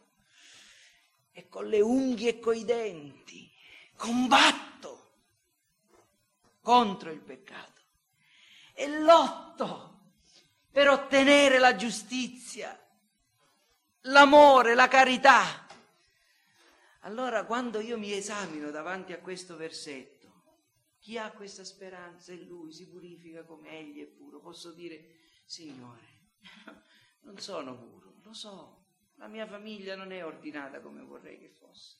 e 1.33 1.49
con 1.49 1.67
le 1.67 1.81
unghie 1.81 2.31
e 2.31 2.39
coi 2.41 2.65
denti 2.65 3.49
combatto 3.95 5.13
contro 6.61 7.11
il 7.11 7.21
peccato 7.21 7.81
e 8.73 8.89
lotto 9.01 10.01
per 10.71 10.89
ottenere 10.89 11.59
la 11.59 11.77
giustizia, 11.77 12.77
l'amore, 14.03 14.75
la 14.75 14.89
carità. 14.89 15.67
Allora 17.03 17.45
quando 17.45 17.81
io 17.81 17.97
mi 17.99 18.13
esamino 18.13 18.71
davanti 18.71 19.13
a 19.13 19.19
questo 19.19 19.57
versetto, 19.57 20.18
chi 21.09 21.17
ha 21.17 21.33
questa 21.33 21.65
speranza 21.65 22.33
è 22.33 22.37
lui, 22.37 22.71
si 22.71 22.87
purifica 22.87 23.43
come 23.43 23.71
egli 23.71 24.03
è 24.03 24.07
puro, 24.07 24.41
posso 24.41 24.73
dire, 24.73 25.21
Signore, 25.47 26.03
non 27.25 27.39
sono 27.39 27.79
puro, 27.79 28.17
lo 28.21 28.35
so, 28.35 28.85
la 29.15 29.27
mia 29.27 29.47
famiglia 29.47 29.97
non 29.97 30.13
è 30.13 30.23
ordinata 30.23 30.81
come 30.81 31.01
vorrei 31.01 31.39
che 31.39 31.49
fosse. 31.49 31.97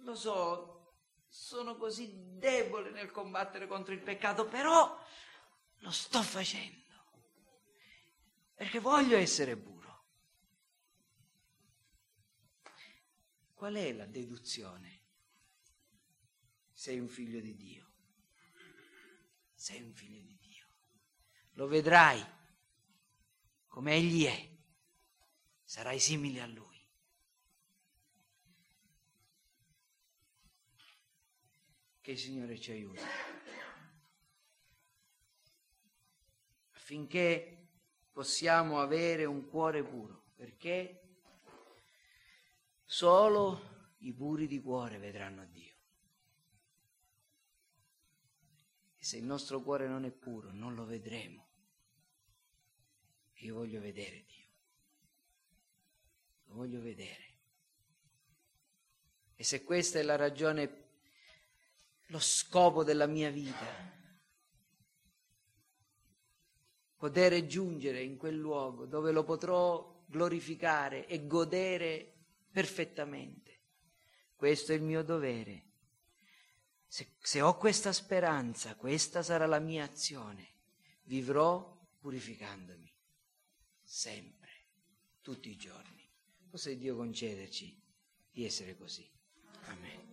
Lo 0.00 0.14
so, 0.14 0.96
sono 1.26 1.78
così 1.78 2.36
debole 2.36 2.90
nel 2.90 3.10
combattere 3.10 3.66
contro 3.66 3.94
il 3.94 4.02
peccato, 4.02 4.46
però 4.46 4.94
lo 5.78 5.90
sto 5.90 6.20
facendo 6.20 6.84
perché 8.54 8.80
voglio 8.80 9.16
essere 9.16 9.56
puro. 9.56 10.08
Qual 13.54 13.74
è 13.76 13.94
la 13.94 14.04
deduzione? 14.04 15.01
Sei 16.82 16.98
un 16.98 17.06
figlio 17.06 17.38
di 17.38 17.54
Dio. 17.54 17.92
Sei 19.54 19.80
un 19.82 19.92
figlio 19.92 20.20
di 20.20 20.36
Dio. 20.36 20.66
Lo 21.52 21.68
vedrai 21.68 22.20
come 23.68 23.94
egli 23.94 24.24
è 24.24 24.50
sarai 25.62 26.00
simile 26.00 26.40
a 26.40 26.46
Lui. 26.48 26.84
Che 32.00 32.10
il 32.10 32.18
Signore 32.18 32.58
ci 32.58 32.72
aiuti 32.72 33.00
affinché 36.72 37.68
possiamo 38.10 38.80
avere 38.80 39.24
un 39.24 39.46
cuore 39.46 39.84
puro, 39.84 40.32
perché 40.34 40.98
Solo 42.84 43.94
i 43.98 44.12
puri 44.12 44.48
di 44.48 44.60
cuore 44.60 44.98
vedranno 44.98 45.46
Dio. 45.46 45.71
E 49.02 49.04
se 49.04 49.16
il 49.16 49.24
nostro 49.24 49.60
cuore 49.60 49.88
non 49.88 50.04
è 50.04 50.12
puro, 50.12 50.52
non 50.52 50.76
lo 50.76 50.84
vedremo. 50.84 51.48
Io 53.38 53.56
voglio 53.56 53.80
vedere 53.80 54.24
Dio. 54.24 54.46
Lo 56.44 56.54
voglio 56.54 56.80
vedere. 56.80 57.34
E 59.34 59.42
se 59.42 59.64
questa 59.64 59.98
è 59.98 60.02
la 60.02 60.14
ragione, 60.14 60.84
lo 62.06 62.20
scopo 62.20 62.84
della 62.84 63.06
mia 63.06 63.28
vita, 63.28 63.66
poter 66.94 67.44
giungere 67.46 68.04
in 68.04 68.16
quel 68.16 68.36
luogo 68.36 68.86
dove 68.86 69.10
lo 69.10 69.24
potrò 69.24 70.04
glorificare 70.06 71.08
e 71.08 71.26
godere 71.26 72.26
perfettamente. 72.52 73.62
Questo 74.36 74.70
è 74.70 74.76
il 74.76 74.82
mio 74.82 75.02
dovere. 75.02 75.71
Se, 76.92 77.14
se, 77.22 77.40
ho 77.40 77.56
questa 77.56 77.90
speranza, 77.90 78.76
questa 78.76 79.22
sarà 79.22 79.46
la 79.46 79.60
mia 79.60 79.82
azione. 79.82 80.46
Vivrò 81.04 81.88
purificandomi 81.98 82.94
sempre, 83.82 84.50
tutti 85.22 85.48
i 85.48 85.56
giorni. 85.56 86.06
Possa 86.50 86.70
Dio 86.74 86.94
concederci 86.94 87.82
di 88.30 88.44
essere 88.44 88.76
così. 88.76 89.10
Amen. 89.68 90.11